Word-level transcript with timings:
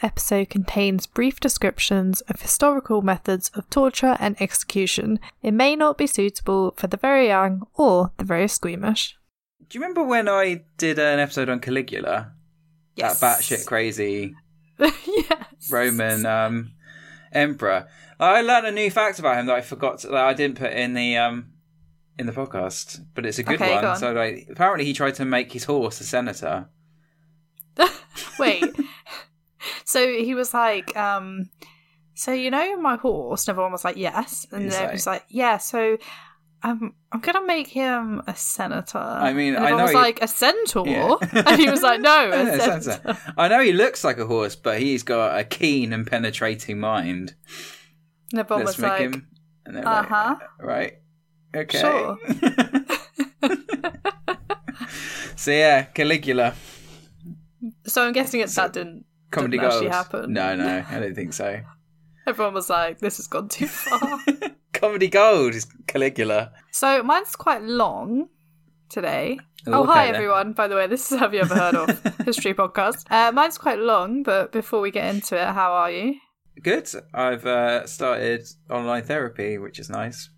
This 0.00 0.06
episode 0.06 0.48
contains 0.48 1.06
brief 1.06 1.40
descriptions 1.40 2.22
of 2.22 2.40
historical 2.40 3.02
methods 3.02 3.50
of 3.54 3.68
torture 3.68 4.16
and 4.18 4.40
execution. 4.40 5.20
It 5.42 5.52
may 5.52 5.76
not 5.76 5.98
be 5.98 6.06
suitable 6.06 6.74
for 6.76 6.86
the 6.86 6.96
very 6.96 7.26
young 7.26 7.66
or 7.74 8.12
the 8.16 8.24
very 8.24 8.48
squeamish. 8.48 9.18
Do 9.68 9.78
you 9.78 9.82
remember 9.82 10.02
when 10.02 10.28
I 10.28 10.62
did 10.78 10.98
an 10.98 11.18
episode 11.18 11.48
on 11.50 11.60
Caligula? 11.60 12.32
Yes. 12.96 13.20
That 13.20 13.40
batshit 13.40 13.66
crazy 13.66 14.34
yes. 14.78 15.70
Roman 15.70 16.24
um, 16.24 16.72
emperor. 17.32 17.86
I 18.18 18.40
learned 18.40 18.68
a 18.68 18.72
new 18.72 18.90
fact 18.90 19.18
about 19.18 19.36
him 19.38 19.46
that 19.46 19.56
I 19.56 19.60
forgot 19.60 19.98
to, 20.00 20.08
that 20.08 20.24
I 20.24 20.32
didn't 20.32 20.58
put 20.58 20.72
in 20.72 20.94
the 20.94 21.18
um, 21.18 21.52
in 22.18 22.26
the 22.26 22.32
podcast, 22.32 23.04
but 23.14 23.26
it's 23.26 23.38
a 23.38 23.42
good 23.42 23.60
Okay, 23.60 23.68
go 23.68 23.74
one. 23.74 23.84
on. 23.84 23.96
So 23.96 24.12
like, 24.12 24.48
apparently 24.50 24.86
he 24.86 24.94
tried 24.94 25.16
to 25.16 25.24
make 25.24 25.52
his 25.52 25.64
horse 25.64 26.00
a 26.00 26.04
senator. 26.04 26.68
Wait. 28.38 28.64
So 29.84 30.06
he 30.06 30.34
was 30.34 30.52
like, 30.54 30.96
um, 30.96 31.50
so 32.14 32.32
you 32.32 32.50
know 32.50 32.80
my 32.80 32.96
horse? 32.96 33.46
And 33.46 33.54
everyone 33.54 33.72
was 33.72 33.84
like, 33.84 33.96
yes. 33.96 34.46
And 34.52 34.64
He's 34.64 34.72
then 34.72 34.82
like- 34.82 34.90
he 34.90 34.94
was 34.94 35.06
like, 35.06 35.24
yeah, 35.28 35.56
so 35.58 35.96
I'm, 36.62 36.94
I'm 37.10 37.20
going 37.20 37.36
to 37.36 37.46
make 37.46 37.68
him 37.68 38.22
a 38.26 38.34
senator. 38.36 38.98
I 38.98 39.32
mean, 39.32 39.54
and 39.54 39.64
I 39.64 39.70
know 39.70 39.84
was 39.84 39.92
he- 39.92 39.96
like, 39.96 40.22
a 40.22 40.28
centaur? 40.28 40.86
Yeah. 40.86 41.16
and 41.46 41.58
he 41.60 41.70
was 41.70 41.80
like, 41.82 42.00
no, 42.00 42.30
a 42.32 42.56
Yeah. 42.56 43.16
I 43.38 43.48
know 43.48 43.60
he 43.62 43.72
looks 43.72 44.04
like 44.04 44.18
a 44.18 44.26
horse, 44.26 44.56
but 44.56 44.78
he's 44.80 45.02
got 45.02 45.38
a 45.38 45.44
keen 45.44 45.92
and 45.94 46.06
penetrating 46.06 46.78
mind. 46.78 47.34
And 48.32 48.40
everyone 48.40 48.66
Let's 48.66 48.76
was 48.76 48.82
make 48.82 48.90
like, 48.90 49.00
him. 49.00 49.26
And 49.64 49.76
they're 49.76 49.84
like, 49.84 50.10
uh-huh. 50.10 50.36
right. 50.60 50.92
Okay. 51.56 51.80
Sure. 51.80 52.18
so 55.36 55.50
yeah, 55.50 55.84
Caligula. 55.84 56.54
so 57.86 58.06
I'm 58.06 58.12
guessing 58.12 58.40
it, 58.40 58.50
that 58.50 58.72
didn't, 58.72 59.04
Comedy 59.30 59.58
didn't 59.58 59.70
gold. 59.70 59.86
happen. 59.92 60.32
No, 60.32 60.56
no, 60.56 60.84
I 60.90 60.98
don't 61.00 61.14
think 61.14 61.32
so. 61.32 61.60
Everyone 62.26 62.54
was 62.54 62.68
like, 62.70 62.98
this 62.98 63.16
has 63.16 63.26
gone 63.26 63.48
too 63.48 63.66
far. 63.68 64.18
Comedy 64.72 65.08
gold 65.08 65.54
is 65.54 65.66
Caligula. 65.86 66.52
so 66.70 67.02
mine's 67.02 67.34
quite 67.36 67.62
long 67.62 68.28
today. 68.88 69.38
Oh, 69.66 69.72
Oh, 69.72 69.82
okay 69.82 69.92
hi 69.92 70.06
then. 70.06 70.14
everyone. 70.14 70.52
By 70.54 70.68
the 70.68 70.74
way, 70.76 70.86
this 70.86 71.12
is 71.12 71.18
Have 71.18 71.34
You 71.34 71.40
Ever 71.40 71.54
Heard 71.54 71.74
of 71.74 72.16
History 72.24 72.54
Podcast. 72.54 73.04
Uh, 73.10 73.30
mine's 73.32 73.58
quite 73.58 73.78
long, 73.78 74.22
but 74.22 74.52
before 74.52 74.80
we 74.80 74.90
get 74.90 75.14
into 75.14 75.36
it, 75.36 75.48
how 75.48 75.72
are 75.72 75.90
you? 75.90 76.14
Good. 76.62 76.88
I've 77.12 77.44
uh, 77.46 77.86
started 77.86 78.46
online 78.70 79.02
therapy, 79.04 79.58
which 79.58 79.78
is 79.78 79.90
nice. 79.90 80.30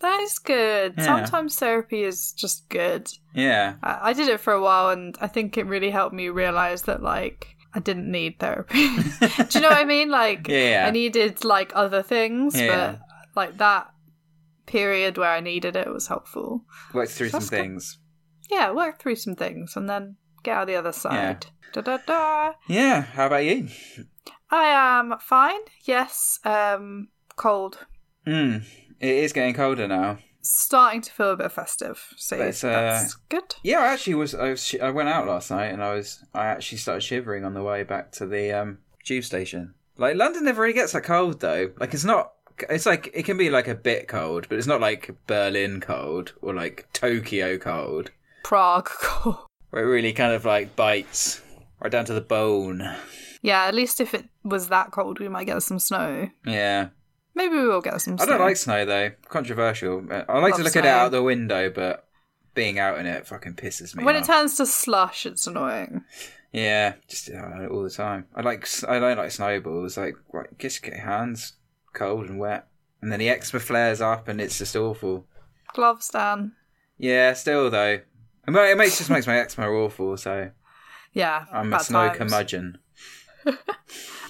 That 0.00 0.20
is 0.20 0.38
good. 0.38 0.94
Yeah. 0.96 1.04
Sometimes 1.04 1.56
therapy 1.56 2.02
is 2.02 2.32
just 2.32 2.68
good. 2.70 3.08
Yeah. 3.34 3.74
I, 3.82 4.10
I 4.10 4.12
did 4.14 4.28
it 4.28 4.40
for 4.40 4.52
a 4.52 4.60
while, 4.62 4.88
and 4.90 5.16
I 5.20 5.26
think 5.28 5.56
it 5.58 5.66
really 5.66 5.90
helped 5.90 6.14
me 6.14 6.28
realize 6.30 6.82
that, 6.82 7.02
like, 7.02 7.46
I 7.74 7.80
didn't 7.80 8.10
need 8.10 8.38
therapy. 8.38 8.86
Do 9.20 9.46
you 9.54 9.60
know 9.60 9.68
what 9.70 9.78
I 9.78 9.84
mean? 9.84 10.10
Like, 10.10 10.46
Yeah. 10.48 10.84
I 10.86 10.90
needed, 10.90 11.44
like, 11.44 11.72
other 11.74 12.02
things, 12.02 12.58
Yeah. 12.60 12.96
but, 12.96 13.00
like, 13.34 13.58
that 13.58 13.90
period 14.66 15.16
where 15.18 15.30
I 15.30 15.40
needed 15.40 15.74
it 15.76 15.88
was 15.92 16.06
helpful. 16.08 16.64
Worked 16.92 17.12
through 17.12 17.30
some 17.30 17.40
That's 17.40 17.50
good. 17.50 17.60
things. 17.60 17.98
Yeah, 18.50 18.72
work 18.72 18.98
through 19.00 19.16
some 19.16 19.34
things 19.36 19.76
and 19.76 19.88
then 19.88 20.16
get 20.42 20.56
out 20.56 20.66
the 20.66 20.76
other 20.76 20.92
side. 20.92 21.46
Da 21.72 21.80
da 21.80 21.96
da. 22.06 22.52
Yeah. 22.68 23.02
How 23.02 23.26
about 23.28 23.44
you? 23.44 23.68
I 24.50 24.64
am 24.64 25.14
fine. 25.20 25.60
Yes. 25.84 26.38
Um, 26.44 27.08
cold. 27.36 27.86
Mm. 28.26 28.64
It 29.00 29.08
is 29.24 29.32
getting 29.32 29.54
colder 29.54 29.88
now. 29.88 30.18
Starting 30.42 31.00
to 31.00 31.12
feel 31.12 31.30
a 31.30 31.36
bit 31.36 31.52
festive. 31.52 32.12
So 32.16 32.36
uh, 32.36 32.40
that's 32.60 33.14
good. 33.28 33.54
Yeah, 33.62 33.78
I 33.78 33.88
actually 33.92 34.14
was. 34.16 34.34
I, 34.34 34.50
was, 34.50 34.66
sh- 34.66 34.80
I 34.82 34.90
went 34.90 35.08
out 35.08 35.26
last 35.26 35.50
night 35.50 35.66
and 35.66 35.82
I 35.82 35.94
was. 35.94 36.24
I 36.34 36.46
actually 36.46 36.78
started 36.78 37.02
shivering 37.02 37.44
on 37.44 37.54
the 37.54 37.62
way 37.62 37.84
back 37.84 38.10
to 38.12 38.26
the 38.26 38.52
um, 38.52 38.78
tube 39.04 39.24
station. 39.24 39.74
Like 39.96 40.16
London 40.16 40.44
never 40.44 40.62
really 40.62 40.74
gets 40.74 40.92
that 40.92 41.04
cold 41.04 41.40
though. 41.40 41.72
Like 41.78 41.94
it's 41.94 42.04
not. 42.04 42.32
It's 42.68 42.86
like 42.86 43.10
it 43.14 43.24
can 43.24 43.36
be 43.36 43.50
like 43.50 43.68
a 43.68 43.74
bit 43.74 44.08
cold, 44.08 44.46
but 44.48 44.58
it's 44.58 44.66
not 44.66 44.80
like 44.80 45.14
Berlin 45.26 45.80
cold 45.80 46.32
or 46.42 46.52
like 46.54 46.88
Tokyo 46.92 47.56
cold, 47.56 48.10
Prague 48.42 48.88
cold. 49.00 49.46
where 49.70 49.84
it 49.84 49.86
really 49.86 50.12
kind 50.12 50.32
of 50.32 50.44
like 50.44 50.74
bites 50.76 51.40
right 51.80 51.90
down 51.92 52.04
to 52.06 52.14
the 52.14 52.20
bone. 52.20 52.82
Yeah, 53.42 53.64
at 53.64 53.74
least 53.74 54.00
if 54.00 54.12
it 54.14 54.26
was 54.44 54.68
that 54.68 54.90
cold, 54.92 55.18
we 55.18 55.28
might 55.28 55.46
get 55.46 55.62
some 55.62 55.78
snow. 55.78 56.30
Yeah, 56.46 56.88
Maybe 57.34 57.56
we 57.56 57.66
will 57.66 57.80
get 57.80 58.00
some 58.00 58.18
Snow. 58.18 58.24
I 58.24 58.28
don't 58.28 58.40
like 58.46 58.56
snow 58.56 58.84
though. 58.84 59.10
Controversial. 59.28 60.04
I 60.10 60.38
like 60.38 60.52
Love 60.52 60.58
to 60.58 60.62
look 60.64 60.76
at 60.76 60.84
it 60.84 60.88
out 60.88 61.12
the 61.12 61.22
window, 61.22 61.70
but 61.70 62.06
being 62.54 62.78
out 62.78 62.98
in 62.98 63.06
it 63.06 63.26
fucking 63.26 63.54
pisses 63.54 63.94
me 63.94 64.02
off. 64.02 64.06
When 64.06 64.16
off. 64.16 64.22
it 64.22 64.26
turns 64.26 64.56
to 64.56 64.66
slush, 64.66 65.24
it's 65.24 65.46
annoying. 65.46 66.04
Yeah, 66.52 66.94
just 67.08 67.30
uh, 67.30 67.66
all 67.70 67.82
the 67.82 67.90
time. 67.90 68.26
I 68.34 68.42
like 68.42 68.68
I 68.86 68.98
don't 68.98 69.16
like 69.16 69.30
snowballs. 69.30 69.96
Like, 69.96 70.16
right, 70.32 70.48
just 70.58 70.82
get 70.82 70.94
your 70.94 71.04
hands 71.04 71.54
cold 71.94 72.28
and 72.28 72.38
wet, 72.38 72.66
and 73.00 73.10
then 73.10 73.18
the 73.20 73.30
eczema 73.30 73.60
flares 73.60 74.02
up, 74.02 74.28
and 74.28 74.38
it's 74.40 74.58
just 74.58 74.76
awful. 74.76 75.26
Gloves, 75.74 76.10
Dan. 76.10 76.52
Yeah, 76.98 77.32
still 77.32 77.70
though, 77.70 78.00
it 78.46 78.76
makes 78.76 78.98
just 78.98 79.08
makes 79.08 79.26
my 79.26 79.38
eczema 79.38 79.68
awful. 79.68 80.18
So 80.18 80.50
Yeah, 81.14 81.46
I'm 81.50 81.72
a 81.72 81.80
snow 81.80 82.08
times. 82.08 82.18
curmudgeon. 82.18 82.78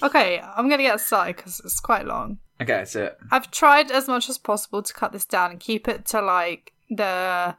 Okay, 0.01 0.41
I'm 0.41 0.67
gonna 0.69 0.83
get 0.83 0.99
started 0.99 1.37
because 1.37 1.61
it's 1.63 1.79
quite 1.79 2.05
long. 2.05 2.39
Okay, 2.63 2.77
that's 2.77 2.95
it. 2.95 3.17
I've 3.31 3.51
tried 3.51 3.91
as 3.91 4.07
much 4.07 4.29
as 4.29 4.37
possible 4.37 4.81
to 4.81 4.93
cut 4.93 5.11
this 5.11 5.25
down 5.25 5.51
and 5.51 5.59
keep 5.59 5.87
it 5.87 6.05
to 6.07 6.21
like 6.21 6.73
the 6.89 7.55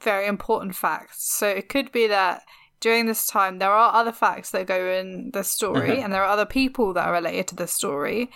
very 0.00 0.26
important 0.26 0.76
facts. 0.76 1.24
So 1.36 1.48
it 1.48 1.68
could 1.68 1.90
be 1.92 2.06
that 2.06 2.42
during 2.80 3.06
this 3.06 3.26
time 3.26 3.58
there 3.58 3.70
are 3.70 3.94
other 3.94 4.12
facts 4.12 4.50
that 4.50 4.66
go 4.66 4.90
in 4.90 5.30
the 5.32 5.42
story 5.42 6.00
and 6.00 6.12
there 6.12 6.22
are 6.22 6.30
other 6.30 6.46
people 6.46 6.92
that 6.92 7.06
are 7.06 7.12
related 7.12 7.48
to 7.48 7.56
the 7.56 7.66
story. 7.66 8.30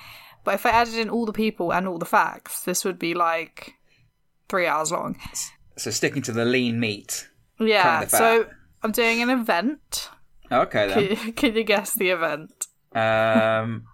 But 0.45 0.55
if 0.55 0.67
I 0.67 0.71
added 0.71 0.95
in 0.95 1.11
all 1.11 1.27
the 1.27 1.33
people 1.33 1.73
and 1.73 1.87
all 1.87 1.99
the 1.99 2.07
facts, 2.07 2.63
this 2.63 2.85
would 2.85 2.99
be 2.99 3.15
like 3.15 3.75
three 4.49 4.67
hours 4.67 4.91
long. 4.91 5.19
So 5.77 5.91
sticking 5.91 6.23
to 6.23 6.33
the 6.33 6.45
lean 6.45 6.81
meat. 6.81 7.29
Yeah. 7.61 8.07
So. 8.07 8.47
I'm 8.81 8.93
doing 8.93 9.21
an 9.21 9.29
event. 9.29 10.09
Okay 10.53 10.87
then. 10.87 11.17
Can, 11.17 11.33
can 11.33 11.57
you 11.57 11.65
guess 11.65 11.95
the 11.95 12.11
event? 12.11 12.69
Um. 12.95 13.87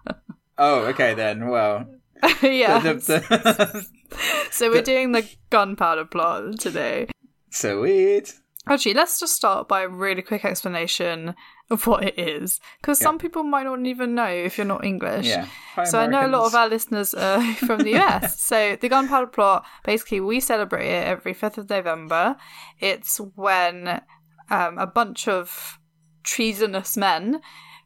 Oh, 0.59 0.81
okay 0.85 1.15
then. 1.15 1.47
Well, 1.49 1.87
yeah. 2.41 2.79
the- 2.79 2.93
the- 2.95 3.85
so 4.51 4.69
we're 4.69 4.81
doing 4.81 5.11
the 5.11 5.27
gunpowder 5.49 6.05
plot 6.05 6.59
today. 6.59 7.07
so 7.49 7.81
weird. 7.81 8.29
Actually, 8.67 8.95
let's 8.95 9.19
just 9.19 9.35
start 9.35 9.67
by 9.67 9.83
a 9.83 9.87
really 9.87 10.23
quick 10.23 10.43
explanation 10.43 11.35
of 11.69 11.85
what 11.85 12.03
it 12.03 12.17
is, 12.17 12.59
because 12.81 12.97
some 12.97 13.19
people 13.19 13.43
might 13.43 13.63
not 13.63 13.85
even 13.85 14.15
know 14.15 14.25
if 14.25 14.57
you're 14.57 14.65
not 14.65 14.83
English. 14.83 15.27
Yeah. 15.27 15.45
Hi, 15.75 15.83
So 15.83 15.99
I 15.99 16.07
know 16.07 16.25
a 16.25 16.29
lot 16.29 16.47
of 16.47 16.55
our 16.55 16.67
listeners 16.67 17.13
are 17.13 17.43
from 17.67 17.81
the 17.81 17.95
US. 17.99 18.39
so 18.41 18.75
the 18.75 18.89
Gunpowder 18.89 19.27
Plot, 19.27 19.65
basically, 19.83 20.19
we 20.19 20.39
celebrate 20.39 20.87
it 20.87 21.05
every 21.07 21.33
fifth 21.35 21.59
of 21.59 21.69
November. 21.69 22.37
It's 22.79 23.17
when 23.35 24.01
um, 24.49 24.77
a 24.79 24.87
bunch 24.87 25.27
of 25.27 25.77
treasonous 26.23 26.97
men 26.97 27.41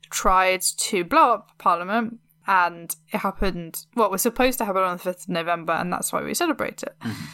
tried 0.09 0.62
to 0.62 1.04
blow 1.04 1.33
up 1.33 1.51
Parliament, 1.57 2.19
and 2.50 2.96
it 3.13 3.18
happened. 3.18 3.86
What 3.94 4.10
was 4.10 4.24
supposed 4.24 4.57
to 4.57 4.66
happen 4.66 4.81
on 4.81 4.98
the 4.98 5.04
fifth 5.04 5.25
of 5.25 5.30
November, 5.30 5.74
and 5.74 5.94
that's 5.94 6.12
why 6.12 6.24
we 6.24 6.34
celebrate 6.34 6.81
it. 6.81 6.96
Mm-hmm. 7.01 7.25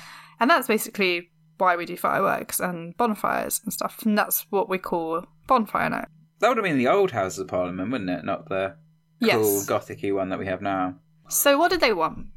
And 0.41 0.49
that's 0.49 0.67
basically 0.67 1.29
why 1.57 1.77
we 1.77 1.85
do 1.85 1.95
fireworks 1.95 2.59
and 2.59 2.95
bonfires 2.97 3.61
and 3.63 3.71
stuff. 3.71 4.03
And 4.05 4.17
that's 4.17 4.45
what 4.49 4.67
we 4.67 4.77
call 4.77 5.25
bonfire 5.47 5.89
night. 5.89 6.09
That 6.39 6.49
would 6.49 6.57
have 6.57 6.65
been 6.65 6.77
the 6.77 6.89
old 6.89 7.11
Houses 7.11 7.39
of 7.39 7.47
Parliament, 7.47 7.91
wouldn't 7.93 8.09
it? 8.09 8.25
Not 8.25 8.49
the 8.49 8.75
Yes. 9.21 9.35
cool 9.35 9.61
gothicy 9.61 10.13
one 10.13 10.27
that 10.29 10.39
we 10.39 10.47
have 10.47 10.61
now. 10.61 10.95
So, 11.29 11.57
what 11.57 11.71
did 11.71 11.79
they 11.79 11.93
want? 11.93 12.27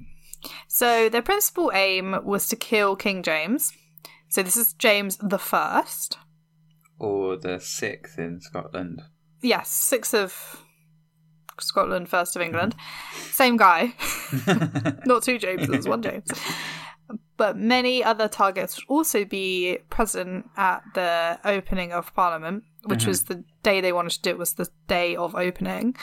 So, 0.69 1.09
their 1.09 1.21
principal 1.21 1.73
aim 1.75 2.17
was 2.25 2.47
to 2.47 2.57
kill 2.57 2.95
King 2.95 3.25
James. 3.25 3.73
So, 4.29 4.45
this 4.45 4.57
is 4.57 4.73
James 4.75 5.17
the 5.17 5.39
First. 5.39 6.17
Or 7.01 7.37
the 7.37 7.59
sixth 7.59 8.21
in 8.21 8.41
Scotland. 8.41 9.03
Yes, 9.43 9.69
sixth 9.69 10.15
of 10.15 10.63
Scotland, 11.79 12.09
first 12.09 12.35
of 12.35 12.43
England. 12.43 12.75
Same 13.13 13.57
guy. 13.57 13.95
Not 15.07 15.23
two 15.23 15.39
Jameses, 15.39 15.87
one 15.87 16.03
James. 16.03 16.29
But 17.37 17.57
many 17.57 18.03
other 18.03 18.27
targets 18.27 18.77
would 18.77 18.93
also 18.93 19.25
be 19.25 19.79
present 19.91 20.51
at 20.57 20.83
the 20.95 21.39
opening 21.45 21.93
of 21.93 22.13
Parliament, 22.15 22.65
which 22.87 23.07
was 23.07 23.25
the 23.25 23.45
day 23.63 23.81
they 23.81 23.93
wanted 23.93 24.11
to 24.11 24.23
do 24.23 24.31
it, 24.31 24.39
was 24.39 24.55
the 24.55 24.69
day 24.89 25.15
of 25.15 25.37
opening, 25.37 25.97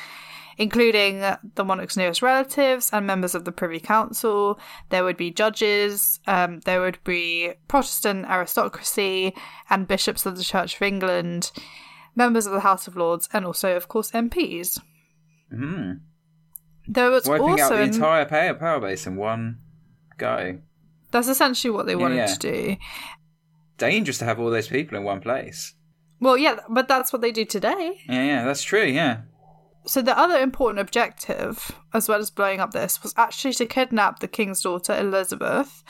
including 0.58 1.20
the 1.20 1.66
monarch's 1.66 1.98
nearest 1.98 2.22
relatives 2.22 2.90
and 2.94 3.06
members 3.06 3.36
of 3.36 3.44
the 3.44 3.52
Privy 3.52 3.82
Council. 3.82 4.58
There 4.90 5.04
would 5.04 5.18
be 5.18 5.30
judges, 5.30 6.22
um, 6.26 6.62
there 6.62 6.80
would 6.80 7.04
be 7.04 7.52
Protestant 7.68 8.28
aristocracy 8.30 9.36
and 9.70 9.90
bishops 9.90 10.26
of 10.26 10.38
the 10.38 10.44
Church 10.46 10.76
of 10.76 10.82
England, 10.84 11.52
members 12.16 12.46
of 12.46 12.54
the 12.54 12.62
House 12.62 12.88
of 12.88 12.96
Lords, 12.96 13.28
and 13.34 13.46
also, 13.46 13.76
of 13.76 13.90
course, 13.90 14.12
MPs. 14.12 14.80
Mm. 15.56 16.00
There 16.88 17.10
was 17.10 17.26
Wiping 17.26 17.60
out 17.60 17.70
the 17.70 17.82
entire 17.82 18.26
power, 18.26 18.54
power 18.54 18.80
base 18.80 19.08
in 19.08 19.16
one 19.16 19.60
go. 20.18 20.60
that's 21.12 21.28
essentially 21.28 21.72
what 21.72 21.86
they 21.86 21.96
wanted 21.96 22.18
yeah. 22.18 22.26
to 22.28 22.40
do. 22.40 22.78
Dangerous 23.78 24.20
to 24.20 24.26
have 24.26 24.40
all 24.40 24.50
those 24.50 24.68
people 24.68 24.98
in 24.98 25.04
one 25.04 25.20
place. 25.20 25.74
Well, 26.20 26.38
yeah, 26.38 26.60
but 26.70 26.88
that's 26.88 27.12
what 27.12 27.22
they 27.22 27.32
do 27.32 27.46
today. 27.46 28.02
Yeah, 28.08 28.24
yeah, 28.24 28.46
that's 28.46 28.64
true, 28.64 28.86
yeah. 28.86 29.22
So 29.86 30.02
the 30.02 30.18
other 30.18 30.38
important 30.38 30.80
objective, 30.80 31.72
as 31.94 32.08
well 32.08 32.20
as 32.20 32.32
blowing 32.32 32.60
up 32.60 32.72
this, 32.72 33.04
was 33.04 33.14
actually 33.18 33.54
to 33.54 33.66
kidnap 33.66 34.20
the 34.20 34.28
king's 34.28 34.62
daughter 34.62 34.98
Elizabeth 34.98 35.84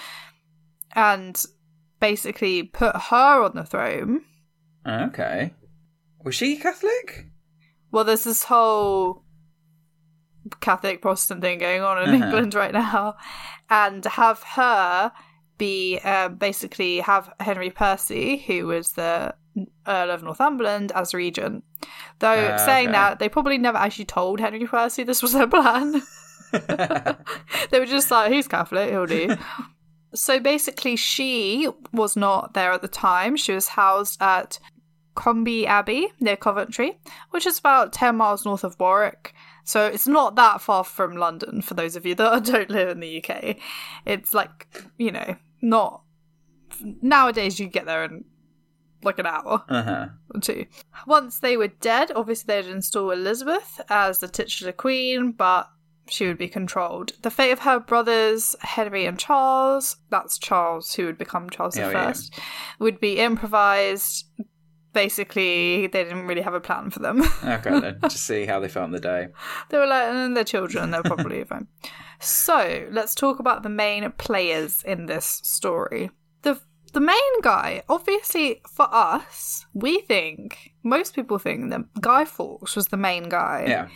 and 0.93 1.41
basically 1.99 2.63
put 2.63 2.95
her 2.95 3.43
on 3.43 3.55
the 3.55 3.63
throne. 3.63 4.21
Okay. 4.87 5.53
Was 6.23 6.35
she 6.35 6.57
Catholic? 6.57 7.27
Well, 7.91 8.03
there's 8.03 8.23
this 8.23 8.43
whole 8.43 9.23
Catholic 10.61 11.01
Protestant 11.01 11.41
thing 11.41 11.59
going 11.59 11.81
on 11.81 12.01
in 12.03 12.09
Uh-huh. 12.15 12.25
England 12.25 12.53
right 12.53 12.73
now, 12.73 13.15
and 13.69 14.03
have 14.05 14.43
her 14.55 15.11
be 15.57 15.99
uh, 16.03 16.29
basically 16.29 16.99
have 16.99 17.31
Henry 17.39 17.69
Percy, 17.69 18.37
who 18.45 18.67
was 18.67 18.91
the 18.93 19.33
Earl 19.87 20.11
of 20.11 20.21
Northumberland, 20.23 20.91
as 20.93 21.13
regent. 21.13 21.63
Though 22.19 22.53
Ah, 22.53 22.57
saying 22.57 22.87
okay. 22.89 22.93
that, 22.93 23.19
they 23.19 23.29
probably 23.29 23.57
never 23.57 23.77
actually 23.77 24.05
told 24.05 24.39
Henry 24.41 24.65
Percy 24.67 25.03
this 25.03 25.21
was 25.23 25.31
their 25.33 25.47
plan. 25.47 26.01
they 26.51 27.79
were 27.79 27.85
just 27.85 28.11
like, 28.11 28.31
he's 28.31 28.47
Catholic, 28.47 28.89
he'll 28.89 29.05
do. 29.05 29.35
so 30.13 30.39
basically, 30.39 30.95
she 30.95 31.69
was 31.93 32.15
not 32.15 32.53
there 32.53 32.71
at 32.71 32.81
the 32.81 32.87
time. 32.87 33.35
She 33.37 33.53
was 33.53 33.69
housed 33.69 34.21
at 34.21 34.59
Combe 35.15 35.65
Abbey 35.67 36.09
near 36.19 36.35
Coventry, 36.35 36.99
which 37.31 37.45
is 37.45 37.59
about 37.59 37.93
10 37.93 38.17
miles 38.17 38.45
north 38.45 38.63
of 38.63 38.75
Warwick. 38.79 39.33
So 39.65 39.87
it's 39.87 40.07
not 40.07 40.35
that 40.35 40.61
far 40.61 40.83
from 40.83 41.17
London 41.17 41.61
for 41.61 41.73
those 41.73 41.95
of 41.95 42.05
you 42.05 42.15
that 42.15 42.45
don't 42.45 42.69
live 42.69 42.89
in 42.89 42.99
the 42.99 43.23
UK. 43.23 43.57
It's 44.05 44.33
like, 44.33 44.67
you 44.97 45.11
know, 45.11 45.35
not. 45.61 46.03
Nowadays, 47.01 47.59
you 47.59 47.67
get 47.67 47.85
there 47.85 48.03
in 48.05 48.25
like 49.03 49.19
an 49.19 49.25
hour 49.25 49.63
uh-huh. 49.67 50.07
or 50.33 50.41
two. 50.41 50.65
Once 51.07 51.39
they 51.39 51.57
were 51.57 51.67
dead, 51.67 52.11
obviously 52.15 52.47
they'd 52.47 52.69
install 52.69 53.11
Elizabeth 53.11 53.81
as 53.89 54.19
the 54.19 54.27
titular 54.27 54.71
queen, 54.71 55.31
but 55.31 55.69
she 56.07 56.27
would 56.27 56.37
be 56.37 56.47
controlled. 56.47 57.13
The 57.21 57.31
fate 57.31 57.51
of 57.51 57.59
her 57.59 57.79
brothers, 57.79 58.55
Henry 58.61 59.05
and 59.05 59.17
Charles, 59.17 59.97
that's 60.09 60.37
Charles 60.37 60.93
who 60.93 61.05
would 61.05 61.17
become 61.17 61.49
Charles 61.49 61.77
Oh, 61.77 61.87
the 61.87 61.91
yeah. 61.91 62.07
First, 62.07 62.39
would 62.79 62.99
be 62.99 63.19
improvised. 63.19 64.25
Basically, 64.95 65.87
they 65.87 66.05
didn't 66.05 66.25
really 66.25 66.41
have 66.41 66.53
a 66.53 66.61
plan 66.61 66.89
for 66.89 66.99
them. 66.99 67.21
Okay, 67.43 67.79
then. 67.81 67.99
Just 68.03 68.25
see 68.25 68.45
how 68.45 68.61
they 68.61 68.69
felt 68.69 68.85
on 68.85 68.91
the 68.91 68.99
day. 68.99 69.27
they 69.69 69.77
were 69.77 69.85
like, 69.85 70.07
and 70.07 70.35
they're 70.35 70.45
children, 70.45 70.89
they're 70.91 71.03
probably 71.03 71.43
fine. 71.51 71.67
So 72.21 72.87
let's 72.91 73.13
talk 73.13 73.39
about 73.39 73.61
the 73.63 73.69
main 73.69 74.09
players 74.13 74.81
in 74.83 75.05
this 75.05 75.25
story. 75.43 76.11
The 76.43 76.61
the 76.93 77.01
main 77.01 77.41
guy, 77.41 77.83
obviously 77.89 78.61
for 78.71 78.87
us, 78.89 79.65
we 79.73 79.99
think 79.99 80.71
most 80.81 81.13
people 81.13 81.39
think 81.39 81.71
that 81.71 81.81
Guy 81.99 82.23
Fawkes 82.23 82.77
was 82.77 82.87
the 82.87 82.97
main 82.97 83.27
guy. 83.27 83.65
Yeah. 83.67 83.89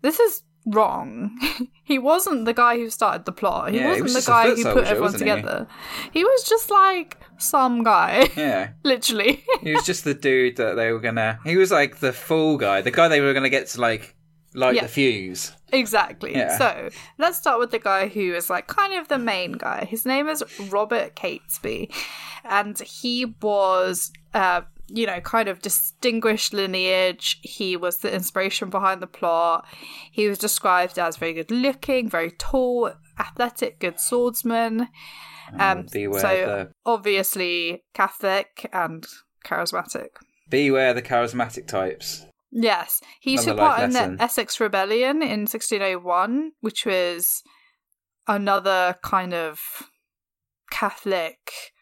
This 0.00 0.18
is 0.18 0.44
wrong. 0.70 1.38
he 1.84 1.98
wasn't 1.98 2.44
the 2.44 2.52
guy 2.54 2.76
who 2.76 2.90
started 2.90 3.24
the 3.24 3.32
plot. 3.32 3.70
He 3.70 3.78
Yeah, 3.78 3.88
wasn't 3.88 4.04
was 4.04 4.24
the 4.24 4.30
guy 4.30 4.48
who 4.48 4.62
put 4.64 4.84
everyone 4.84 5.00
wasn't 5.12 5.22
he? 5.24 5.28
together. 5.30 5.66
He? 6.12 6.24
was 6.24 6.44
just 6.48 6.70
like 6.70 7.16
some 7.38 7.82
guy, 7.82 8.28
Yeah. 8.36 8.70
literally. 8.84 9.44
He 9.62 9.72
was 9.74 9.84
just 9.84 10.04
the 10.04 10.14
dude 10.14 10.56
that 10.56 10.74
they 10.76 10.92
were 10.92 11.00
gonna. 11.00 11.38
He 11.44 11.56
was 11.56 11.70
like 11.70 11.98
the 11.98 12.12
fool 12.12 12.56
guy, 12.56 12.80
the 12.80 12.90
guy 12.90 13.08
they 13.08 13.20
were 13.20 13.34
gonna 13.34 13.48
get 13.50 13.66
to 13.68 13.80
like 13.80 14.14
light 14.54 14.74
Yeah. 14.76 14.82
the 14.82 14.88
fuse. 14.88 15.52
Exactly. 15.72 16.32
Yeah. 16.34 16.56
So 16.56 16.88
let's 17.18 17.36
start 17.38 17.58
with 17.58 17.70
the 17.70 17.78
guy 17.78 18.08
who 18.08 18.34
is 18.34 18.48
like 18.48 18.66
kind 18.66 18.94
of 18.94 19.08
the 19.08 19.18
main 19.18 19.52
guy. 19.52 19.84
His 19.84 20.06
name 20.06 20.28
is 20.28 20.42
Robert 20.70 21.14
Catesby, 21.14 21.92
and 22.44 22.78
he 22.78 23.26
was, 23.42 24.10
uh, 24.32 24.62
you 24.88 25.06
know, 25.06 25.20
kind 25.20 25.48
of 25.48 25.60
distinguished 25.60 26.52
lineage. 26.52 27.38
He 27.42 27.76
was 27.76 27.98
the 27.98 28.14
inspiration 28.14 28.70
behind 28.70 29.02
the 29.02 29.06
plot. 29.06 29.66
He 30.10 30.28
was 30.28 30.38
described 30.38 30.98
as 30.98 31.16
very 31.16 31.34
good 31.34 31.50
looking, 31.50 32.08
very 32.08 32.30
tall, 32.30 32.92
athletic, 33.18 33.78
good 33.78 34.00
swordsman. 34.00 34.88
Um, 35.58 35.86
beware 35.90 36.20
so 36.20 36.28
the 36.28 36.72
obviously 36.84 37.84
Catholic 37.94 38.68
and 38.72 39.06
charismatic. 39.46 40.08
beware 40.48 40.92
the 40.92 41.02
charismatic 41.02 41.66
types. 41.66 42.26
Yes, 42.50 43.00
he 43.20 43.34
Another 43.34 43.50
took 43.50 43.58
part 43.58 43.82
in 43.82 43.90
the 43.90 44.16
Essex 44.22 44.58
Rebellion 44.58 45.22
in 45.22 45.40
1601, 45.40 46.52
which 46.60 46.86
was 46.86 47.42
another 48.26 48.96
kind 49.02 49.34
of 49.34 49.60
Catholic 50.70 51.72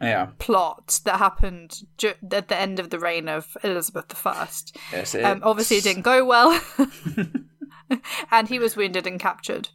Yeah. 0.00 0.30
plot 0.38 1.00
that 1.04 1.18
happened 1.18 1.82
ju- 1.96 2.14
at 2.32 2.48
the 2.48 2.56
end 2.56 2.80
of 2.80 2.90
the 2.90 2.98
reign 2.98 3.28
of 3.28 3.56
Elizabeth 3.62 4.26
I. 4.26 4.48
Yes. 4.92 5.14
Um, 5.14 5.40
obviously, 5.44 5.76
it 5.76 5.84
didn't 5.84 6.02
go 6.02 6.24
well, 6.24 6.60
and 8.30 8.48
he 8.48 8.58
was 8.58 8.76
wounded 8.76 9.06
and 9.06 9.20
captured. 9.20 9.68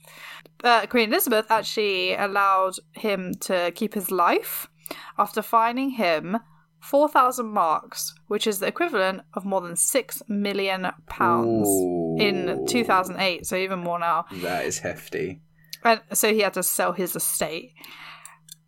Uh, 0.63 0.85
Queen 0.87 1.09
Elizabeth 1.11 1.51
actually 1.51 2.15
allowed 2.15 2.73
him 2.93 3.33
to 3.41 3.71
keep 3.75 3.93
his 3.93 4.09
life 4.11 4.67
after 5.17 5.41
fining 5.41 5.91
him 5.91 6.37
4,000 6.81 7.45
marks, 7.45 8.13
which 8.27 8.47
is 8.47 8.59
the 8.59 8.67
equivalent 8.67 9.21
of 9.33 9.45
more 9.45 9.61
than 9.61 9.75
6 9.75 10.23
million 10.27 10.87
pounds 11.07 11.67
in 12.21 12.65
2008, 12.67 13.45
so 13.45 13.55
even 13.55 13.79
more 13.79 13.99
now. 13.99 14.25
That 14.41 14.65
is 14.65 14.79
hefty. 14.79 15.41
And 15.83 16.01
so 16.13 16.33
he 16.33 16.39
had 16.41 16.53
to 16.55 16.63
sell 16.63 16.93
his 16.93 17.15
estate. 17.15 17.73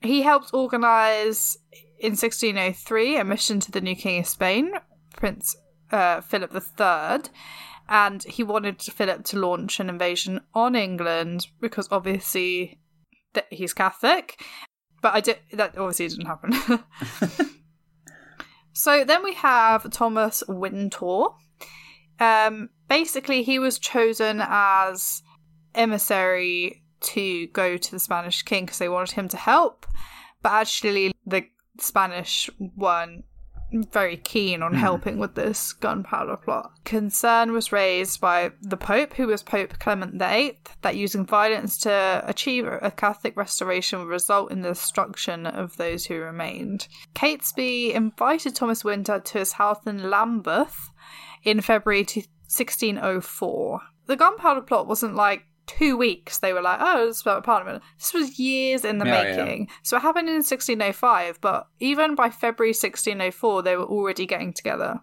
He 0.02 0.22
helped 0.22 0.54
organise 0.54 1.58
in 2.00 2.12
1603 2.12 3.18
a 3.18 3.24
mission 3.24 3.60
to 3.60 3.72
the 3.72 3.82
new 3.82 3.96
King 3.96 4.22
of 4.22 4.28
Spain, 4.28 4.72
Prince 5.16 5.56
uh, 5.92 6.22
Philip 6.22 6.54
III, 6.54 7.30
and 7.90 8.24
he 8.24 8.44
wanted 8.44 8.82
Philip 8.82 9.26
to 9.26 9.40
launch 9.40 9.80
an 9.80 9.90
invasion 9.90 10.42
on 10.54 10.76
England 10.76 11.48
because 11.60 11.88
obviously 11.92 12.80
that 13.34 13.48
he's 13.50 13.74
Catholic. 13.74 14.42
But 15.02 15.16
I 15.16 15.22
did 15.22 15.40
that 15.54 15.78
obviously 15.78 16.08
didn't 16.08 16.26
happen. 16.26 16.84
so 18.74 19.04
then 19.04 19.24
we 19.24 19.34
have 19.34 19.90
Thomas 19.92 20.44
Wintour. 20.48 21.36
Um, 22.20 22.70
basically, 22.90 23.44
he 23.44 23.60
was 23.60 23.80
chosen 23.80 24.42
as 24.46 25.24
emissary 25.74 26.84
to 27.02 27.48
go 27.48 27.78
to 27.78 27.92
the 27.92 28.00
Spanish 28.00 28.42
king 28.44 28.66
because 28.66 28.80
they 28.80 28.90
wanted 28.90 29.16
him 29.16 29.28
to 29.30 29.38
help, 29.38 29.86
but 30.42 30.52
actually 30.52 31.14
the 31.26 31.46
Spanish 31.80 32.50
weren't 32.76 33.26
very 33.72 34.18
keen 34.18 34.64
on 34.64 34.74
hmm. 34.74 34.80
helping 34.80 35.18
with 35.20 35.36
this 35.36 35.74
gunpowder 35.74 36.38
plot. 36.38 36.72
Concern 36.86 37.52
was 37.52 37.72
raised 37.72 38.20
by 38.20 38.52
the 38.62 38.78
Pope, 38.78 39.14
who 39.14 39.28
was 39.28 39.44
Pope 39.44 39.78
Clement 39.80 40.20
VIII, 40.20 40.58
that 40.82 40.96
using 40.96 41.26
violence 41.26 41.78
to 41.80 42.24
achieve 42.26 42.66
a 42.66 42.92
Catholic 42.92 43.38
restoration 43.38 44.00
would 44.00 44.08
result 44.08 44.52
in 44.52 44.62
the 44.62 44.70
destruction 44.70 45.46
of 45.46 45.78
those 45.78 46.06
who 46.06 46.20
remained. 46.20 46.88
Catesby 47.14 47.94
invited 47.94 48.56
Thomas 48.56 48.84
Winter 48.84 49.20
to 49.20 49.40
his 49.40 49.54
house 49.54 49.86
in 49.86 50.10
Lambeth 50.10 50.90
in 51.44 51.62
February 51.62 52.02
1604. 52.02 53.82
The 54.08 54.16
gunpowder 54.16 54.62
plot 54.62 54.88
wasn't 54.88 55.16
like 55.16 55.44
two 55.78 55.96
weeks 55.98 56.40
they 56.40 56.52
were 56.54 56.62
like, 56.62 56.80
oh, 56.82 57.08
it's 57.08 57.22
about 57.22 57.44
Parliament. 57.44 57.84
This 57.98 58.14
was 58.14 58.40
years 58.40 58.84
in 58.84 58.98
the 58.98 59.06
Yeah, 59.06 59.24
yeah. 59.30 59.36
making. 59.44 59.70
So 59.84 59.98
it 59.98 60.02
happened 60.02 60.28
in 60.30 60.36
1605, 60.36 61.40
but 61.42 61.68
even 61.80 62.16
by 62.16 62.30
February 62.30 62.72
1604, 62.72 63.62
they 63.64 63.76
were 63.78 63.84
already 63.86 64.26
getting 64.26 64.54
together. 64.54 65.00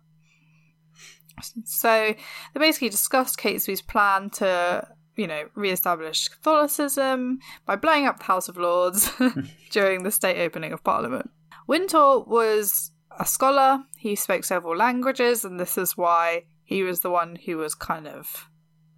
So 1.64 2.14
they 2.54 2.58
basically 2.60 2.88
discussed 2.88 3.38
Catesby's 3.38 3.82
plan 3.82 4.30
to, 4.30 4.86
you 5.16 5.26
know, 5.26 5.44
re-establish 5.54 6.28
Catholicism 6.28 7.40
by 7.66 7.76
blowing 7.76 8.06
up 8.06 8.18
the 8.18 8.24
House 8.24 8.48
of 8.48 8.56
Lords 8.56 9.10
during 9.70 10.02
the 10.02 10.10
state 10.10 10.40
opening 10.42 10.72
of 10.72 10.82
Parliament. 10.82 11.30
Wintour 11.66 12.24
was 12.26 12.92
a 13.18 13.26
scholar. 13.26 13.80
He 13.98 14.14
spoke 14.16 14.44
several 14.44 14.76
languages, 14.76 15.44
and 15.44 15.60
this 15.60 15.76
is 15.76 15.96
why 15.96 16.44
he 16.64 16.82
was 16.82 17.00
the 17.00 17.10
one 17.10 17.36
who 17.44 17.58
was 17.58 17.74
kind 17.74 18.06
of 18.08 18.48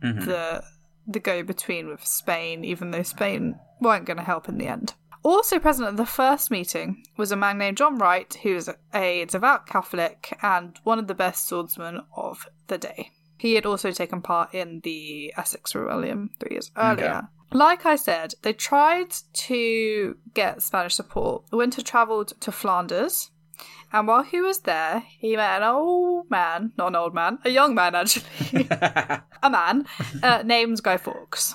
Mhm. 0.05 0.27
the 0.27 0.63
the 1.09 1.19
go 1.19 1.43
between 1.43 1.89
with 1.89 2.05
Spain, 2.05 2.65
even 2.65 2.91
though 2.91 3.03
Spain 3.03 3.59
weren't 3.81 4.05
going 4.05 4.19
to 4.19 4.23
help 4.23 4.49
in 4.49 4.59
the 4.59 4.67
end. 4.67 4.95
Also 5.25 5.59
present 5.59 5.89
at 5.89 5.97
the 5.97 6.07
first 6.07 6.51
meeting 6.51 7.03
was 7.17 7.33
a 7.33 7.37
man 7.37 7.59
named 7.59 7.79
John 7.79 7.99
Wright, 7.99 8.33
who 8.43 8.55
was 8.55 8.71
a 8.95 9.25
devout 9.25 9.67
Catholic 9.67 10.39
and 10.43 10.79
one 10.85 10.99
of 10.99 11.09
the 11.09 11.15
best 11.15 11.49
swordsmen 11.49 12.03
of 12.17 12.47
the 12.69 12.79
day. 12.79 13.11
He 13.39 13.55
had 13.55 13.67
also 13.67 13.91
taken 13.91 14.21
part 14.21 14.55
in 14.55 14.81
the 14.81 15.33
Essex 15.37 15.75
Rebellion 15.75 16.31
three 16.39 16.57
years 16.57 16.71
earlier. 16.77 17.29
Like 17.53 17.87
I 17.87 17.97
said, 17.97 18.35
they 18.43 18.53
tried 18.53 19.13
to 19.33 20.17
get 20.35 20.63
Spanish 20.63 20.95
support. 20.95 21.45
Winter 21.51 21.83
travelled 21.83 22.39
to 22.41 22.53
Flanders, 22.53 23.31
and 23.93 24.07
while 24.07 24.23
he 24.23 24.41
was 24.41 24.61
there, 24.61 25.05
he 25.19 25.37
met 25.37 25.63
an 25.63 25.69
old 25.69 26.31
man, 26.31 26.73
not 26.77 26.89
an 26.89 26.97
old 26.97 27.15
man, 27.15 27.39
a 27.45 27.51
young 27.51 27.75
man 27.75 27.95
actually, 27.95 28.67
a 28.71 29.51
man 29.51 29.87
uh, 30.23 30.43
named 30.45 30.83
Guy 30.83 30.97
Fawkes. 30.97 31.55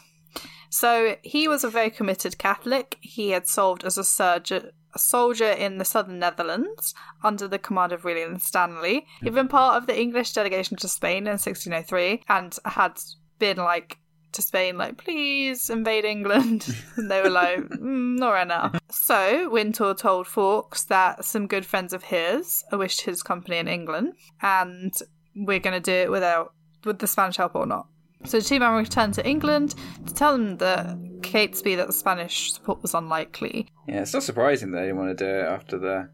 So 0.70 1.18
he 1.22 1.48
was 1.48 1.63
a 1.63 1.70
very 1.70 1.92
committed 1.92 2.40
Catholic. 2.40 2.98
He 3.02 3.30
had 3.30 3.48
served 3.48 3.84
as 3.84 3.98
a 3.98 4.04
surgeon. 4.04 4.72
A 4.96 5.00
soldier 5.00 5.50
in 5.50 5.80
the 5.80 5.86
southern 5.86 6.20
Netherlands 6.20 6.94
under 7.24 7.48
the 7.48 7.58
command 7.58 7.92
of 7.92 8.04
William 8.04 8.38
Stanley. 8.38 9.08
He'd 9.22 9.34
been 9.34 9.48
part 9.48 9.75
of 9.75 9.88
the 9.88 10.00
English 10.00 10.34
delegation 10.34 10.78
to 10.78 10.88
Spain 10.88 11.25
in 11.25 11.40
1603 11.40 12.22
and 12.30 12.56
had 12.63 13.00
been 13.40 13.58
like 13.58 13.98
to 14.34 14.42
Spain, 14.42 14.78
like, 14.78 14.98
please 14.98 15.70
invade 15.70 16.06
England. 16.06 16.75
and 16.96 17.10
they 17.10 17.22
were 17.22 17.30
like, 17.30 17.60
mm, 17.60 18.18
not 18.18 18.32
right 18.32 18.48
now. 18.48 18.72
So 18.90 19.50
Wintour 19.50 19.94
told 19.94 20.28
Fawkes 20.28 20.84
that 20.86 21.25
some 21.25 21.48
good 21.48 21.66
friends 21.66 21.94
of 21.94 22.04
his 22.04 22.63
wished 22.72 23.02
his 23.02 23.24
company 23.24 23.58
in 23.58 23.68
England, 23.68 24.13
and 24.42 24.94
we're 25.36 25.60
going 25.60 25.74
to 25.74 25.80
do 25.80 25.92
it 25.92 26.12
without 26.12 26.54
with 26.86 27.00
the 27.00 27.08
Spanish 27.08 27.38
help 27.38 27.56
or 27.56 27.66
not. 27.66 27.88
So 28.25 28.40
the 28.40 28.46
two 28.46 28.60
men 28.60 28.74
returned 28.74 29.13
to 29.16 29.28
England 29.28 29.75
to 30.06 30.13
tell 30.13 30.34
them 30.34 30.58
that 30.58 30.98
Catesby 31.22 31.75
that 31.75 31.88
the 31.88 31.94
Spanish 31.94 32.54
support 32.54 32.82
was 32.82 32.94
unlikely. 32.94 33.68
Yeah, 33.88 34.02
it's 34.02 34.13
not 34.13 34.24
surprising 34.24 34.72
that 34.72 34.80
they 34.80 34.88
didn't 34.88 34.98
want 34.98 35.18
to 35.18 35.25
do 35.25 35.30
it 35.30 35.46
after 35.46 35.78
the 35.78 36.10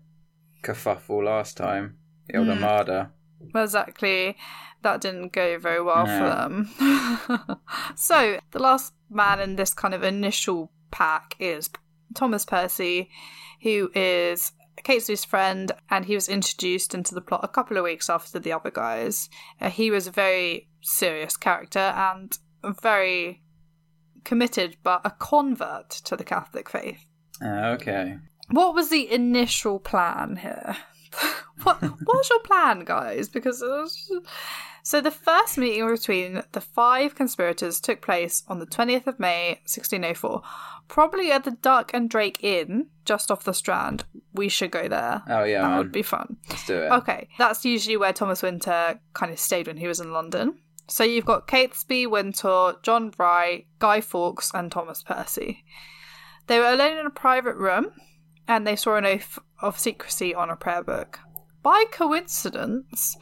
kerfuffle 0.63 1.23
last 1.23 1.57
time, 1.57 1.97
the 2.27 2.37
old 2.37 2.49
Armada. 2.49 3.11
Well, 3.53 3.63
exactly. 3.63 4.37
That 4.81 5.01
didn't 5.01 5.33
go 5.33 5.59
very 5.59 5.81
well 5.81 6.05
for 6.05 6.11
them. 6.11 6.69
so, 7.95 8.39
the 8.51 8.59
last 8.59 8.93
man 9.09 9.39
in 9.39 9.55
this 9.55 9.73
kind 9.73 9.93
of 9.93 10.03
initial 10.03 10.71
pack 10.91 11.35
is 11.39 11.69
Thomas 12.13 12.45
Percy, 12.45 13.09
who 13.61 13.91
is 13.93 14.53
Catesby's 14.83 15.25
friend, 15.25 15.71
and 15.89 16.05
he 16.05 16.15
was 16.15 16.29
introduced 16.29 16.93
into 16.93 17.13
the 17.13 17.21
plot 17.21 17.41
a 17.43 17.49
couple 17.49 17.77
of 17.77 17.83
weeks 17.83 18.09
after 18.09 18.39
the 18.39 18.53
other 18.53 18.71
guys. 18.71 19.29
Uh, 19.59 19.69
he 19.69 19.91
was 19.91 20.07
a 20.07 20.11
very 20.11 20.69
serious 20.81 21.35
character 21.35 21.79
and 21.79 22.37
very 22.81 23.41
committed, 24.23 24.77
but 24.83 25.01
a 25.03 25.11
convert 25.11 25.89
to 25.89 26.15
the 26.15 26.23
Catholic 26.23 26.69
faith. 26.69 27.05
Ah, 27.41 27.69
okay. 27.71 28.17
What 28.49 28.73
was 28.73 28.89
the 28.89 29.11
initial 29.11 29.79
plan 29.79 30.37
here? 30.37 30.77
what 31.63 31.77
what's 32.03 32.29
your 32.29 32.39
plan, 32.39 32.83
guys? 32.85 33.29
Because 33.29 33.61
uh, 33.61 33.87
so 34.83 35.01
the 35.01 35.11
first 35.11 35.57
meeting 35.57 35.87
between 35.87 36.43
the 36.51 36.61
five 36.61 37.15
conspirators 37.15 37.79
took 37.79 38.01
place 38.01 38.43
on 38.47 38.59
the 38.59 38.65
twentieth 38.65 39.07
of 39.07 39.19
May, 39.19 39.61
sixteen 39.65 40.05
oh 40.05 40.13
four, 40.13 40.41
probably 40.87 41.31
at 41.31 41.43
the 41.43 41.51
Duck 41.51 41.91
and 41.93 42.09
Drake 42.09 42.43
Inn, 42.43 42.87
just 43.05 43.31
off 43.31 43.43
the 43.43 43.53
Strand. 43.53 44.05
We 44.33 44.49
should 44.49 44.71
go 44.71 44.87
there. 44.87 45.23
Oh 45.27 45.43
yeah, 45.43 45.61
that 45.61 45.69
man. 45.69 45.77
would 45.77 45.91
be 45.91 46.03
fun. 46.03 46.37
Let's 46.49 46.65
do 46.65 46.77
it. 46.77 46.91
Okay, 46.91 47.27
that's 47.37 47.65
usually 47.65 47.97
where 47.97 48.13
Thomas 48.13 48.41
Winter 48.41 48.99
kind 49.13 49.31
of 49.31 49.39
stayed 49.39 49.67
when 49.67 49.77
he 49.77 49.87
was 49.87 49.99
in 49.99 50.11
London. 50.11 50.57
So 50.87 51.03
you've 51.03 51.25
got 51.25 51.47
Catesby, 51.47 52.09
Winter, 52.09 52.73
John 52.81 53.13
Wright, 53.19 53.67
Guy 53.77 54.01
Fawkes, 54.01 54.51
and 54.55 54.71
Thomas 54.71 55.03
Percy. 55.03 55.63
They 56.47 56.57
were 56.57 56.73
alone 56.73 56.97
in 56.97 57.05
a 57.05 57.11
private 57.11 57.55
room, 57.57 57.91
and 58.49 58.65
they 58.65 58.75
saw 58.75 58.95
an 58.95 59.05
oath 59.05 59.37
of 59.61 59.79
secrecy 59.79 60.33
on 60.33 60.49
a 60.49 60.55
prayer 60.55 60.83
book. 60.83 61.19
By 61.61 61.85
coincidence, 61.91 63.15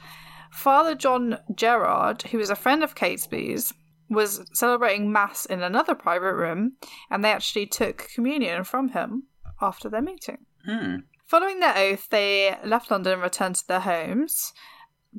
Father 0.51 0.95
John 0.95 1.39
Gerard, 1.53 2.23
who 2.23 2.37
was 2.37 2.49
a 2.49 2.55
friend 2.55 2.81
of 2.81 2.95
Catesby's, 2.95 3.73
was 4.09 4.49
celebrating 4.53 5.11
Mass 5.11 5.45
in 5.45 5.61
another 5.61 5.95
private 5.95 6.33
room, 6.33 6.77
and 7.11 7.23
they 7.23 7.31
actually 7.31 7.65
took 7.65 8.07
communion 8.15 8.63
from 8.63 8.89
him 8.89 9.23
after 9.61 9.89
their 9.89 10.01
meeting. 10.01 10.45
Hmm. 10.65 10.95
Following 11.25 11.59
their 11.59 11.77
oath, 11.77 12.07
they 12.09 12.57
left 12.63 12.89
London 12.89 13.13
and 13.13 13.21
returned 13.21 13.55
to 13.55 13.67
their 13.67 13.81
homes. 13.81 14.53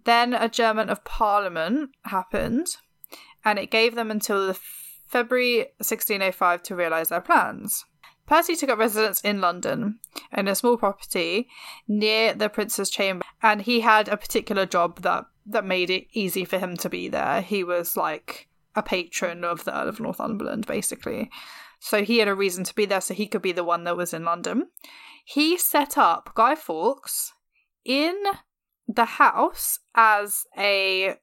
Then 0.07 0.33
adjournment 0.33 0.89
of 0.89 1.05
Parliament 1.05 1.91
happened, 2.05 2.69
and 3.45 3.59
it 3.59 3.71
gave 3.71 3.95
them 3.95 4.11
until 4.11 4.47
the 4.47 4.55
February 4.55 5.59
1605 5.79 6.63
to 6.63 6.75
realise 6.75 7.09
their 7.09 7.21
plans. 7.21 7.85
Percy 8.29 8.55
took 8.55 8.69
up 8.69 8.79
residence 8.79 9.23
in 9.23 9.41
London 9.41 9.99
in 10.37 10.49
a 10.49 10.55
small 10.55 10.77
property 10.77 11.49
near 11.89 12.35
the 12.35 12.51
Prince's 12.51 12.91
Chamber, 12.91 13.25
and 13.43 13.63
he 13.63 13.81
had 13.81 14.07
a 14.09 14.19
particular 14.19 14.67
job 14.67 15.01
that 15.01 15.25
that 15.47 15.65
made 15.65 15.89
it 15.89 16.07
easy 16.13 16.45
for 16.45 16.59
him 16.59 16.77
to 16.77 16.91
be 16.91 17.09
there. 17.09 17.41
He 17.41 17.65
was 17.65 17.97
like 17.97 18.49
a 18.77 18.83
patron 18.83 19.45
of 19.45 19.65
the 19.65 19.75
Earl 19.75 19.89
of 19.89 19.99
Northumberland, 19.99 20.67
basically. 20.67 21.31
So 21.81 22.05
he 22.05 22.19
had 22.19 22.29
a 22.29 22.35
reason 22.35 22.65
to 22.65 22.75
be 22.75 22.85
there, 22.85 23.01
so 23.01 23.15
he 23.15 23.27
could 23.27 23.41
be 23.41 23.53
the 23.53 23.65
one 23.65 23.85
that 23.85 23.97
was 23.97 24.13
in 24.13 24.25
London. 24.25 24.69
He 25.25 25.57
set 25.57 25.97
up 25.97 26.33
Guy 26.35 26.55
Fawkes 26.55 27.33
in 27.83 28.15
the 28.87 29.07
house 29.07 29.79
as 29.95 30.45
a 30.57 31.17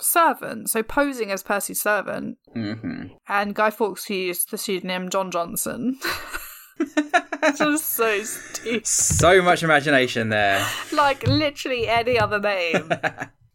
servant, 0.00 0.70
so 0.70 0.82
posing 0.82 1.30
as 1.30 1.42
Percy's 1.42 1.80
servant, 1.80 2.38
hmm 2.52 3.06
and 3.28 3.54
Guy 3.54 3.70
Fawkes 3.70 4.10
used 4.10 4.50
the 4.50 4.58
pseudonym 4.58 5.10
John 5.10 5.30
Johnson. 5.30 5.98
Just 7.56 7.94
so 7.94 8.22
stupid. 8.22 8.86
So 8.86 9.42
much 9.42 9.62
imagination 9.62 10.28
there. 10.28 10.66
Like 10.92 11.26
literally 11.26 11.88
any 11.88 12.18
other 12.18 12.40
name. 12.40 12.90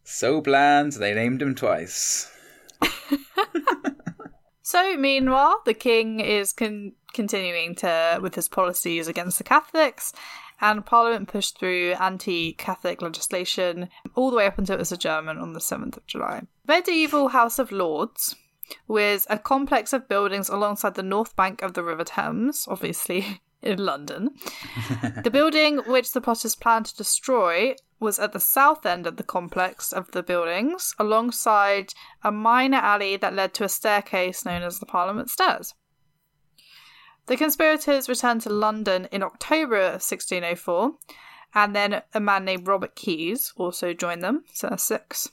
So 0.08 0.40
bland, 0.40 0.92
they 0.92 1.14
named 1.14 1.42
him 1.42 1.56
twice. 1.56 2.32
So, 4.66 4.96
meanwhile, 4.96 5.62
the 5.64 5.74
king 5.74 6.18
is 6.18 6.52
con- 6.52 6.94
continuing 7.14 7.76
to 7.76 8.18
with 8.20 8.34
his 8.34 8.48
policies 8.48 9.06
against 9.06 9.38
the 9.38 9.44
Catholics, 9.44 10.12
and 10.60 10.84
Parliament 10.84 11.28
pushed 11.28 11.56
through 11.56 11.92
anti-Catholic 12.00 13.00
legislation 13.00 13.88
all 14.16 14.28
the 14.28 14.36
way 14.36 14.44
up 14.44 14.58
until 14.58 14.74
it 14.74 14.80
was 14.80 14.90
adjournment 14.90 15.38
on 15.38 15.52
the 15.52 15.60
seventh 15.60 15.96
of 15.96 16.04
July. 16.08 16.42
Medieval 16.66 17.28
House 17.28 17.60
of 17.60 17.70
Lords 17.70 18.34
was 18.88 19.26
a 19.30 19.38
complex 19.38 19.92
of 19.92 20.08
buildings 20.08 20.48
alongside 20.48 20.94
the 20.94 21.02
north 21.02 21.36
bank 21.36 21.62
of 21.62 21.74
the 21.74 21.82
River 21.82 22.04
Thames, 22.04 22.66
obviously 22.68 23.40
in 23.62 23.84
London. 23.84 24.30
the 25.24 25.30
building 25.30 25.78
which 25.86 26.12
the 26.12 26.20
plotters 26.20 26.54
planned 26.54 26.86
to 26.86 26.96
destroy 26.96 27.74
was 27.98 28.18
at 28.18 28.32
the 28.32 28.40
south 28.40 28.84
end 28.84 29.06
of 29.06 29.16
the 29.16 29.22
complex 29.22 29.92
of 29.92 30.10
the 30.10 30.22
buildings, 30.22 30.94
alongside 30.98 31.94
a 32.22 32.30
minor 32.30 32.78
alley 32.78 33.16
that 33.16 33.34
led 33.34 33.54
to 33.54 33.64
a 33.64 33.68
staircase 33.68 34.44
known 34.44 34.62
as 34.62 34.78
the 34.78 34.86
Parliament 34.86 35.30
Stairs. 35.30 35.74
The 37.26 37.36
conspirators 37.36 38.08
returned 38.08 38.42
to 38.42 38.50
London 38.50 39.08
in 39.10 39.22
October 39.22 39.78
of 39.78 40.02
1604, 40.02 40.92
and 41.54 41.74
then 41.74 42.02
a 42.12 42.20
man 42.20 42.44
named 42.44 42.68
Robert 42.68 42.94
Keys 42.94 43.52
also 43.56 43.92
joined 43.92 44.22
them, 44.22 44.44
so 44.52 44.68
that's 44.68 44.84
six. 44.84 45.30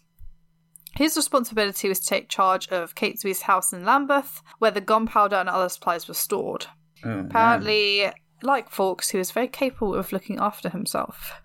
His 0.95 1.17
responsibility 1.17 1.89
was 1.89 1.99
to 1.99 2.05
take 2.05 2.29
charge 2.29 2.67
of 2.69 2.95
Catesby's 2.95 3.43
house 3.43 3.73
in 3.73 3.83
Lambeth, 3.83 4.41
where 4.59 4.71
the 4.71 4.81
gunpowder 4.81 5.35
and 5.35 5.49
other 5.49 5.69
supplies 5.69 6.07
were 6.07 6.13
stored. 6.13 6.67
Oh, 7.03 7.09
man. 7.09 7.25
Apparently, 7.25 8.11
like 8.43 8.69
Fawkes, 8.69 9.09
he 9.09 9.17
was 9.17 9.31
very 9.31 9.47
capable 9.47 9.95
of 9.95 10.11
looking 10.11 10.39
after 10.39 10.69
himself. 10.69 11.41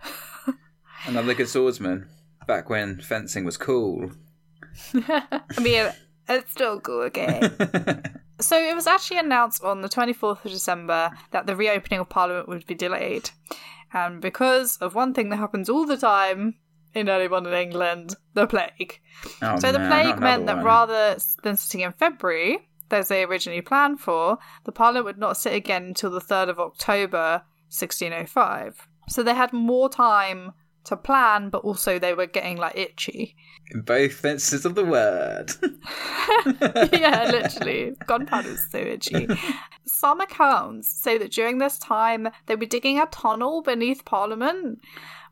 Another 1.07 1.35
good 1.35 1.49
swordsman. 1.49 2.09
Back 2.47 2.69
when 2.69 3.01
fencing 3.01 3.45
was 3.45 3.57
cool. 3.57 4.11
I 4.95 5.61
mean, 5.61 5.91
it's 6.29 6.51
still 6.53 6.81
cool, 6.81 7.03
okay? 7.05 7.41
so 8.41 8.59
it 8.59 8.75
was 8.75 8.87
actually 8.87 9.19
announced 9.19 9.63
on 9.65 9.81
the 9.81 9.89
24th 9.89 10.45
of 10.45 10.51
December 10.51 11.11
that 11.31 11.47
the 11.47 11.57
reopening 11.57 12.01
of 12.01 12.09
Parliament 12.09 12.49
would 12.49 12.67
be 12.67 12.75
delayed. 12.75 13.31
And 13.93 14.21
because 14.21 14.77
of 14.79 14.95
one 14.95 15.15
thing 15.15 15.31
that 15.31 15.37
happens 15.37 15.71
all 15.71 15.87
the 15.87 15.97
time 15.97 16.57
in 16.99 17.09
early 17.09 17.29
modern 17.29 17.55
England, 17.55 18.15
the 18.35 18.47
plague. 18.47 19.01
Oh, 19.43 19.59
So 19.59 19.73
the 19.73 19.79
man, 19.79 19.91
plague 19.91 20.21
meant 20.21 20.47
that 20.47 20.57
one. 20.57 20.65
rather 20.65 21.17
than 21.43 21.57
sitting 21.57 21.81
in 21.81 21.93
February, 21.93 22.69
as 22.91 23.09
they 23.09 23.25
originally 23.25 23.63
planned 23.63 24.01
for, 24.01 24.39
the 24.65 24.73
Parliament 24.73 25.05
would 25.07 25.19
not 25.19 25.37
sit 25.37 25.53
again 25.55 25.85
until 25.85 26.11
the 26.11 26.21
3rd 26.21 26.49
of 26.51 26.59
October 26.59 27.43
1605. 27.71 28.89
So 29.09 29.23
they 29.23 29.35
had 29.35 29.53
more 29.53 29.89
time 29.89 30.53
to 30.85 30.97
plan, 30.97 31.51
but 31.51 31.65
also 31.65 31.99
they 31.99 32.15
were 32.15 32.27
getting 32.27 32.57
like 32.57 32.77
itchy. 32.77 33.37
In 33.71 33.83
both 33.83 34.21
senses 34.21 34.65
of 34.65 34.75
the 34.75 34.85
word. 34.85 35.51
yeah, 36.93 37.31
literally. 37.31 37.93
Gunpowder 38.07 38.49
is 38.51 38.67
so 38.71 38.79
itchy. 38.79 39.29
Some 39.87 40.21
accounts 40.21 40.89
say 40.89 41.19
that 41.19 41.33
during 41.33 41.59
this 41.59 41.79
time 41.79 42.29
they 42.47 42.57
were 42.57 42.67
digging 42.67 42.99
a 42.99 43.07
tunnel 43.07 43.63
beneath 43.63 44.05
Parliament, 44.05 44.81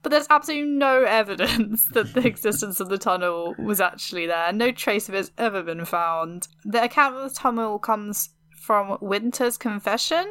but 0.06 0.12
there's 0.12 0.28
absolutely 0.30 0.70
no 0.70 1.02
evidence 1.02 1.84
that 1.92 2.14
the 2.14 2.24
existence 2.24 2.78
of 2.78 2.88
the 2.88 2.96
tunnel 2.96 3.56
was 3.58 3.80
actually 3.80 4.24
there. 4.28 4.52
No 4.52 4.70
trace 4.70 5.08
of 5.08 5.16
it 5.16 5.18
has 5.18 5.32
ever 5.36 5.64
been 5.64 5.84
found. 5.84 6.46
The 6.64 6.84
account 6.84 7.16
of 7.16 7.28
the 7.28 7.34
tunnel 7.34 7.80
comes 7.80 8.30
from 8.54 8.98
Winter's 9.00 9.58
confession, 9.58 10.24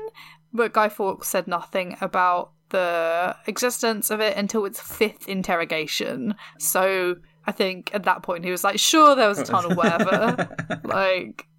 but 0.54 0.72
Guy 0.72 0.88
Fawkes 0.88 1.28
said 1.28 1.46
nothing 1.46 1.98
about 2.00 2.52
the 2.70 3.36
existence 3.48 4.10
of 4.10 4.22
it 4.22 4.38
until 4.38 4.64
its 4.64 4.80
fifth 4.80 5.28
interrogation. 5.28 6.36
So 6.58 7.18
I 7.46 7.52
think 7.52 7.94
at 7.94 8.04
that 8.04 8.24
point 8.24 8.46
he 8.46 8.52
was 8.52 8.64
like, 8.64 8.80
sure, 8.80 9.14
there 9.14 9.28
was 9.28 9.40
a 9.40 9.44
tunnel, 9.44 9.76
whatever. 9.76 10.56
like, 10.86 11.50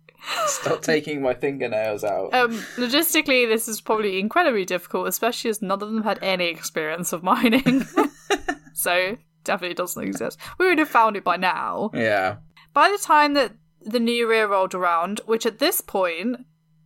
Stop 0.47 0.83
taking 0.83 1.23
my 1.23 1.35
fingernails 1.35 2.03
out. 2.03 2.35
um, 2.35 2.53
logistically, 2.77 3.49
this 3.49 3.69
is 3.69 3.81
probably 3.81 4.19
incredibly 4.19 4.65
difficult, 4.65 5.09
especially 5.09 5.51
as 5.51 5.63
none 5.63 5.83
of 5.83 5.89
them 5.93 6.03
had 6.03 6.19
any 6.23 6.47
experience 6.47 7.13
of 7.13 7.23
mining. 7.23 7.87
so 8.77 9.17
definitely 9.45 9.75
doesn't 9.75 10.03
exist. 10.03 10.39
We 10.59 10.67
would 10.67 10.79
have 10.79 10.89
found 10.89 11.17
it 11.17 11.25
by 11.25 11.37
now. 11.37 11.91
yeah. 11.95 12.37
By 12.75 12.91
the 12.91 13.03
time 13.03 13.35
that 13.35 13.53
the 13.81 14.01
new 14.01 14.29
year 14.29 14.47
rolled 14.47 14.75
around, 14.75 15.21
which 15.25 15.47
at 15.47 15.59
this 15.59 15.81
point 15.81 16.37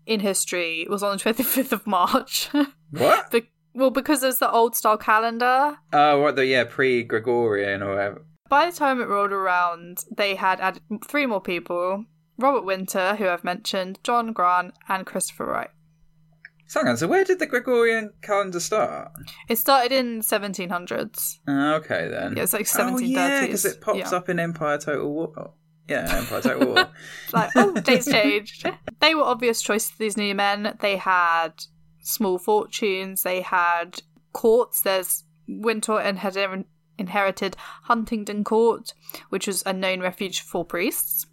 in 0.06 0.20
history 0.20 0.86
was 0.88 1.02
on 1.02 1.16
the 1.16 1.22
25th 1.22 1.72
of 1.72 1.86
March. 1.86 2.48
What? 2.92 3.30
Be- 3.30 3.48
well, 3.72 3.90
because 3.92 4.24
it's 4.24 4.40
the 4.40 4.50
old 4.50 4.74
style 4.74 4.96
calendar. 4.98 5.76
Oh, 5.92 6.20
what 6.20 6.34
the 6.34 6.46
yeah 6.46 6.64
pre 6.64 7.04
Gregorian 7.04 7.84
or 7.84 7.90
whatever. 7.90 8.24
By 8.48 8.66
the 8.68 8.76
time 8.76 9.00
it 9.00 9.06
rolled 9.06 9.30
around, 9.30 10.04
they 10.10 10.34
had 10.34 10.60
added 10.60 10.82
three 11.06 11.24
more 11.26 11.40
people 11.40 12.04
Robert 12.36 12.64
Winter, 12.64 13.14
who 13.14 13.28
I've 13.28 13.44
mentioned, 13.44 14.00
John 14.02 14.32
Grant, 14.32 14.74
and 14.88 15.06
Christopher 15.06 15.46
Wright. 15.46 15.70
So, 16.70 16.78
hang 16.78 16.90
on, 16.90 16.96
so 16.98 17.08
where 17.08 17.24
did 17.24 17.40
the 17.40 17.46
Gregorian 17.46 18.12
calendar 18.22 18.60
start? 18.60 19.10
It 19.48 19.58
started 19.58 19.90
in 19.90 20.20
1700s. 20.20 21.40
Ah, 21.48 21.74
okay 21.74 22.06
then. 22.08 22.36
Yeah, 22.36 22.44
it's 22.44 22.52
like 22.52 22.68
Oh 22.78 22.96
yeah, 22.98 23.40
because 23.40 23.64
it 23.64 23.80
pops 23.80 23.98
Yeah. 23.98 24.10
up 24.12 24.28
in 24.28 24.38
Empire 24.38 24.78
Total 24.78 25.10
War. 25.12 25.32
Oh, 25.36 25.54
yeah, 25.88 26.06
Empire 26.16 26.40
Total 26.40 26.68
War. 26.68 26.88
Like, 27.32 27.50
oh, 27.56 27.72
dates 27.72 28.08
changed. 28.08 28.70
they 29.00 29.16
were 29.16 29.24
obvious 29.24 29.60
choices, 29.62 29.90
these 29.98 30.16
new 30.16 30.32
men. 30.32 30.76
They 30.78 30.96
had 30.96 31.54
small 32.02 32.38
fortunes, 32.38 33.24
they 33.24 33.40
had 33.40 34.00
courts. 34.32 34.82
There's 34.82 35.24
Winter 35.48 35.98
and 35.98 36.20
had 36.20 36.36
inherited 36.96 37.56
Huddington 37.88 38.44
Court, 38.44 38.94
which 39.30 39.48
was 39.48 39.64
a 39.66 39.72
known 39.72 40.02
refuge 40.02 40.42
for 40.42 40.64
priests. 40.64 41.26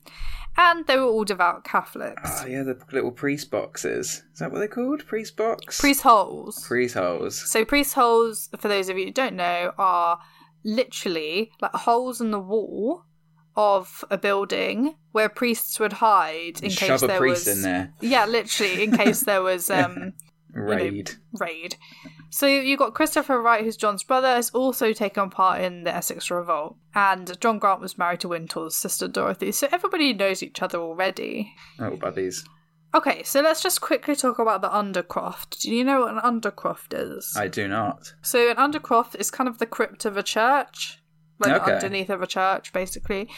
And 0.59 0.87
they 0.87 0.97
were 0.97 1.03
all 1.05 1.23
devout 1.23 1.63
Catholics. 1.63 2.41
Oh 2.43 2.47
yeah, 2.47 2.63
the 2.63 2.77
little 2.91 3.11
priest 3.11 3.51
boxes. 3.51 4.23
Is 4.33 4.39
that 4.39 4.51
what 4.51 4.59
they're 4.59 4.67
called? 4.67 5.05
Priest 5.05 5.37
box. 5.37 5.79
Priest 5.79 6.01
holes. 6.01 6.65
Priest 6.65 6.95
holes. 6.95 7.49
So 7.49 7.63
priest 7.63 7.93
holes, 7.93 8.49
for 8.57 8.67
those 8.67 8.89
of 8.89 8.97
you 8.97 9.05
who 9.05 9.11
don't 9.11 9.35
know, 9.35 9.71
are 9.77 10.19
literally 10.63 11.51
like 11.61 11.71
holes 11.73 12.19
in 12.21 12.31
the 12.31 12.39
wall 12.39 13.03
of 13.55 14.03
a 14.11 14.17
building 14.17 14.95
where 15.11 15.29
priests 15.29 15.79
would 15.79 15.93
hide 15.93 16.61
in 16.61 16.69
case 16.69 16.73
Shove 16.79 17.03
a 17.03 17.07
there 17.07 17.19
priest 17.19 17.47
was 17.47 17.57
in 17.57 17.61
there. 17.63 17.93
yeah, 18.01 18.25
literally 18.25 18.83
in 18.83 18.95
case 18.95 19.21
there 19.21 19.41
was 19.41 19.69
um 19.69 20.13
Raid. 20.51 21.11
raid. 21.39 21.75
So 22.29 22.45
you've 22.47 22.79
got 22.79 22.93
Christopher 22.93 23.41
Wright, 23.41 23.63
who's 23.63 23.77
John's 23.77 24.03
brother, 24.03 24.27
has 24.27 24.49
also 24.51 24.93
taken 24.93 25.29
part 25.29 25.61
in 25.61 25.83
the 25.83 25.95
Essex 25.95 26.29
Revolt, 26.29 26.77
and 26.93 27.39
John 27.39 27.57
Grant 27.59 27.81
was 27.81 27.97
married 27.97 28.19
to 28.21 28.27
Winter's 28.27 28.75
sister 28.75 29.07
Dorothy. 29.07 29.51
So 29.51 29.67
everybody 29.71 30.13
knows 30.13 30.43
each 30.43 30.61
other 30.61 30.79
already. 30.79 31.53
Oh, 31.79 31.95
buddies. 31.95 32.43
Okay, 32.95 33.21
so 33.23 33.41
let's 33.41 33.61
just 33.61 33.81
quickly 33.81 34.15
talk 34.15 34.39
about 34.39 34.61
the 34.61 34.69
undercroft. 34.69 35.61
Do 35.61 35.73
you 35.73 35.83
know 35.83 36.01
what 36.01 36.13
an 36.13 36.19
undercroft 36.41 36.93
is? 36.93 37.33
I 37.35 37.47
do 37.47 37.67
not. 37.67 38.13
So 38.21 38.49
an 38.49 38.55
undercroft 38.57 39.15
is 39.15 39.29
kind 39.29 39.47
of 39.47 39.57
the 39.59 39.65
crypt 39.65 40.05
of 40.05 40.17
a 40.17 40.23
church, 40.23 40.99
like 41.39 41.61
Okay. 41.61 41.73
underneath 41.75 42.09
of 42.09 42.21
a 42.21 42.27
church, 42.27 42.71
basically. 42.73 43.29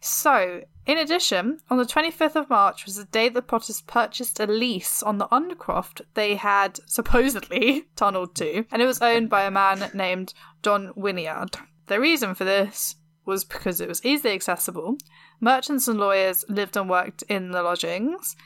So, 0.00 0.62
in 0.86 0.96
addition, 0.96 1.60
on 1.68 1.76
the 1.76 1.84
25th 1.84 2.34
of 2.34 2.48
March 2.48 2.86
was 2.86 2.96
the 2.96 3.04
day 3.04 3.28
the 3.28 3.42
Potters 3.42 3.82
purchased 3.82 4.40
a 4.40 4.46
lease 4.46 5.02
on 5.02 5.18
the 5.18 5.28
undercroft 5.28 6.00
they 6.14 6.36
had 6.36 6.80
supposedly 6.86 7.84
tunneled 7.96 8.34
to, 8.36 8.64
and 8.72 8.80
it 8.80 8.86
was 8.86 9.02
owned 9.02 9.28
by 9.28 9.44
a 9.44 9.50
man 9.50 9.90
named 9.92 10.32
John 10.62 10.92
Wynyard. 10.96 11.58
The 11.86 12.00
reason 12.00 12.34
for 12.34 12.44
this 12.44 12.96
was 13.26 13.44
because 13.44 13.80
it 13.80 13.88
was 13.88 14.04
easily 14.04 14.32
accessible. 14.32 14.96
Merchants 15.38 15.86
and 15.86 16.00
lawyers 16.00 16.46
lived 16.48 16.78
and 16.78 16.88
worked 16.88 17.22
in 17.28 17.50
the 17.50 17.62
lodgings, 17.62 18.36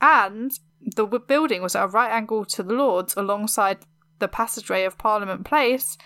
and 0.00 0.58
the 0.80 1.06
building 1.06 1.60
was 1.60 1.76
at 1.76 1.84
a 1.84 1.88
right 1.88 2.10
angle 2.10 2.46
to 2.46 2.62
the 2.62 2.74
Lords 2.74 3.14
alongside 3.14 3.78
the 4.20 4.28
passageway 4.28 4.84
of 4.84 4.96
Parliament 4.96 5.44
Place, 5.44 5.98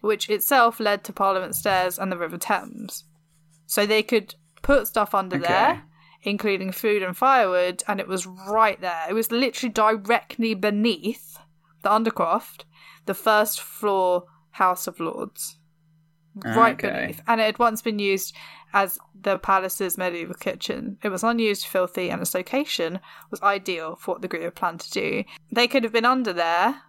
which 0.00 0.30
itself 0.30 0.80
led 0.80 1.04
to 1.04 1.12
Parliament 1.12 1.54
Stairs 1.54 1.98
and 1.98 2.10
the 2.10 2.18
River 2.18 2.38
Thames. 2.38 3.04
So 3.66 3.84
they 3.84 4.02
could 4.02 4.34
put 4.66 4.88
stuff 4.88 5.14
under 5.14 5.36
Okay. 5.36 5.46
there, 5.46 5.82
including 6.22 6.72
food 6.72 7.02
and 7.02 7.16
firewood, 7.16 7.84
and 7.86 8.00
it 8.00 8.08
was 8.08 8.26
right 8.26 8.80
there. 8.80 9.06
It 9.08 9.12
was 9.14 9.30
literally 9.30 9.72
directly 9.72 10.54
beneath 10.54 11.38
the 11.82 11.90
Undercroft, 11.90 12.64
the 13.06 13.14
first 13.14 13.60
floor 13.60 14.24
House 14.50 14.88
of 14.88 14.98
Lords. 14.98 15.56
Right 16.44 16.74
Okay. 16.74 16.90
beneath. 17.00 17.20
And 17.28 17.40
it 17.40 17.44
had 17.44 17.58
once 17.60 17.80
been 17.80 18.00
used 18.00 18.34
as 18.72 18.98
the 19.18 19.38
palace's 19.38 19.96
medieval 19.96 20.34
kitchen. 20.34 20.98
It 21.02 21.10
was 21.10 21.22
unused, 21.22 21.64
filthy, 21.66 22.10
and 22.10 22.20
its 22.20 22.34
location 22.34 22.98
was 23.30 23.40
ideal 23.42 23.96
for 23.96 24.12
what 24.14 24.22
the 24.22 24.28
group 24.28 24.42
had 24.42 24.54
planned 24.56 24.80
to 24.80 24.90
do. 24.90 25.24
They 25.52 25.68
could 25.68 25.84
have 25.84 25.92
been 25.92 26.04
under 26.04 26.32
there, 26.32 26.82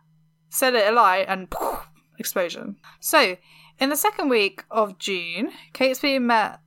set 0.50 0.74
it 0.74 0.88
alight, 0.92 1.28
and 1.30 1.54
explosion. 2.18 2.78
So, 3.00 3.38
in 3.80 3.90
the 3.90 3.96
second 3.96 4.30
week 4.30 4.63
of 4.72 4.98
June, 4.98 5.52
Catesby 5.74 6.20
met 6.20 6.60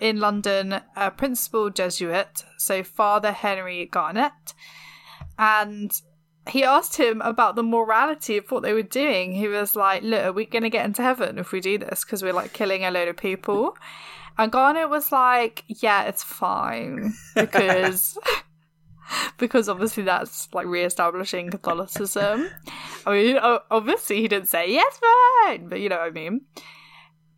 in 0.00 0.20
London 0.20 0.80
a 0.96 1.10
principal 1.10 1.70
Jesuit, 1.70 2.44
so 2.58 2.82
Father 2.82 3.32
Henry 3.32 3.86
Garnet, 3.86 4.54
and 5.38 5.92
he 6.48 6.64
asked 6.64 6.96
him 6.96 7.20
about 7.22 7.56
the 7.56 7.62
morality 7.62 8.38
of 8.38 8.50
what 8.50 8.62
they 8.62 8.72
were 8.72 8.82
doing. 8.82 9.32
He 9.32 9.48
was 9.48 9.76
like, 9.76 10.02
"Look, 10.02 10.24
are 10.24 10.32
we 10.32 10.46
going 10.46 10.62
to 10.62 10.70
get 10.70 10.86
into 10.86 11.02
heaven 11.02 11.38
if 11.38 11.52
we 11.52 11.60
do 11.60 11.78
this? 11.78 12.04
Because 12.04 12.22
we're 12.22 12.32
like 12.32 12.52
killing 12.52 12.84
a 12.84 12.90
load 12.90 13.08
of 13.08 13.16
people." 13.16 13.76
And 14.36 14.52
Garnet 14.52 14.88
was 14.88 15.12
like, 15.12 15.64
"Yeah, 15.68 16.04
it's 16.04 16.22
fine 16.22 17.14
because." 17.34 18.18
Because 19.38 19.70
obviously 19.70 20.02
that's 20.02 20.52
like 20.52 20.66
re-establishing 20.66 21.50
Catholicism. 21.50 22.50
I 23.06 23.12
mean, 23.12 23.38
obviously 23.38 24.20
he 24.20 24.28
didn't 24.28 24.48
say 24.48 24.70
yes, 24.70 25.00
fine, 25.46 25.66
but 25.68 25.80
you 25.80 25.88
know 25.88 25.96
what 25.96 26.08
I 26.08 26.10
mean. 26.10 26.42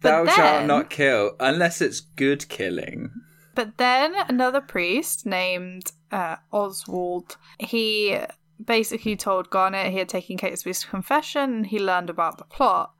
Thou 0.01 0.25
But 0.25 0.35
shalt 0.35 0.67
not 0.67 0.91
kill 0.91 1.33
unless 1.39 1.81
it's 1.81 2.01
good 2.01 2.49
killing. 2.49 3.11
But 3.55 3.77
then 3.77 4.15
another 4.29 4.61
priest 4.61 5.27
named 5.27 5.93
uh, 6.11 6.37
Oswald, 6.53 7.37
he 7.59 8.19
basically 8.65 9.17
told 9.17 9.51
Garnet 9.51 9.93
he 9.93 9.99
had 9.99 10.09
taken 10.09 10.39
Catesby's 10.39 10.85
confession 10.85 11.53
and 11.55 11.67
he 11.67 11.79
learned 11.79 12.11
about 12.11 12.39
the 12.39 12.45
plot. 12.45 12.93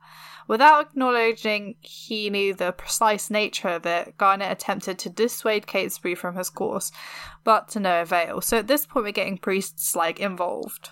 Without 0.47 0.87
acknowledging 0.87 1.75
he 1.81 2.29
knew 2.29 2.53
the 2.53 2.73
precise 2.73 3.29
nature 3.29 3.69
of 3.69 3.85
it, 3.85 4.17
Garnet 4.17 4.51
attempted 4.51 4.99
to 4.99 5.09
dissuade 5.09 5.65
Catesby 5.65 6.17
from 6.17 6.35
his 6.35 6.49
course, 6.49 6.91
but 7.43 7.69
to 7.69 7.79
no 7.79 8.01
avail. 8.01 8.41
So 8.41 8.57
at 8.57 8.67
this 8.67 8.85
point, 8.85 9.05
we're 9.05 9.11
getting 9.11 9.37
priests 9.37 9.95
like 9.95 10.19
involved. 10.19 10.89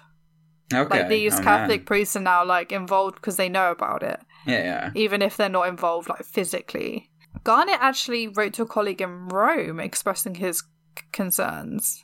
Okay. 0.74 1.00
Like 1.00 1.10
these 1.10 1.40
oh, 1.40 1.44
Catholic 1.44 1.82
man. 1.82 1.86
priests 1.86 2.16
are 2.16 2.22
now 2.22 2.46
like 2.46 2.72
involved 2.72 3.16
because 3.16 3.36
they 3.38 3.50
know 3.50 3.72
about 3.72 4.04
it 4.04 4.20
Yeah, 4.50 4.64
yeah. 4.64 4.92
even 4.96 5.22
if 5.22 5.38
they're 5.38 5.50
not 5.50 5.68
involved 5.68 6.10
like 6.10 6.24
physically. 6.26 7.10
Garnet 7.44 7.78
actually 7.80 8.28
wrote 8.28 8.54
to 8.54 8.64
a 8.64 8.68
colleague 8.68 9.02
in 9.02 9.28
Rome 9.28 9.80
expressing 9.80 10.36
his 10.36 10.60
c- 10.62 11.04
concerns, 11.12 12.04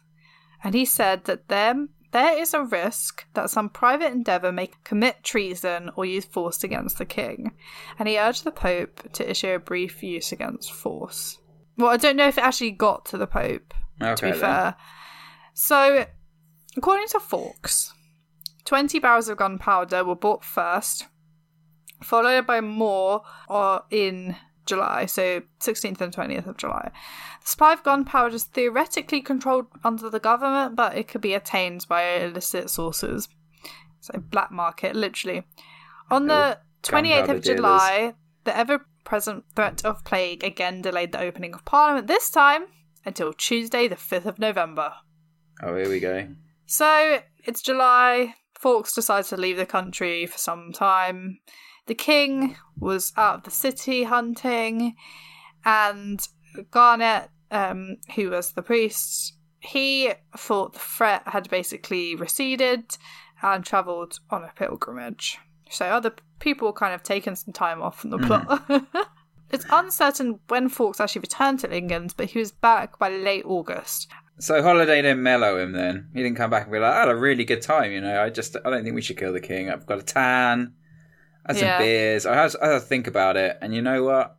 and 0.64 0.74
he 0.76 0.86
said 0.86 1.26
that 1.26 1.48
there 1.50 1.88
there 2.12 2.40
is 2.40 2.54
a 2.54 2.64
risk 2.64 3.26
that 3.34 3.50
some 3.50 3.68
private 3.68 4.12
endeavour 4.14 4.52
may 4.52 4.70
commit 4.86 5.22
treason 5.24 5.90
or 5.98 6.06
use 6.06 6.24
force 6.24 6.64
against 6.64 6.98
the 6.98 7.06
king, 7.06 7.52
and 8.00 8.08
he 8.08 8.18
urged 8.18 8.44
the 8.46 8.52
Pope 8.52 9.12
to 9.14 9.30
issue 9.30 9.50
a 9.50 9.60
brief 9.60 10.02
use 10.02 10.32
against 10.32 10.72
force. 10.72 11.40
Well, 11.78 11.90
I 11.90 11.98
don't 11.98 12.16
know 12.16 12.28
if 12.30 12.38
it 12.38 12.44
actually 12.46 12.72
got 12.72 13.06
to 13.08 13.18
the 13.18 13.28
Pope, 13.28 13.74
Okay. 14.02 14.16
to 14.16 14.26
be 14.28 14.32
then. 14.32 14.40
fair. 14.40 14.76
So, 15.54 16.06
according 16.78 17.08
to 17.10 17.20
Fawkes, 17.20 17.92
20 18.64 19.00
barrels 19.00 19.28
of 19.28 19.38
gunpowder 19.38 20.06
were 20.06 20.16
bought 20.16 20.46
first, 20.46 21.08
followed 22.06 22.46
by 22.46 22.62
more 22.62 23.24
uh, 23.50 23.80
in 23.90 24.36
July, 24.66 25.06
so 25.06 25.42
16th 25.60 26.02
and 26.02 26.14
20th 26.14 26.48
of 26.48 26.58
July. 26.58 26.92
The 27.42 27.48
supply 27.48 27.74
of 27.74 27.84
gunpowder 27.84 28.36
is 28.36 28.46
theoretically 28.46 29.22
controlled 29.22 29.68
under 29.84 30.10
the 30.10 30.20
government, 30.20 30.76
but 30.76 30.98
it 30.98 31.08
could 31.08 31.22
be 31.22 31.34
attained 31.34 31.86
by 31.88 32.16
illicit 32.16 32.70
sources. 32.70 33.28
So, 34.02 34.20
black 34.20 34.52
market, 34.52 34.96
literally. 34.96 35.44
On 36.10 36.28
the 36.28 36.60
28th 36.84 36.92
gunpowder 36.92 37.38
of 37.38 37.44
dealers. 37.44 37.58
July, 37.58 38.14
the 38.44 38.58
ever 38.58 38.86
present 39.04 39.46
threat 39.56 39.86
of 39.86 40.04
plague 40.04 40.44
again 40.44 40.82
delayed 40.82 41.12
the 41.12 41.22
opening 41.22 41.54
of 41.54 41.66
Parliament, 41.66 42.08
this 42.08 42.30
time 42.30 42.66
until 43.06 43.34
Tuesday, 43.34 43.88
the 43.88 43.96
5th 43.96 44.26
of 44.26 44.40
November. 44.40 44.94
Oh, 45.62 45.76
here 45.76 45.90
we 45.90 46.00
go. 46.00 46.28
So 46.66 47.20
it's 47.44 47.62
July. 47.62 48.36
Fawkes 48.60 48.94
decides 48.94 49.30
to 49.30 49.38
leave 49.38 49.58
the 49.58 49.66
country 49.66 50.26
for 50.26 50.38
some 50.38 50.72
time. 50.74 51.40
The 51.88 51.96
king 51.96 52.56
was 52.80 53.14
out 53.16 53.36
of 53.36 53.44
the 53.44 53.52
city 53.52 54.04
hunting, 54.04 54.96
and 55.64 56.20
Garnet, 56.72 57.30
um, 57.52 57.98
who 58.16 58.32
was 58.32 58.52
the 58.52 58.62
priest, 58.62 59.34
he 59.60 60.14
thought 60.38 60.74
the 60.74 60.80
threat 60.80 61.24
had 61.26 61.50
basically 61.50 62.16
receded 62.16 62.98
and 63.42 63.66
travelled 63.66 64.20
on 64.30 64.44
a 64.44 64.52
pilgrimage. 64.56 65.38
So 65.70 65.86
other 65.86 66.14
people 66.40 66.74
kind 66.74 66.94
of 66.94 67.04
taken 67.04 67.36
some 67.36 67.54
time 67.54 67.82
off 67.82 68.00
from 68.00 68.12
the 68.12 68.20
plot. 68.20 68.64
it's 69.52 69.66
uncertain 69.72 70.40
when 70.48 70.70
Fawkes 70.70 71.00
actually 71.00 71.22
returned 71.22 71.60
to 71.60 71.76
England, 71.76 72.14
but 72.18 72.28
he 72.28 72.40
was 72.40 72.52
back 72.52 73.00
by 73.00 73.10
late 73.10 73.46
August. 73.46 74.10
So 74.38 74.62
Holiday 74.62 75.02
didn't 75.02 75.24
mellow 75.24 75.58
him 75.58 75.72
then. 75.72 76.10
He 76.14 76.22
didn't 76.22 76.38
come 76.38 76.50
back 76.50 76.64
and 76.64 76.72
be 76.72 76.80
like, 76.80 76.94
I 76.94 77.00
had 77.00 77.10
a 77.10 77.16
really 77.16 77.46
good 77.46 77.62
time, 77.62 77.92
you 77.92 78.02
know. 78.02 78.22
I 78.22 78.30
just 78.30 78.58
I 78.66 78.70
don't 78.70 78.84
think 78.84 78.96
we 78.96 79.02
should 79.02 79.18
kill 79.18 79.34
the 79.34 79.40
king. 79.40 79.70
I've 79.70 79.86
got 79.86 80.00
a 80.00 80.04
tan. 80.04 80.74
Had 81.46 81.58
some 81.58 81.66
Yeah. 81.68 81.78
beers. 81.78 82.26
I 82.26 82.36
had, 82.36 82.56
I 82.62 82.68
had 82.68 82.74
to 82.74 82.80
think 82.80 83.08
about 83.08 83.38
it, 83.38 83.58
and 83.62 83.74
you 83.74 83.82
know 83.82 84.04
what? 84.04 84.38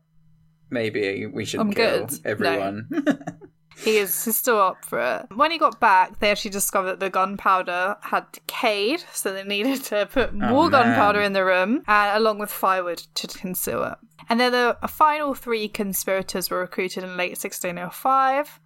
Maybe 0.70 1.26
we 1.26 1.44
should 1.44 1.60
I'm 1.60 1.72
kill 1.72 2.06
good. 2.06 2.18
everyone. 2.24 2.88
he 3.84 3.98
is 3.98 4.24
he's 4.24 4.36
still 4.36 4.58
up 4.60 4.84
for 4.84 4.98
it. 4.98 5.26
When 5.34 5.50
he 5.52 5.58
got 5.58 5.78
back, 5.78 6.18
they 6.18 6.30
actually 6.30 6.50
discovered 6.50 6.88
that 6.92 7.00
the 7.00 7.10
gunpowder 7.10 7.96
had 8.02 8.24
decayed, 8.32 9.04
so 9.12 9.32
they 9.32 9.44
needed 9.44 9.84
to 9.84 10.06
put 10.06 10.34
more 10.34 10.66
Oh, 10.66 10.70
gunpowder 10.70 11.20
in 11.20 11.34
the 11.34 11.44
room, 11.44 11.82
and 11.86 12.16
along 12.16 12.38
with 12.40 12.50
firewood 12.50 12.98
to 13.14 13.28
conceal 13.28 13.84
it. 13.84 13.94
And 14.28 14.40
then 14.40 14.50
the 14.50 14.76
final 14.88 15.34
three 15.34 15.68
conspirators 15.68 16.50
were 16.50 16.58
recruited 16.58 17.04
in 17.04 17.16
late 17.16 17.38
1605. 17.38 18.58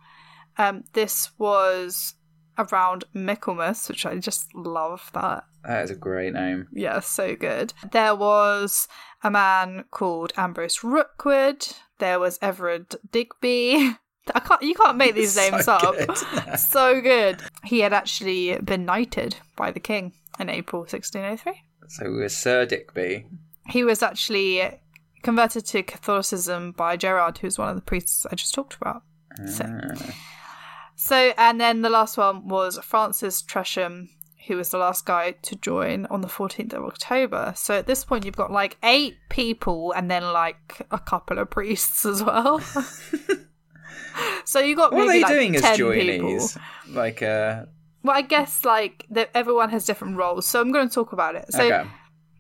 Um, 0.57 0.85
this 0.94 1.31
was 1.38 2.14
around 2.61 3.05
Michaelmas, 3.14 3.88
which 3.88 4.05
I 4.07 4.16
just 4.18 4.55
love 4.55 5.11
that 5.14 5.44
That 5.64 5.85
is 5.85 5.90
a 5.90 5.96
great 5.96 6.33
name. 6.35 6.68
yeah, 6.73 7.01
so 7.01 7.35
good. 7.37 7.73
There 7.92 8.14
was 8.14 8.88
a 9.23 9.31
man 9.31 9.85
called 9.90 10.33
Ambrose 10.37 10.83
Rookwood. 10.85 11.66
There 11.99 12.18
was 12.20 12.38
Everard 12.42 12.94
Digby. 13.12 13.96
I 14.35 14.40
can't. 14.40 14.62
You 14.62 14.75
can't 14.75 14.96
make 14.96 15.14
these 15.14 15.33
So 15.35 15.51
names 15.51 15.66
up. 15.68 15.83
good. 15.96 16.16
so 16.59 17.01
good. 17.01 17.40
He 17.64 17.81
had 17.81 17.92
actually 17.92 18.57
been 18.59 18.85
knighted 18.85 19.37
by 19.57 19.70
the 19.73 19.81
king 19.81 20.12
in 20.38 20.49
April 20.49 20.81
1603. 20.83 21.53
So 21.88 22.05
we 22.11 22.18
were 22.18 22.29
Sir 22.29 22.64
Digby. 22.66 23.27
He 23.66 23.83
was 23.85 24.03
actually 24.03 24.81
converted 25.23 25.66
to 25.66 25.83
Catholicism 25.83 26.73
by 26.73 26.96
Gerard, 26.96 27.38
who's 27.38 27.59
one 27.59 27.68
of 27.68 27.77
the 27.77 27.83
priests 27.83 28.25
I 28.31 28.35
just 28.37 28.55
talked 28.55 28.75
about. 28.81 29.03
So, 29.46 29.64
Ah. 29.66 29.94
so 29.94 30.07
and 31.39 31.59
then 31.59 31.81
the 31.81 31.89
last 31.89 32.19
one 32.19 32.47
was 32.47 32.79
Francis 32.83 33.43
Tresham, 33.43 34.11
who 34.47 34.57
was 34.57 34.69
the 34.69 34.77
last 34.77 35.07
guy 35.07 35.31
to 35.31 35.57
join 35.57 36.05
on 36.11 36.21
the 36.21 36.29
14th 36.29 36.75
of 36.75 36.85
October. 36.85 37.55
So 37.57 37.73
at 37.75 37.87
this 37.87 38.05
point, 38.05 38.27
you've 38.27 38.37
got 38.37 38.53
like 38.53 38.77
eight 38.83 39.17
people 39.31 39.93
and 39.93 40.11
then 40.11 40.23
like 40.23 40.87
a 40.91 40.99
couple 40.99 41.39
of 41.39 41.49
priests 41.49 42.05
as 42.05 42.23
well. 42.23 42.61
so 44.45 44.61
you 44.61 44.77
got 44.77 44.93
What 44.93 45.05
are 45.05 45.09
they 45.09 45.23
like 45.23 45.33
doing 45.33 45.57
as 45.57 45.63
10 45.63 45.91
people. 45.91 46.49
Like, 46.91 47.23
uh, 47.23 47.65
Well, 48.03 48.15
I 48.15 48.21
guess 48.21 48.63
like 48.67 49.07
that 49.09 49.31
everyone 49.35 49.71
has 49.71 49.87
different 49.87 50.19
roles. 50.19 50.47
So 50.47 50.61
I'm 50.61 50.71
going 50.71 50.87
to 50.87 50.95
talk 50.95 51.15
about 51.15 51.35
it. 51.35 51.51
So, 51.51 51.65
okay. 51.65 51.89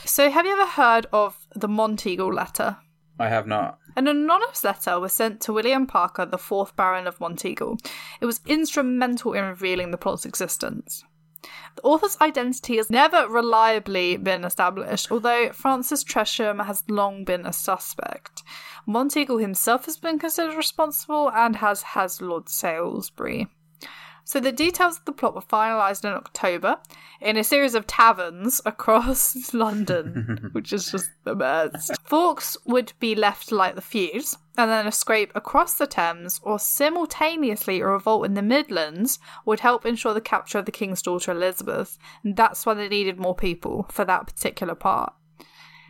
so 0.04 0.30
have 0.30 0.44
you 0.44 0.52
ever 0.52 0.70
heard 0.70 1.06
of 1.14 1.34
the 1.54 1.68
Monteagle 1.68 2.34
letter? 2.34 2.76
I 3.18 3.28
have 3.28 3.46
not. 3.46 3.78
An 3.96 4.06
anonymous 4.06 4.64
letter 4.64 4.98
was 5.00 5.12
sent 5.12 5.40
to 5.42 5.52
William 5.52 5.86
Parker, 5.86 6.24
the 6.24 6.38
fourth 6.38 6.76
Baron 6.76 7.06
of 7.06 7.18
Monteagle. 7.18 7.78
It 8.20 8.26
was 8.26 8.40
instrumental 8.46 9.32
in 9.32 9.44
revealing 9.44 9.90
the 9.90 9.98
plot's 9.98 10.24
existence. 10.24 11.04
The 11.76 11.82
author's 11.82 12.18
identity 12.20 12.76
has 12.76 12.90
never 12.90 13.26
reliably 13.28 14.16
been 14.16 14.44
established, 14.44 15.10
although 15.10 15.52
Francis 15.52 16.04
Tresham 16.04 16.64
has 16.66 16.84
long 16.88 17.24
been 17.24 17.46
a 17.46 17.52
suspect. 17.52 18.42
Monteagle 18.86 19.40
himself 19.40 19.86
has 19.86 19.96
been 19.96 20.18
considered 20.18 20.56
responsible, 20.56 21.30
and 21.30 21.56
has 21.56 21.82
has 21.82 22.20
Lord 22.20 22.48
Salisbury. 22.48 23.48
So 24.30 24.38
the 24.38 24.52
details 24.52 24.96
of 24.96 25.06
the 25.06 25.12
plot 25.12 25.34
were 25.34 25.40
finalised 25.40 26.04
in 26.04 26.12
October 26.12 26.78
in 27.20 27.36
a 27.36 27.42
series 27.42 27.74
of 27.74 27.88
taverns 27.88 28.62
across 28.64 29.52
London, 29.52 30.50
which 30.52 30.72
is 30.72 30.92
just 30.92 31.10
the 31.24 31.34
best. 31.34 31.90
Fawkes 32.04 32.56
would 32.64 32.92
be 33.00 33.16
left 33.16 33.48
to 33.48 33.56
light 33.56 33.74
the 33.74 33.80
fuse, 33.80 34.38
and 34.56 34.70
then 34.70 34.86
a 34.86 34.92
scrape 34.92 35.32
across 35.34 35.74
the 35.74 35.86
Thames, 35.88 36.38
or 36.44 36.60
simultaneously 36.60 37.80
a 37.80 37.86
revolt 37.88 38.24
in 38.24 38.34
the 38.34 38.40
Midlands, 38.40 39.18
would 39.46 39.58
help 39.58 39.84
ensure 39.84 40.14
the 40.14 40.20
capture 40.20 40.58
of 40.58 40.64
the 40.64 40.70
King's 40.70 41.02
daughter 41.02 41.32
Elizabeth. 41.32 41.98
And 42.22 42.36
that's 42.36 42.64
why 42.64 42.74
they 42.74 42.88
needed 42.88 43.18
more 43.18 43.34
people 43.34 43.86
for 43.90 44.04
that 44.04 44.28
particular 44.28 44.76
part. 44.76 45.12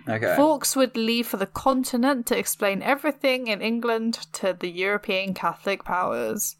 Okay. 0.08 0.34
Fawkes 0.34 0.74
would 0.74 0.96
leave 0.96 1.26
for 1.26 1.36
the 1.36 1.46
continent 1.46 2.24
to 2.28 2.38
explain 2.38 2.80
everything 2.80 3.48
in 3.48 3.60
England 3.60 4.14
to 4.32 4.56
the 4.58 4.70
European 4.70 5.34
Catholic 5.34 5.84
powers. 5.84 6.56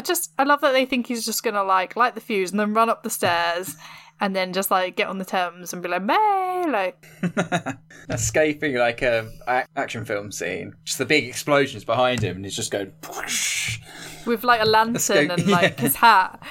I 0.00 0.02
just, 0.02 0.32
I 0.38 0.44
love 0.44 0.62
that 0.62 0.72
they 0.72 0.86
think 0.86 1.08
he's 1.08 1.26
just 1.26 1.42
gonna 1.42 1.62
like 1.62 1.94
light 1.94 2.14
the 2.14 2.22
fuse 2.22 2.52
and 2.52 2.58
then 2.58 2.72
run 2.72 2.88
up 2.88 3.02
the 3.02 3.10
stairs 3.10 3.76
and 4.20 4.34
then 4.34 4.54
just 4.54 4.70
like 4.70 4.96
get 4.96 5.08
on 5.08 5.18
the 5.18 5.26
Thames 5.26 5.74
and 5.74 5.82
be 5.82 5.90
like, 5.90 6.02
May, 6.02 6.64
like, 6.66 7.06
Escaping 8.08 8.76
like 8.76 9.02
a 9.02 9.30
a- 9.46 9.66
action 9.76 10.06
film 10.06 10.32
scene. 10.32 10.72
Just 10.84 10.96
the 10.96 11.04
big 11.04 11.28
explosions 11.28 11.84
behind 11.84 12.22
him, 12.22 12.36
and 12.36 12.46
he's 12.46 12.56
just 12.56 12.70
going. 12.70 12.92
with 14.26 14.42
like 14.42 14.62
a 14.62 14.64
lantern 14.64 15.26
go- 15.26 15.34
and 15.34 15.46
like 15.48 15.76
yeah. 15.76 15.82
his 15.82 15.96
hat. 15.96 16.42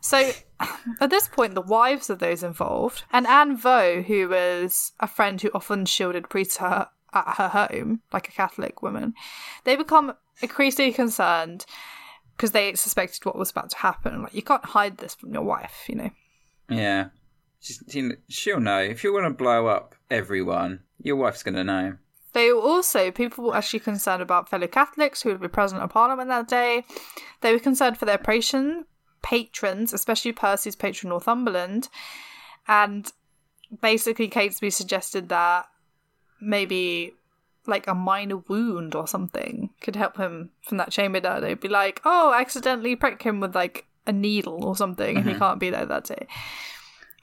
So 0.00 0.30
at 1.00 1.10
this 1.10 1.26
point, 1.26 1.56
the 1.56 1.62
wives 1.62 2.10
of 2.10 2.20
those 2.20 2.44
involved, 2.44 3.02
and 3.12 3.26
Anne 3.26 3.56
Vaux, 3.56 4.06
who 4.06 4.28
was 4.28 4.92
a 5.00 5.08
friend 5.08 5.40
who 5.40 5.50
often 5.52 5.84
shielded 5.84 6.30
priests 6.30 6.58
her, 6.58 6.90
at 7.12 7.34
her 7.38 7.48
home, 7.48 8.02
like 8.12 8.28
a 8.28 8.32
Catholic 8.32 8.82
woman, 8.82 9.14
they 9.64 9.74
become 9.74 10.14
increasingly 10.40 10.92
concerned 10.92 11.66
because 12.36 12.52
they 12.52 12.74
suspected 12.74 13.24
what 13.24 13.36
was 13.36 13.50
about 13.50 13.70
to 13.70 13.78
happen. 13.78 14.22
Like, 14.22 14.34
you 14.34 14.42
can't 14.42 14.64
hide 14.64 14.98
this 14.98 15.14
from 15.14 15.32
your 15.32 15.42
wife, 15.42 15.84
you 15.88 15.94
know. 15.96 16.10
Yeah. 16.68 17.08
She's, 17.60 17.82
she'll 18.28 18.60
know. 18.60 18.80
If 18.80 19.04
you 19.04 19.12
want 19.12 19.26
to 19.26 19.30
blow 19.30 19.66
up 19.66 19.94
everyone, 20.10 20.80
your 21.02 21.16
wife's 21.16 21.42
going 21.42 21.54
to 21.54 21.64
know. 21.64 21.96
They 22.32 22.52
were 22.52 22.60
also, 22.60 23.10
people 23.10 23.44
were 23.44 23.56
actually 23.56 23.80
concerned 23.80 24.20
about 24.20 24.48
fellow 24.48 24.66
Catholics 24.66 25.22
who 25.22 25.30
would 25.30 25.40
be 25.40 25.48
present 25.48 25.80
at 25.82 25.90
Parliament 25.90 26.28
that 26.28 26.48
day. 26.48 26.84
They 27.40 27.52
were 27.52 27.60
concerned 27.60 27.96
for 27.96 28.06
their 28.06 28.18
patron, 28.18 28.86
patrons, 29.22 29.92
especially 29.92 30.32
Percy's 30.32 30.74
patron 30.74 31.10
Northumberland. 31.10 31.88
And 32.66 33.10
basically, 33.80 34.28
Catesby 34.28 34.72
suggested 34.72 35.28
that 35.28 35.66
maybe 36.40 37.14
like 37.66 37.86
a 37.86 37.94
minor 37.94 38.36
wound 38.36 38.94
or 38.94 39.06
something 39.06 39.70
could 39.80 39.96
help 39.96 40.16
him 40.16 40.50
from 40.62 40.78
that 40.78 40.90
chamber 40.90 41.20
that 41.20 41.40
day. 41.40 41.54
Be 41.54 41.68
like, 41.68 42.00
oh, 42.04 42.30
I 42.30 42.40
accidentally 42.40 42.96
prick 42.96 43.22
him 43.22 43.40
with 43.40 43.54
like 43.54 43.86
a 44.06 44.12
needle 44.12 44.64
or 44.64 44.76
something, 44.76 45.16
and 45.16 45.24
he 45.24 45.32
mm-hmm. 45.32 45.38
can't 45.38 45.60
be 45.60 45.70
there 45.70 45.86
that 45.86 46.04
day. 46.04 46.26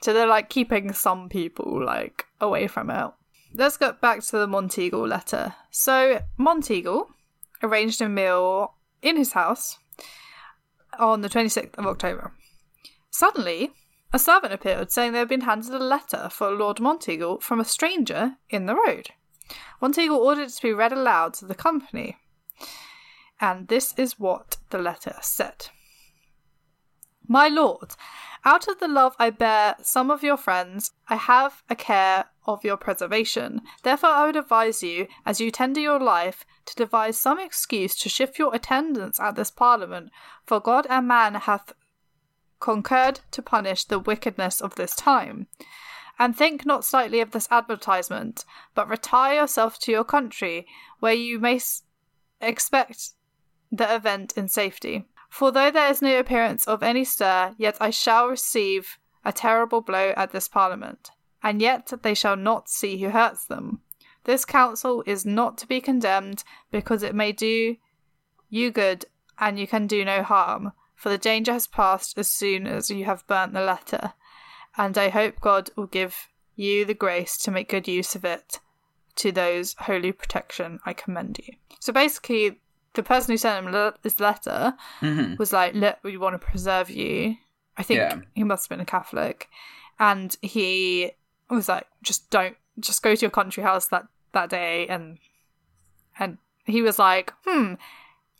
So 0.02 0.12
they're 0.12 0.26
like 0.26 0.48
keeping 0.48 0.92
some 0.92 1.28
people 1.28 1.84
like 1.84 2.26
away 2.40 2.66
from 2.66 2.90
it. 2.90 3.10
Let's 3.54 3.76
get 3.76 4.00
back 4.00 4.22
to 4.22 4.38
the 4.38 4.48
Monteagle 4.48 5.08
letter. 5.08 5.54
So 5.70 6.22
Monteagle 6.38 7.06
arranged 7.62 8.00
a 8.00 8.08
meal 8.08 8.74
in 9.02 9.16
his 9.16 9.32
house 9.32 9.78
on 10.98 11.20
the 11.20 11.28
26th 11.28 11.74
of 11.74 11.86
October. 11.86 12.32
Suddenly, 13.10 13.72
a 14.12 14.18
servant 14.18 14.52
appeared 14.52 14.90
saying 14.90 15.12
they 15.12 15.18
had 15.20 15.28
been 15.28 15.42
handed 15.42 15.72
a 15.72 15.78
letter 15.78 16.28
for 16.30 16.50
Lord 16.50 16.78
Monteagle 16.78 17.42
from 17.42 17.60
a 17.60 17.64
stranger 17.64 18.36
in 18.50 18.66
the 18.66 18.74
road. 18.74 19.10
Monteagle 19.80 20.16
ordered 20.16 20.48
it 20.48 20.52
to 20.54 20.62
be 20.62 20.72
read 20.72 20.92
aloud 20.92 21.34
to 21.34 21.46
the 21.46 21.54
company. 21.54 22.16
And 23.40 23.68
this 23.68 23.94
is 23.96 24.18
what 24.18 24.58
the 24.70 24.78
letter 24.78 25.16
said. 25.20 25.68
My 27.26 27.48
lord, 27.48 27.92
out 28.44 28.68
of 28.68 28.78
the 28.80 28.88
love 28.88 29.14
I 29.18 29.30
bear 29.30 29.76
some 29.82 30.10
of 30.10 30.22
your 30.22 30.36
friends, 30.36 30.92
I 31.08 31.16
have 31.16 31.62
a 31.70 31.76
care 31.76 32.26
of 32.46 32.64
your 32.64 32.76
preservation. 32.76 33.62
Therefore, 33.82 34.10
I 34.10 34.26
would 34.26 34.36
advise 34.36 34.82
you, 34.82 35.06
as 35.24 35.40
you 35.40 35.50
tender 35.50 35.80
your 35.80 36.00
life, 36.00 36.44
to 36.66 36.74
devise 36.74 37.18
some 37.18 37.38
excuse 37.38 37.96
to 37.96 38.08
shift 38.08 38.38
your 38.38 38.54
attendance 38.54 39.20
at 39.20 39.36
this 39.36 39.50
parliament, 39.50 40.10
for 40.44 40.58
God 40.60 40.86
and 40.90 41.06
man 41.06 41.34
hath 41.34 41.72
concurred 42.58 43.20
to 43.30 43.42
punish 43.42 43.84
the 43.84 43.98
wickedness 43.98 44.60
of 44.60 44.74
this 44.74 44.94
time. 44.94 45.46
And 46.18 46.36
think 46.36 46.64
not 46.64 46.84
slightly 46.84 47.20
of 47.20 47.32
this 47.32 47.48
advertisement, 47.50 48.44
but 48.74 48.88
retire 48.88 49.34
yourself 49.34 49.78
to 49.80 49.92
your 49.92 50.04
country, 50.04 50.66
where 51.00 51.14
you 51.14 51.38
may 51.38 51.56
s- 51.56 51.82
expect 52.40 53.10
the 53.70 53.94
event 53.94 54.34
in 54.36 54.48
safety. 54.48 55.08
For 55.30 55.50
though 55.50 55.70
there 55.70 55.90
is 55.90 56.02
no 56.02 56.18
appearance 56.18 56.68
of 56.68 56.82
any 56.82 57.04
stir, 57.04 57.54
yet 57.56 57.76
I 57.80 57.90
shall 57.90 58.28
receive 58.28 58.98
a 59.24 59.32
terrible 59.32 59.80
blow 59.80 60.12
at 60.16 60.32
this 60.32 60.48
parliament, 60.48 61.10
and 61.42 61.62
yet 61.62 61.92
they 62.02 62.14
shall 62.14 62.36
not 62.36 62.68
see 62.68 62.98
who 62.98 63.08
hurts 63.08 63.46
them. 63.46 63.80
This 64.24 64.44
council 64.44 65.02
is 65.06 65.24
not 65.24 65.56
to 65.58 65.66
be 65.66 65.80
condemned, 65.80 66.44
because 66.70 67.02
it 67.02 67.14
may 67.14 67.32
do 67.32 67.76
you 68.50 68.70
good, 68.70 69.06
and 69.38 69.58
you 69.58 69.66
can 69.66 69.86
do 69.86 70.04
no 70.04 70.22
harm, 70.22 70.72
for 70.94 71.08
the 71.08 71.18
danger 71.18 71.52
has 71.54 71.66
passed 71.66 72.16
as 72.18 72.28
soon 72.28 72.66
as 72.66 72.90
you 72.90 73.06
have 73.06 73.26
burnt 73.26 73.54
the 73.54 73.62
letter, 73.62 74.12
and 74.76 74.96
I 74.98 75.08
hope 75.08 75.40
God 75.40 75.70
will 75.76 75.86
give 75.86 76.28
you 76.56 76.84
the 76.84 76.94
grace 76.94 77.36
to 77.38 77.50
make 77.50 77.68
good 77.68 77.88
use 77.88 78.14
of 78.14 78.24
it. 78.24 78.60
To 79.16 79.30
those 79.32 79.74
holy 79.78 80.10
protection 80.12 80.80
I 80.86 80.92
commend 80.94 81.38
you. 81.46 81.54
So 81.80 81.92
basically, 81.92 82.60
the 82.94 83.02
person 83.02 83.32
who 83.32 83.36
sent 83.36 83.64
him 83.66 83.72
le- 83.72 83.94
this 84.02 84.20
letter 84.20 84.74
Mhm. 85.00 85.38
was 85.38 85.52
like, 85.52 85.74
"Look, 85.74 85.98
we 86.02 86.16
want 86.16 86.34
to 86.40 86.46
preserve 86.46 86.88
you." 86.90 87.36
I 87.76 87.82
think 87.82 87.98
Yeah. 87.98 88.20
he 88.34 88.44
must 88.44 88.64
have 88.64 88.70
been 88.70 88.80
a 88.82 88.86
Catholic, 88.86 89.48
and 89.98 90.34
he 90.42 91.12
was 91.50 91.68
like, 91.68 91.86
"Just 92.02 92.30
don't, 92.30 92.56
just 92.80 93.02
go 93.02 93.14
to 93.14 93.20
your 93.20 93.30
country 93.30 93.62
house 93.62 93.86
that 93.88 94.06
that 94.32 94.48
day." 94.50 94.86
And 94.88 95.18
and 96.18 96.38
he 96.64 96.80
was 96.82 96.98
like, 96.98 97.32
"Hmm." 97.46 97.74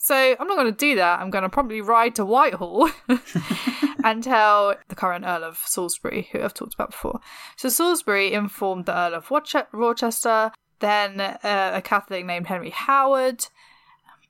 So 0.03 0.17
I'm 0.17 0.49
not 0.49 0.57
going 0.57 0.67
to 0.67 0.77
do 0.77 0.97
that. 0.97 1.21
I'm 1.21 1.31
going 1.31 1.43
to 1.43 1.49
probably 1.49 1.81
ride 1.81 2.17
to 2.17 2.25
Whitehall 2.25 2.91
and 4.05 4.21
tell 4.21 4.75
the 4.89 4.97
current 4.97 5.25
Earl 5.25 5.45
of 5.45 5.59
Salisbury, 5.65 6.29
who 6.33 6.43
I've 6.43 6.55
talked 6.55 6.75
about 6.75 6.91
before. 6.91 7.21
So 7.57 7.69
Salisbury 7.69 8.33
informed 8.33 8.87
the 8.87 8.99
Earl 8.99 9.15
of 9.15 9.31
Roche- 9.31 9.69
Rochester, 9.71 10.51
then 10.81 11.21
uh, 11.21 11.71
a 11.75 11.81
Catholic 11.81 12.27
named 12.27 12.49
Henry 12.49 12.71
Howard, 12.71 13.47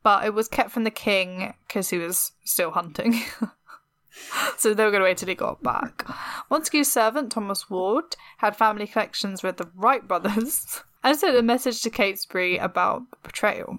but 0.02 0.26
it 0.26 0.34
was 0.34 0.46
kept 0.46 0.72
from 0.72 0.84
the 0.84 0.90
king 0.90 1.54
because 1.66 1.88
he 1.88 1.96
was 1.96 2.32
still 2.44 2.72
hunting. 2.72 3.22
so 4.58 4.74
they 4.74 4.84
were 4.84 4.90
going 4.90 5.00
to 5.00 5.06
wait 5.06 5.16
till 5.16 5.28
he 5.30 5.34
got 5.34 5.62
back. 5.62 6.06
Monteagle's 6.50 6.92
servant, 6.92 7.32
Thomas 7.32 7.70
Ward, 7.70 8.14
had 8.36 8.54
family 8.54 8.86
connections 8.86 9.42
with 9.42 9.56
the 9.56 9.70
Wright 9.74 10.06
brothers 10.06 10.82
and 11.02 11.18
sent 11.18 11.34
a 11.34 11.40
message 11.40 11.80
to 11.80 11.88
Catesby 11.88 12.62
about 12.62 13.10
the 13.10 13.16
betrayal. 13.22 13.78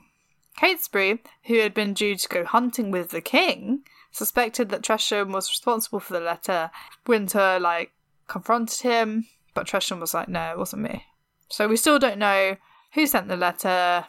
Catesby, 0.59 1.19
who 1.45 1.59
had 1.59 1.73
been 1.73 1.93
due 1.93 2.15
to 2.15 2.27
go 2.29 2.45
hunting 2.45 2.91
with 2.91 3.09
the 3.09 3.21
king, 3.21 3.83
suspected 4.11 4.69
that 4.69 4.81
Tresham 4.83 5.33
was 5.33 5.49
responsible 5.49 5.99
for 5.99 6.13
the 6.13 6.19
letter. 6.19 6.69
Winter, 7.07 7.59
like, 7.59 7.91
confronted 8.27 8.81
him, 8.81 9.25
but 9.53 9.67
Tresham 9.67 9.99
was 9.99 10.13
like, 10.13 10.29
no, 10.29 10.51
it 10.51 10.57
wasn't 10.57 10.83
me. 10.83 11.05
So 11.49 11.67
we 11.67 11.77
still 11.77 11.99
don't 11.99 12.17
know 12.19 12.57
who 12.93 13.07
sent 13.07 13.27
the 13.27 13.35
letter, 13.35 14.05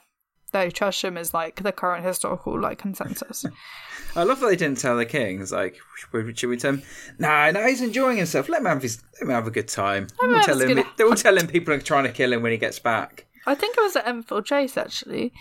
though 0.52 0.68
Tresham 0.68 1.18
is 1.18 1.34
like 1.34 1.62
the 1.62 1.72
current 1.72 2.04
historical 2.04 2.58
like 2.60 2.78
consensus. 2.78 3.44
I 4.16 4.22
love 4.22 4.38
that 4.40 4.46
they 4.46 4.56
didn't 4.56 4.78
tell 4.78 4.96
the 4.96 5.04
king. 5.06 5.40
It's 5.40 5.50
like, 5.52 5.76
should 6.12 6.48
we 6.48 6.56
tell 6.56 6.74
him? 6.74 6.82
Nah, 7.18 7.50
no, 7.50 7.66
he's 7.66 7.82
enjoying 7.82 8.16
himself. 8.18 8.48
Let 8.48 8.60
him 8.60 8.66
have 8.66 8.82
his, 8.82 9.02
let 9.14 9.22
him 9.22 9.28
have 9.30 9.46
a 9.46 9.50
good 9.50 9.66
time. 9.68 10.04
him 10.04 10.08
We'll 10.20 10.36
have 10.36 10.46
tell 10.46 10.58
his 10.58 10.70
him, 10.70 10.76
good- 10.76 10.86
they 10.96 11.04
will 11.04 11.16
tell 11.16 11.36
him 11.36 11.48
people 11.48 11.74
are 11.74 11.80
trying 11.80 12.04
to 12.04 12.12
kill 12.12 12.32
him 12.32 12.42
when 12.42 12.52
he 12.52 12.58
gets 12.58 12.78
back. 12.78 13.26
I 13.46 13.54
think 13.54 13.76
it 13.76 13.82
was 13.82 13.96
at 13.96 14.06
Enfield 14.06 14.46
Chase 14.46 14.76
actually. 14.76 15.32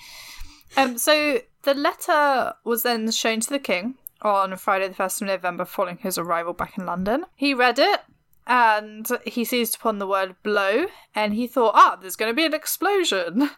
Um, 0.76 0.98
so 0.98 1.42
the 1.64 1.74
letter 1.74 2.54
was 2.64 2.84
then 2.84 3.10
shown 3.12 3.40
to 3.42 3.50
the 3.50 3.60
king 3.60 3.96
on 4.22 4.56
Friday, 4.58 4.88
the 4.88 4.94
first 4.94 5.22
of 5.22 5.28
November, 5.28 5.66
following 5.66 5.98
his 5.98 6.18
arrival 6.18 6.54
back 6.54 6.78
in 6.78 6.86
London. 6.86 7.26
He 7.36 7.54
read 7.54 7.80
it 7.80 8.02
and 8.48 9.08
he 9.26 9.46
seized 9.46 9.76
upon 9.76 10.00
the 10.00 10.08
word 10.08 10.36
blow, 10.44 10.86
and 11.16 11.34
he 11.34 11.48
thought, 11.48 11.74
ah, 11.76 11.98
there's 12.00 12.16
going 12.16 12.30
to 12.30 12.36
be 12.36 12.46
an 12.46 12.54
explosion. 12.54 13.50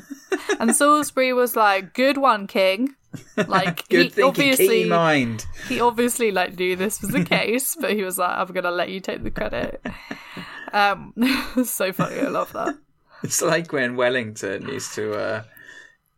and 0.60 0.74
Salisbury 0.74 1.32
was 1.32 1.56
like, 1.56 1.94
"Good 1.94 2.16
one, 2.16 2.46
King." 2.46 2.94
Like 3.36 3.80
he 3.88 4.08
thinking, 4.08 4.24
obviously 4.24 4.84
mind. 4.84 5.46
he 5.68 5.80
obviously 5.80 6.30
like 6.30 6.58
knew 6.58 6.76
this 6.76 7.00
was 7.00 7.10
the 7.10 7.24
case, 7.36 7.76
but 7.80 7.92
he 7.92 8.02
was 8.02 8.18
like, 8.18 8.36
"I'm 8.36 8.52
gonna 8.52 8.70
let 8.70 8.90
you 8.90 9.00
take 9.00 9.22
the 9.22 9.30
credit." 9.30 9.84
Um, 10.72 11.12
so 11.64 11.92
funny. 11.92 12.20
I 12.20 12.28
love 12.28 12.52
that. 12.52 12.76
It's 13.22 13.40
like 13.40 13.72
when 13.72 13.96
Wellington 13.96 14.68
used 14.68 14.94
to 14.94 15.14
uh, 15.14 15.42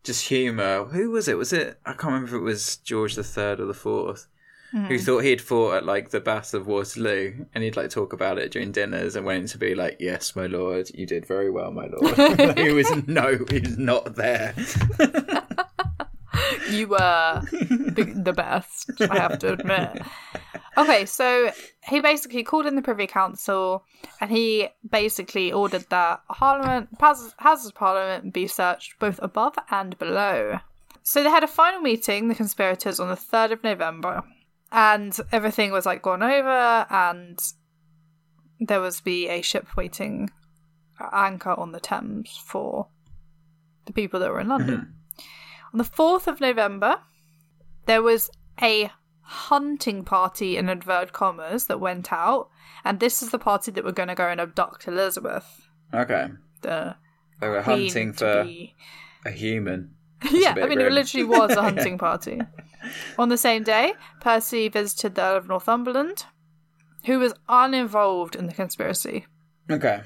just 0.03 0.27
humour. 0.27 0.85
Who 0.85 1.11
was 1.11 1.27
it? 1.27 1.37
Was 1.37 1.53
it? 1.53 1.79
I 1.85 1.91
can't 1.91 2.13
remember 2.13 2.27
if 2.27 2.41
it 2.41 2.43
was 2.43 2.77
George 2.77 3.15
the 3.15 3.23
Third 3.23 3.59
or 3.59 3.65
the 3.65 3.73
Fourth. 3.73 4.27
Who 4.71 4.79
mm-hmm. 4.79 4.97
thought 4.97 5.23
he'd 5.23 5.39
fought 5.39 5.75
at 5.75 5.85
like 5.85 6.09
the 6.09 6.19
Battle 6.19 6.59
of 6.59 6.67
Waterloo, 6.67 7.45
and 7.55 7.63
he'd 7.63 7.77
like 7.77 7.89
talk 7.89 8.11
about 8.11 8.37
it 8.37 8.51
during 8.51 8.73
dinners, 8.73 9.15
and 9.15 9.25
went 9.25 9.47
to 9.49 9.57
be 9.57 9.73
like, 9.75 9.95
"Yes, 9.99 10.35
my 10.35 10.45
lord, 10.45 10.91
you 10.93 11.05
did 11.05 11.25
very 11.25 11.49
well, 11.49 11.71
my 11.71 11.87
lord." 11.87 12.57
He 12.57 12.73
was 12.73 12.91
no, 13.07 13.45
he 13.49 13.59
was 13.61 13.77
not 13.77 14.15
there. 14.15 14.53
You 16.69 16.87
were 16.87 17.41
the 17.51 18.33
best, 18.35 18.91
I 19.01 19.19
have 19.19 19.39
to 19.39 19.53
admit. 19.53 20.01
Okay, 20.77 21.05
so 21.05 21.51
he 21.89 21.99
basically 21.99 22.43
called 22.43 22.67
in 22.67 22.75
the 22.75 22.81
Privy 22.83 23.07
Council 23.07 23.83
and 24.21 24.29
he 24.29 24.69
basically 24.87 25.51
ordered 25.51 25.85
that 25.89 26.21
Parliament, 26.29 26.89
Houses 26.99 27.67
of 27.67 27.75
Parliament 27.75 28.33
be 28.33 28.45
searched 28.47 28.99
both 28.99 29.19
above 29.23 29.55
and 29.71 29.97
below. 29.97 30.59
So 31.01 31.23
they 31.23 31.29
had 31.29 31.43
a 31.43 31.47
final 31.47 31.81
meeting, 31.81 32.27
the 32.27 32.35
conspirators, 32.35 32.99
on 32.99 33.07
the 33.07 33.15
3rd 33.15 33.53
of 33.53 33.63
November, 33.63 34.23
and 34.71 35.17
everything 35.31 35.71
was 35.71 35.85
like 35.85 36.01
gone 36.01 36.21
over, 36.21 36.85
and 36.89 37.39
there 38.59 38.81
was 38.81 38.99
be 38.99 39.29
a 39.29 39.41
ship 39.41 39.77
waiting 39.77 40.29
at 40.99 41.09
anchor 41.13 41.51
on 41.51 41.71
the 41.71 41.79
Thames 41.79 42.37
for 42.43 42.87
the 43.85 43.93
people 43.93 44.19
that 44.19 44.29
were 44.29 44.41
in 44.41 44.49
London. 44.49 44.75
Mm-hmm. 44.75 45.73
On 45.73 45.77
the 45.77 45.85
4th 45.85 46.27
of 46.27 46.41
November, 46.41 46.99
there 47.85 48.03
was 48.03 48.29
a 48.61 48.91
hunting 49.27 50.03
party 50.03 50.57
in 50.57 50.69
inverted 50.69 51.13
commas 51.13 51.65
that 51.65 51.79
went 51.79 52.11
out, 52.13 52.49
and 52.83 52.99
this 52.99 53.21
is 53.21 53.29
the 53.31 53.39
party 53.39 53.71
that 53.71 53.83
were 53.83 53.91
going 53.91 54.07
to 54.09 54.15
go 54.15 54.27
and 54.27 54.39
abduct 54.41 54.87
Elizabeth, 54.87 55.67
Okay, 55.93 56.29
the 56.61 56.95
they 57.39 57.47
were 57.47 57.61
hunting 57.61 58.13
for 58.13 58.43
be- 58.43 58.75
a 59.25 59.31
human. 59.31 59.91
yeah, 60.31 60.53
bit 60.53 60.63
I 60.63 60.67
mean, 60.67 60.81
it 60.81 60.91
literally 60.91 61.25
was 61.25 61.51
a 61.51 61.61
hunting 61.69 61.97
party. 61.97 62.41
On 63.19 63.29
the 63.29 63.37
same 63.37 63.63
day, 63.63 63.93
Percy 64.21 64.67
visited 64.69 65.15
the 65.15 65.21
Earl 65.23 65.37
of 65.37 65.47
Northumberland, 65.47 66.25
who 67.05 67.19
was 67.19 67.33
uninvolved 67.49 68.35
in 68.35 68.47
the 68.47 68.53
conspiracy. 68.53 69.25
Okay, 69.69 70.01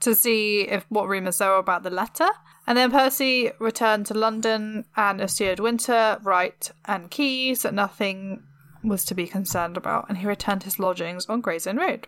to 0.00 0.14
see 0.14 0.62
if 0.62 0.84
what 0.88 1.08
rumours 1.08 1.38
there 1.38 1.50
were 1.50 1.56
about 1.56 1.82
the 1.82 1.90
letter. 1.90 2.28
And 2.66 2.78
then 2.78 2.90
Percy 2.90 3.50
returned 3.58 4.06
to 4.06 4.14
London 4.14 4.86
and 4.96 5.20
assured 5.20 5.60
Winter, 5.60 6.18
Wright, 6.22 6.70
and 6.86 7.10
Keys 7.10 7.60
that 7.62 7.74
nothing 7.74 8.42
was 8.84 9.04
to 9.06 9.14
be 9.14 9.26
concerned 9.26 9.76
about, 9.76 10.06
and 10.08 10.18
he 10.18 10.26
returned 10.26 10.62
his 10.62 10.78
lodgings 10.78 11.26
on 11.26 11.40
Gray's 11.40 11.66
Inn 11.66 11.78
Road. 11.78 12.06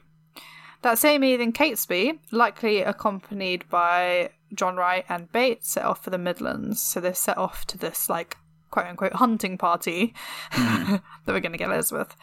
That 0.83 0.99
same 0.99 1.25
evening, 1.25 1.53
Catesby, 1.53 2.19
likely 2.31 2.83
accompanied 2.83 3.69
by 3.69 4.31
John 4.55 4.77
Wright 4.77 5.05
and 5.09 5.31
Bates, 5.33 5.71
set 5.71 5.85
off 5.85 6.05
for 6.05 6.11
the 6.11 6.19
Midlands. 6.19 6.83
So 6.83 7.01
they 7.01 7.13
set 7.13 7.39
off 7.39 7.67
to 7.67 7.79
this, 7.79 8.09
like, 8.09 8.37
quote 8.71 8.87
unquote, 8.87 9.15
hunting 9.15 9.59
party 9.59 10.15
that 10.53 11.03
we're 11.27 11.41
going 11.41 11.53
to 11.53 11.59
get 11.59 11.71
Elizabeth. 11.71 12.15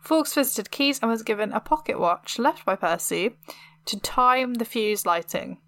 Fawkes 0.00 0.34
visited 0.34 0.70
Keys 0.70 0.98
and 1.00 1.10
was 1.10 1.22
given 1.22 1.52
a 1.52 1.60
pocket 1.60 2.00
watch 2.00 2.38
left 2.38 2.64
by 2.64 2.74
Percy 2.74 3.36
to 3.84 4.00
time 4.00 4.54
the 4.54 4.64
fuse 4.64 5.04
lighting. 5.04 5.58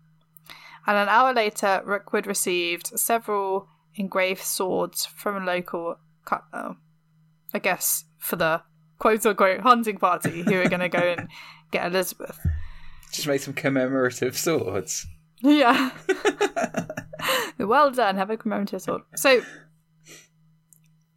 And 0.87 0.97
an 0.97 1.09
hour 1.09 1.33
later, 1.33 1.83
Rookwood 1.85 2.27
received 2.27 2.99
several 2.99 3.69
engraved 3.95 4.41
swords 4.41 5.07
from 5.07 5.37
a 5.37 5.45
local, 5.45 5.97
cu- 6.25 6.37
uh, 6.53 6.75
I 7.55 7.59
guess, 7.59 8.05
for 8.23 8.37
the 8.37 8.63
quote 8.99 9.27
unquote 9.27 9.61
hunting 9.61 9.99
party 9.99 10.43
who 10.43 10.55
were 10.55 10.69
going 10.69 10.81
to 10.81 10.89
go 10.89 10.99
and 11.01 11.29
get 11.73 11.87
Elizabeth. 11.87 12.39
just 13.11 13.27
make 13.27 13.41
some 13.41 13.53
commemorative 13.53 14.39
swords. 14.39 15.07
Yeah. 15.43 15.91
well 17.59 17.91
done. 17.91 18.17
Have 18.17 18.31
a 18.31 18.37
commemorative 18.37 18.83
sword. 18.83 19.03
So, 19.17 19.43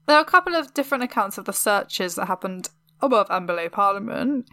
there 0.08 0.18
are 0.18 0.22
a 0.22 0.26
couple 0.26 0.56
of 0.56 0.74
different 0.74 1.04
accounts 1.04 1.38
of 1.38 1.46
the 1.46 1.54
searches 1.54 2.16
that 2.16 2.26
happened 2.26 2.70
above 3.02 3.28
and 3.30 3.46
below 3.46 3.70
Parliament. 3.70 4.50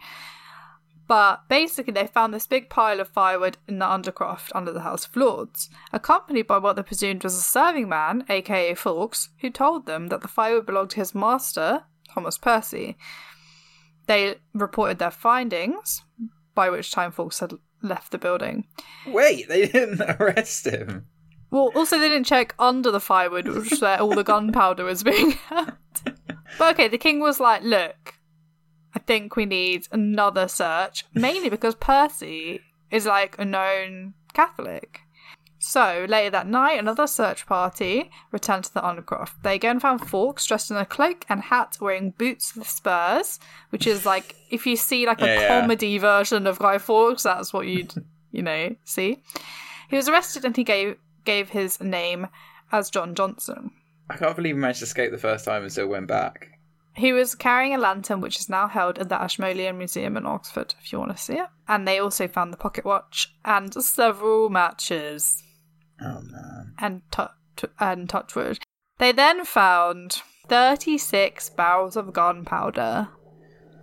But 1.07 1.47
basically, 1.49 1.93
they 1.93 2.07
found 2.07 2.33
this 2.33 2.47
big 2.47 2.69
pile 2.69 2.99
of 2.99 3.09
firewood 3.09 3.57
in 3.67 3.79
the 3.79 3.85
undercroft 3.85 4.51
under 4.55 4.71
the 4.71 4.81
House 4.81 5.05
of 5.05 5.15
Lords, 5.15 5.69
accompanied 5.91 6.47
by 6.47 6.59
what 6.59 6.75
they 6.75 6.83
presumed 6.83 7.23
was 7.23 7.35
a 7.35 7.41
serving 7.41 7.89
man, 7.89 8.23
aka 8.29 8.73
Fawkes, 8.73 9.29
who 9.41 9.49
told 9.49 9.85
them 9.85 10.07
that 10.07 10.21
the 10.21 10.29
firewood 10.29 10.65
belonged 10.65 10.91
to 10.91 10.97
his 10.97 11.13
master, 11.13 11.83
Thomas 12.13 12.37
Percy. 12.37 12.97
They 14.07 14.35
reported 14.53 14.99
their 14.99 15.11
findings, 15.11 16.03
by 16.53 16.69
which 16.69 16.91
time 16.91 17.11
Fawkes 17.11 17.39
had 17.39 17.53
left 17.81 18.11
the 18.11 18.17
building. 18.17 18.67
Wait, 19.07 19.47
they 19.47 19.67
didn't 19.67 20.01
arrest 20.19 20.67
him. 20.67 21.05
Well, 21.51 21.71
also 21.75 21.99
they 21.99 22.09
didn't 22.09 22.25
check 22.25 22.55
under 22.57 22.89
the 22.91 22.99
firewood, 22.99 23.47
which 23.47 23.69
was 23.69 23.81
where 23.81 23.99
all 23.99 24.15
the 24.15 24.23
gunpowder 24.23 24.83
was 24.83 25.03
being 25.03 25.33
kept. 25.49 26.09
But 26.57 26.73
okay, 26.73 26.87
the 26.87 26.97
king 26.97 27.19
was 27.19 27.39
like, 27.39 27.61
"Look, 27.61 28.15
I 28.95 28.99
think 28.99 29.35
we 29.35 29.45
need 29.45 29.87
another 29.91 30.47
search, 30.47 31.05
mainly 31.13 31.49
because 31.49 31.75
Percy 31.75 32.61
is 32.89 33.05
like 33.05 33.35
a 33.37 33.45
known 33.45 34.15
Catholic." 34.33 35.01
So 35.65 36.05
later 36.09 36.29
that 36.31 36.45
night, 36.47 36.77
another 36.77 37.07
search 37.07 37.45
party 37.45 38.11
returned 38.33 38.65
to 38.65 38.73
the 38.73 38.81
Undercroft. 38.81 39.31
They 39.43 39.55
again 39.55 39.79
found 39.79 40.01
Fawkes 40.01 40.45
dressed 40.45 40.69
in 40.69 40.75
a 40.75 40.85
cloak 40.85 41.25
and 41.29 41.41
hat, 41.41 41.77
wearing 41.79 42.11
boots 42.11 42.53
with 42.53 42.69
spurs, 42.69 43.39
which 43.69 43.87
is 43.87 44.05
like 44.05 44.35
if 44.49 44.65
you 44.67 44.75
see 44.75 45.07
like 45.07 45.21
a 45.21 45.25
Yeah, 45.25 45.39
yeah. 45.39 45.61
comedy 45.61 45.97
version 45.99 46.47
of 46.47 46.59
Guy 46.59 46.79
Fawkes, 46.79 47.23
that's 47.23 47.53
what 47.53 47.65
you'd 47.65 47.93
you 48.33 48.41
know 48.41 48.75
see. 48.83 49.23
He 49.89 49.95
was 49.95 50.09
arrested 50.09 50.43
and 50.43 50.55
he 50.57 50.65
gave 50.65 50.97
gave 51.23 51.49
his 51.51 51.79
name 51.79 52.27
as 52.73 52.89
John 52.89 53.15
Johnson. 53.15 53.71
I 54.09 54.17
can't 54.17 54.35
believe 54.35 54.55
he 54.55 54.59
managed 54.59 54.79
to 54.79 54.85
escape 54.85 55.11
the 55.11 55.17
first 55.17 55.45
time 55.45 55.61
and 55.63 55.71
still 55.71 55.87
went 55.87 56.07
back. 56.07 56.49
He 56.93 57.13
was 57.13 57.35
carrying 57.35 57.73
a 57.73 57.77
lantern, 57.77 58.19
which 58.19 58.37
is 58.37 58.49
now 58.49 58.67
held 58.67 58.99
at 58.99 59.07
the 59.07 59.19
Ashmolean 59.19 59.77
Museum 59.77 60.17
in 60.17 60.25
Oxford, 60.25 60.75
if 60.81 60.91
you 60.91 60.99
want 60.99 61.15
to 61.15 61.17
see 61.23 61.35
it. 61.35 61.47
And 61.69 61.87
they 61.87 61.99
also 61.99 62.27
found 62.27 62.51
the 62.51 62.57
pocket 62.57 62.83
watch 62.83 63.33
and 63.45 63.73
several 63.73 64.49
matches 64.49 65.41
Oh 66.01 66.21
man. 66.21 66.73
and, 66.79 67.01
and 67.79 68.09
touchwood. 68.09 68.59
They 68.99 69.11
then 69.11 69.45
found 69.45 70.21
36 70.47 71.49
barrels 71.51 71.95
of 71.95 72.13
gunpowder 72.13 73.09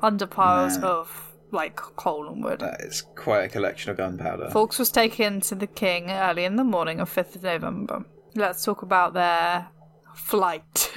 under 0.03 0.27
piles 0.27 0.79
Man. 0.79 0.85
of 0.85 1.31
like 1.53 1.77
coal 1.77 2.29
and 2.29 2.45
wood. 2.45 2.61
That 2.61 2.81
is 2.81 3.03
quite 3.17 3.45
a 3.45 3.49
collection 3.49 3.91
of 3.91 3.97
gunpowder. 3.97 4.51
Fawkes 4.51 4.79
was 4.79 4.91
taken 4.91 5.41
to 5.43 5.55
the 5.55 5.67
king 5.67 6.11
early 6.11 6.45
in 6.45 6.57
the 6.57 6.65
morning 6.65 7.01
of 7.01 7.13
5th 7.13 7.37
of 7.37 7.43
November. 7.43 8.05
Let's 8.35 8.65
talk 8.65 8.83
about 8.83 9.15
their 9.15 9.69
flight. 10.15 10.95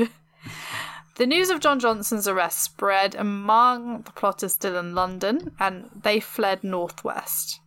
the 1.16 1.26
news 1.26 1.50
of 1.50 1.60
John 1.60 1.80
Johnson's 1.80 2.28
arrest 2.28 2.62
spread 2.62 3.16
among 3.16 4.04
the 4.04 4.12
plotters 4.12 4.54
still 4.54 4.78
in 4.78 4.94
London, 4.94 5.56
and 5.60 5.90
they 5.96 6.20
fled 6.20 6.64
northwest 6.64 7.60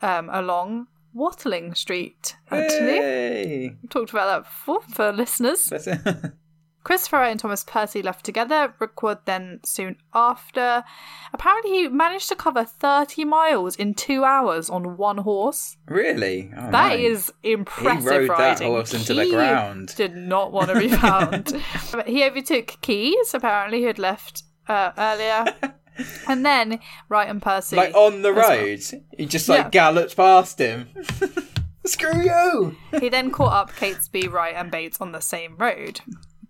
um, 0.00 0.30
along 0.32 0.86
Watling 1.16 1.74
Street. 1.74 2.36
Actually, 2.50 2.96
Hey! 2.98 3.76
we 3.82 3.88
talked 3.88 4.10
about 4.10 4.26
that 4.26 4.44
before 4.44 4.82
for 4.82 5.12
listeners. 5.12 5.66
That's 5.66 5.88
Christopher 6.84 7.22
and 7.24 7.40
Thomas 7.40 7.64
Percy 7.64 8.00
left 8.00 8.24
together. 8.24 8.72
Rookwood 8.78 9.18
then 9.24 9.58
soon 9.64 9.96
after. 10.14 10.84
Apparently, 11.32 11.70
he 11.72 11.88
managed 11.88 12.28
to 12.28 12.36
cover 12.36 12.64
30 12.64 13.24
miles 13.24 13.74
in 13.74 13.92
two 13.94 14.22
hours 14.22 14.70
on 14.70 14.96
one 14.96 15.18
horse. 15.18 15.78
Really? 15.88 16.52
Oh, 16.56 16.70
That 16.70 17.00
is 17.00 17.32
impressive 17.42 18.02
He 18.04 18.08
rode 18.08 18.28
that 18.30 18.38
riding. 18.38 18.68
horse 18.68 18.94
into 18.94 19.14
the 19.14 19.24
He 19.24 19.30
ground. 19.32 19.94
Did 19.96 20.14
not 20.14 20.52
want 20.52 20.68
to 20.68 20.78
be 20.78 20.88
found. 20.96 21.60
He 22.06 22.22
overtook 22.22 22.76
Keyes, 22.82 23.34
apparently, 23.34 23.80
who 23.80 23.88
had 23.88 23.98
left 23.98 24.44
uh, 24.68 24.92
earlier. 24.96 25.46
and 26.28 26.44
then 26.44 26.78
Wright 27.08 27.28
and 27.28 27.40
Percy. 27.42 27.76
like 27.76 27.94
on 27.94 28.22
the 28.22 28.30
as 28.30 28.36
well. 28.36 28.58
road. 28.58 28.80
He 29.16 29.26
just 29.26 29.48
like 29.48 29.58
Yeah. 29.64 29.68
galloped 29.70 30.16
past 30.16 30.58
him. 30.58 30.88
Screw 31.86 32.20
you! 32.20 32.76
he 33.00 33.08
then 33.08 33.30
caught 33.30 33.52
up 33.52 33.70
Catesby, 33.76 34.30
Wright, 34.30 34.54
and 34.56 34.70
Bates 34.72 35.00
on 35.00 35.12
the 35.12 35.20
same 35.20 35.56
road. 35.56 36.00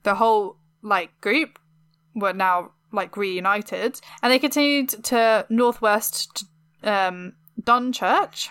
The 0.02 0.14
whole 0.14 0.56
like 0.82 1.10
group 1.20 1.58
were 2.14 2.32
now 2.32 2.70
like 2.92 3.16
reunited, 3.18 4.00
and 4.22 4.32
they 4.32 4.38
continued 4.38 4.88
to 5.04 5.44
northwest 5.50 6.46
to 6.82 6.90
um, 6.90 7.34
Dunchurch, 7.60 8.48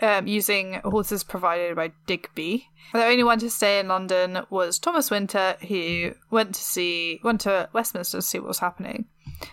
um, 0.00 0.26
using 0.26 0.74
horses 0.84 1.24
provided 1.24 1.76
by 1.76 1.92
Digby. 2.06 2.66
The 2.92 3.04
only 3.04 3.24
one 3.24 3.38
to 3.38 3.48
stay 3.48 3.78
in 3.78 3.88
London 3.88 4.40
was 4.50 4.78
Thomas 4.78 5.10
Winter, 5.10 5.56
who 5.66 6.12
went 6.30 6.54
to 6.56 6.60
see 6.60 7.20
went 7.24 7.40
to 7.42 7.70
Westminster 7.72 8.18
to 8.18 8.22
see 8.22 8.38
what 8.38 8.48
was 8.48 8.58
happening. 8.58 9.06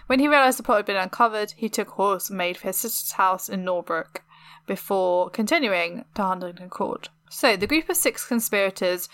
When 0.08 0.20
he 0.20 0.28
realised 0.28 0.60
the 0.60 0.64
plot 0.64 0.80
had 0.80 0.86
been 0.86 0.96
uncovered, 0.96 1.54
he 1.58 1.70
took 1.70 1.90
horse 1.90 2.30
and 2.30 2.38
made 2.38 2.58
for 2.58 2.68
his 2.68 2.78
sister's 2.78 3.14
house 3.14 3.50
in 3.50 3.64
Norbrook 3.64 4.22
before 4.66 5.30
continuing 5.30 6.06
to 6.16 6.22
Huddington 6.22 6.70
Court. 6.70 7.10
So 7.30 7.58
the 7.58 7.68
group 7.68 7.90
of 7.90 7.98
six 7.98 8.26
conspirators, 8.26 9.10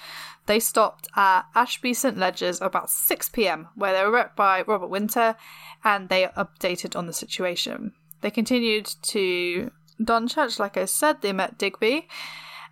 they 0.46 0.60
stopped 0.60 1.08
at 1.16 1.44
Ashby 1.56 1.94
St 1.94 2.18
Ledgers 2.18 2.62
about 2.62 2.90
6 2.90 3.30
p.m., 3.30 3.70
where 3.76 3.94
they 3.94 4.04
were 4.04 4.12
met 4.12 4.36
by 4.36 4.64
Robert 4.64 4.88
Winter, 4.90 5.36
and 5.84 6.10
they 6.10 6.28
updated 6.38 6.96
on 6.96 7.08
the 7.08 7.14
situation. 7.14 7.94
They 8.22 8.32
continued 8.32 8.86
to 8.86 9.72
Dunchurch, 10.02 10.60
like 10.60 10.78
I 10.78 10.86
said, 10.86 11.22
they 11.22 11.34
met 11.34 11.58
Digby, 11.58 12.08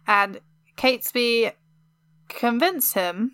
and 0.07 0.39
Catesby 0.77 1.53
convinced 2.27 2.93
him 2.93 3.33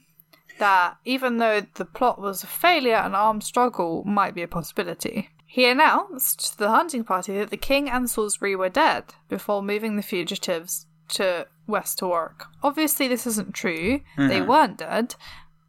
that 0.59 0.97
even 1.05 1.37
though 1.37 1.61
the 1.75 1.85
plot 1.85 2.19
was 2.19 2.43
a 2.43 2.47
failure, 2.47 2.95
an 2.95 3.15
armed 3.15 3.43
struggle 3.43 4.03
might 4.05 4.35
be 4.35 4.41
a 4.41 4.47
possibility. 4.47 5.29
He 5.45 5.65
announced 5.65 6.51
to 6.51 6.57
the 6.57 6.69
hunting 6.69 7.03
party 7.03 7.37
that 7.37 7.49
the 7.49 7.57
king 7.57 7.89
and 7.89 8.09
Salisbury 8.09 8.55
were 8.55 8.69
dead 8.69 9.05
before 9.29 9.63
moving 9.63 9.95
the 9.95 10.01
fugitives 10.01 10.87
to 11.09 11.47
West 11.67 11.99
to 11.99 12.07
Warwick. 12.07 12.43
Obviously, 12.61 13.07
this 13.07 13.25
isn't 13.25 13.53
true. 13.53 14.01
They 14.17 14.39
mm-hmm. 14.39 14.49
weren't 14.49 14.77
dead, 14.77 15.15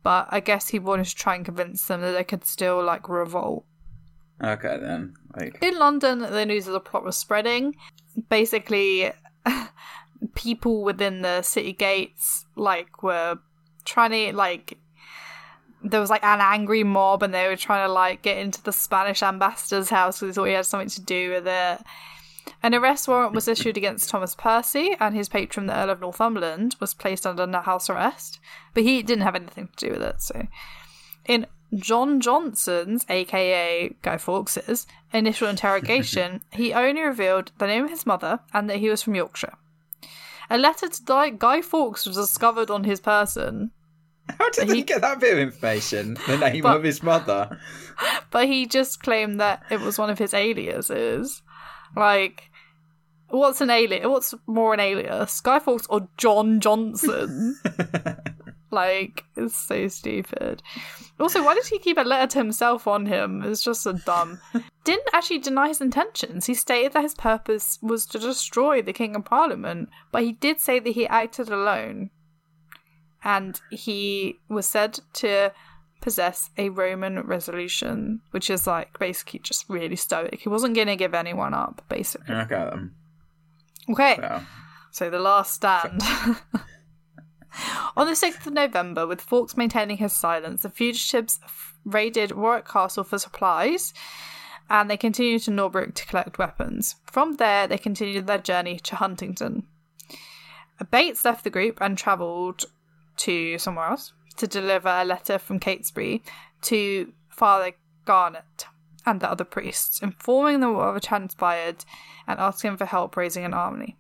but 0.02 0.28
I 0.30 0.40
guess 0.40 0.68
he 0.68 0.78
wanted 0.78 1.06
to 1.06 1.14
try 1.14 1.36
and 1.36 1.44
convince 1.44 1.86
them 1.86 2.00
that 2.00 2.12
they 2.12 2.24
could 2.24 2.44
still 2.44 2.82
like 2.82 3.08
revolt. 3.08 3.64
Okay 4.42 4.78
then. 4.80 5.14
Like 5.36 5.58
In 5.62 5.78
London, 5.78 6.20
the 6.20 6.46
news 6.46 6.66
of 6.66 6.72
the 6.72 6.80
plot 6.80 7.04
was 7.04 7.16
spreading. 7.16 7.74
Basically, 8.28 9.12
people 10.34 10.82
within 10.82 11.22
the 11.22 11.42
city 11.42 11.72
gates 11.72 12.46
like 12.56 13.02
were 13.02 13.38
trying 13.88 14.10
to 14.10 14.36
like 14.36 14.78
there 15.82 16.00
was 16.00 16.10
like 16.10 16.24
an 16.24 16.40
angry 16.40 16.82
mob 16.82 17.22
and 17.22 17.32
they 17.32 17.46
were 17.46 17.56
trying 17.56 17.86
to 17.86 17.92
like 17.92 18.22
get 18.22 18.38
into 18.38 18.62
the 18.62 18.72
Spanish 18.72 19.22
ambassador's 19.22 19.90
house 19.90 20.18
because 20.18 20.34
they 20.34 20.40
thought 20.40 20.48
he 20.48 20.54
had 20.54 20.66
something 20.66 20.88
to 20.88 21.00
do 21.00 21.30
with 21.30 21.46
it. 21.46 21.80
An 22.62 22.74
arrest 22.74 23.06
warrant 23.06 23.34
was 23.34 23.46
issued 23.46 23.76
against 23.76 24.08
Thomas 24.08 24.34
Percy 24.34 24.96
and 24.98 25.14
his 25.14 25.28
patron, 25.28 25.66
the 25.66 25.76
Earl 25.76 25.90
of 25.90 26.00
Northumberland, 26.00 26.76
was 26.80 26.94
placed 26.94 27.26
under 27.26 27.46
house 27.60 27.88
arrest, 27.88 28.40
but 28.74 28.82
he 28.82 29.02
didn't 29.02 29.24
have 29.24 29.36
anything 29.36 29.68
to 29.76 29.86
do 29.86 29.92
with 29.92 30.02
it. 30.02 30.20
So, 30.20 30.46
in 31.26 31.46
John 31.74 32.20
Johnson's, 32.20 33.04
aka 33.08 33.94
Guy 34.02 34.16
Fawkes's, 34.16 34.86
initial 35.12 35.48
interrogation, 35.48 36.40
he 36.52 36.72
only 36.72 37.02
revealed 37.02 37.52
the 37.58 37.66
name 37.66 37.84
of 37.84 37.90
his 37.90 38.06
mother 38.06 38.40
and 38.52 38.68
that 38.68 38.78
he 38.78 38.88
was 38.88 39.02
from 39.02 39.14
Yorkshire. 39.14 39.54
A 40.50 40.56
letter 40.56 40.88
to 40.88 41.30
Guy 41.38 41.60
Fawkes 41.60 42.06
was 42.06 42.16
discovered 42.16 42.70
on 42.70 42.84
his 42.84 43.00
person, 43.00 43.70
How 44.38 44.50
did 44.50 44.70
he 44.70 44.82
get 44.82 45.00
that 45.00 45.20
bit 45.20 45.32
of 45.32 45.38
information? 45.38 46.16
The 46.26 46.36
name 46.38 46.62
But- 46.62 46.76
of 46.76 46.82
his 46.82 47.02
mother. 47.02 47.58
but 48.30 48.46
he 48.46 48.66
just 48.66 49.02
claimed 49.02 49.40
that 49.40 49.62
it 49.70 49.80
was 49.80 49.98
one 49.98 50.10
of 50.10 50.18
his 50.18 50.34
aliases. 50.34 51.42
Like, 51.96 52.50
what's 53.28 53.60
an 53.60 53.70
alias? 53.70 54.06
What's 54.06 54.34
more 54.46 54.74
an 54.74 54.80
alias? 54.80 55.40
Fawkes 55.40 55.86
or 55.88 56.08
John 56.16 56.60
Johnson? 56.60 57.58
like, 58.70 59.24
it's 59.36 59.56
so 59.56 59.88
stupid. 59.88 60.62
Also, 61.18 61.42
why 61.44 61.54
did 61.54 61.66
he 61.66 61.78
keep 61.78 61.98
a 61.98 62.02
letter 62.02 62.26
to 62.32 62.38
himself 62.38 62.86
on 62.86 63.06
him? 63.06 63.42
It's 63.42 63.62
just 63.62 63.82
so 63.82 63.92
dumb. 63.94 64.40
Didn't 64.84 65.08
actually 65.12 65.38
deny 65.38 65.68
his 65.68 65.80
intentions. 65.80 66.46
He 66.46 66.54
stated 66.54 66.92
that 66.92 67.02
his 67.02 67.14
purpose 67.14 67.78
was 67.82 68.06
to 68.06 68.18
destroy 68.18 68.80
the 68.82 68.92
king 68.92 69.14
and 69.14 69.24
parliament, 69.24 69.88
but 70.12 70.22
he 70.22 70.32
did 70.32 70.60
say 70.60 70.78
that 70.78 70.90
he 70.90 71.06
acted 71.08 71.48
alone. 71.48 72.10
And 73.24 73.60
he 73.70 74.38
was 74.48 74.66
said 74.66 75.00
to 75.14 75.52
possess 76.00 76.50
a 76.56 76.68
Roman 76.68 77.20
resolution, 77.22 78.20
which 78.30 78.48
is 78.50 78.66
like 78.66 78.98
basically 78.98 79.40
just 79.40 79.68
really 79.68 79.96
stoic. 79.96 80.40
He 80.40 80.48
wasn't 80.48 80.74
going 80.76 80.86
to 80.86 80.96
give 80.96 81.14
anyone 81.14 81.54
up, 81.54 81.82
basically. 81.88 82.34
Okay. 82.34 82.70
Okay, 83.90 84.16
Well, 84.20 84.46
so 84.92 85.10
the 85.10 85.18
last 85.18 85.54
stand. 85.54 86.00
On 87.96 88.06
the 88.06 88.12
6th 88.12 88.46
of 88.46 88.52
November, 88.52 89.06
with 89.06 89.20
Fawkes 89.20 89.56
maintaining 89.56 89.96
his 89.96 90.12
silence, 90.12 90.62
the 90.62 90.70
fugitives 90.70 91.40
f- 91.42 91.74
raided 91.84 92.32
Warwick 92.32 92.68
Castle 92.68 93.02
for 93.02 93.18
supplies 93.18 93.92
and 94.70 94.88
they 94.90 94.96
continued 94.96 95.42
to 95.42 95.50
Norbrook 95.50 95.94
to 95.94 96.06
collect 96.06 96.38
weapons. 96.38 96.96
From 97.10 97.36
there, 97.36 97.66
they 97.66 97.78
continued 97.78 98.26
their 98.26 98.38
journey 98.38 98.78
to 98.80 98.96
Huddington. 98.96 99.64
Bates 100.90 101.24
left 101.24 101.42
the 101.42 101.50
group 101.50 101.78
and 101.80 101.96
travelled 101.98 102.66
to 103.18 103.58
somewhere 103.58 103.88
else 103.88 104.12
to 104.36 104.46
deliver 104.46 104.88
a 104.88 105.04
letter 105.04 105.38
from 105.38 105.60
Catesby 105.60 106.22
to 106.62 107.12
Father 107.28 107.72
Garnet 108.04 108.66
and 109.04 109.20
the 109.20 109.30
other 109.30 109.44
priests, 109.44 110.00
informing 110.00 110.60
them 110.60 110.70
of 110.70 110.76
what 110.76 110.94
had 110.94 111.02
transpired 111.02 111.84
and 112.26 112.38
asking 112.38 112.76
for 112.76 112.86
help 112.86 113.16
raising 113.16 113.44
an 113.44 113.54
army. 113.54 113.96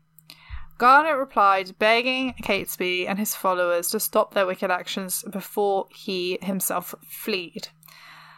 Garnet 0.78 1.16
replied, 1.16 1.76
begging 1.78 2.34
Catesby 2.42 3.08
and 3.08 3.18
his 3.18 3.34
followers 3.34 3.88
to 3.88 3.98
stop 3.98 4.32
their 4.32 4.46
wicked 4.46 4.70
actions 4.70 5.24
before 5.28 5.88
he 5.92 6.38
himself 6.40 6.94
fled. 7.02 7.68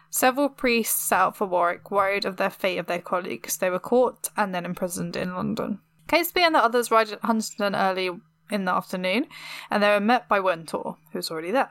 Several 0.09 0.49
priests 0.49 1.03
set 1.03 1.19
out 1.19 1.37
for 1.37 1.47
Warwick, 1.47 1.91
worried 1.91 2.25
of 2.25 2.37
their 2.37 2.51
fate 2.51 2.79
of 2.79 2.87
their 2.87 3.01
colleagues. 3.01 3.59
They 3.59 3.69
were 3.69 3.79
caught 3.79 4.31
and 4.37 4.55
then 4.55 4.65
imprisoned 4.65 5.17
in 5.17 5.35
London. 5.35 5.81
Catesby 6.09 6.41
and 6.41 6.55
the 6.55 6.65
others 6.65 6.91
arrived 6.91 7.13
at 7.13 7.21
Huddington 7.21 7.77
early 7.77 8.11
in 8.51 8.65
the 8.65 8.73
afternoon, 8.73 9.27
and 9.71 9.83
they 9.83 9.91
were 9.91 10.01
met 10.01 10.29
by 10.29 10.41
Wintour, 10.41 10.97
who 11.13 11.19
was 11.19 11.31
already 11.31 11.51
there. 11.51 11.71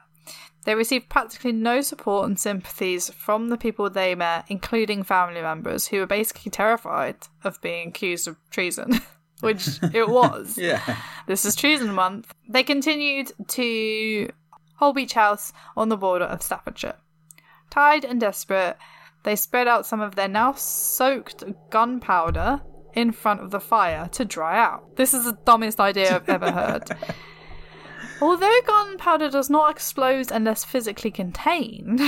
They 0.65 0.75
received 0.75 1.09
practically 1.09 1.51
no 1.51 1.81
support 1.81 2.27
and 2.27 2.39
sympathies 2.39 3.09
from 3.09 3.49
the 3.49 3.57
people 3.57 3.89
they 3.89 4.13
met, 4.15 4.45
including 4.49 5.03
family 5.03 5.41
members 5.41 5.87
who 5.87 5.99
were 5.99 6.05
basically 6.05 6.51
terrified 6.51 7.15
of 7.43 7.61
being 7.61 7.89
accused 7.89 8.27
of 8.27 8.37
treason, 8.49 8.99
which 9.39 9.81
it 9.93 10.09
was. 10.09 10.57
yeah. 10.57 10.97
This 11.27 11.45
is 11.45 11.55
treason 11.55 11.93
month. 11.93 12.33
They 12.47 12.63
continued 12.63 13.31
to 13.49 14.29
Holbeach 14.81 15.13
House 15.13 15.53
on 15.77 15.89
the 15.89 15.97
border 15.97 16.25
of 16.25 16.41
Staffordshire. 16.41 16.97
Tired 17.69 18.03
and 18.03 18.19
desperate, 18.19 18.77
they 19.23 19.35
spread 19.35 19.67
out 19.67 19.85
some 19.85 20.01
of 20.01 20.15
their 20.15 20.27
now 20.27 20.53
soaked 20.53 21.43
gunpowder 21.69 22.61
in 22.93 23.11
front 23.11 23.41
of 23.41 23.51
the 23.51 23.59
fire 23.59 24.07
to 24.13 24.25
dry 24.25 24.59
out. 24.59 24.95
This 24.95 25.13
is 25.13 25.25
the 25.25 25.37
dumbest 25.45 25.79
idea 25.79 26.15
I've 26.15 26.29
ever 26.29 26.51
heard. 26.51 26.89
Although 28.21 28.59
gunpowder 28.65 29.29
does 29.29 29.49
not 29.49 29.71
explode 29.71 30.31
unless 30.31 30.65
physically 30.65 31.11
contained, 31.11 32.01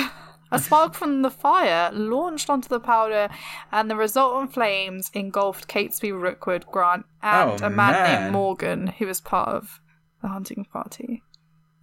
a 0.51 0.59
spark 0.59 0.93
from 0.93 1.21
the 1.21 1.29
fire 1.31 1.89
launched 1.93 2.49
onto 2.49 2.67
the 2.67 2.81
powder, 2.81 3.29
and 3.71 3.89
the 3.89 3.95
resultant 3.95 4.53
flames 4.53 5.09
engulfed 5.13 5.69
Catesby, 5.69 6.11
Rookwood, 6.11 6.65
Grant, 6.67 7.05
and 7.21 7.61
Oh, 7.61 7.65
a 7.65 7.69
man, 7.69 7.93
man. 7.93 8.21
named 8.23 8.33
Morgan, 8.33 8.87
who 8.87 9.07
was 9.07 9.21
part 9.21 9.49
of 9.49 9.79
the 10.21 10.27
hunting 10.27 10.65
party. 10.65 11.23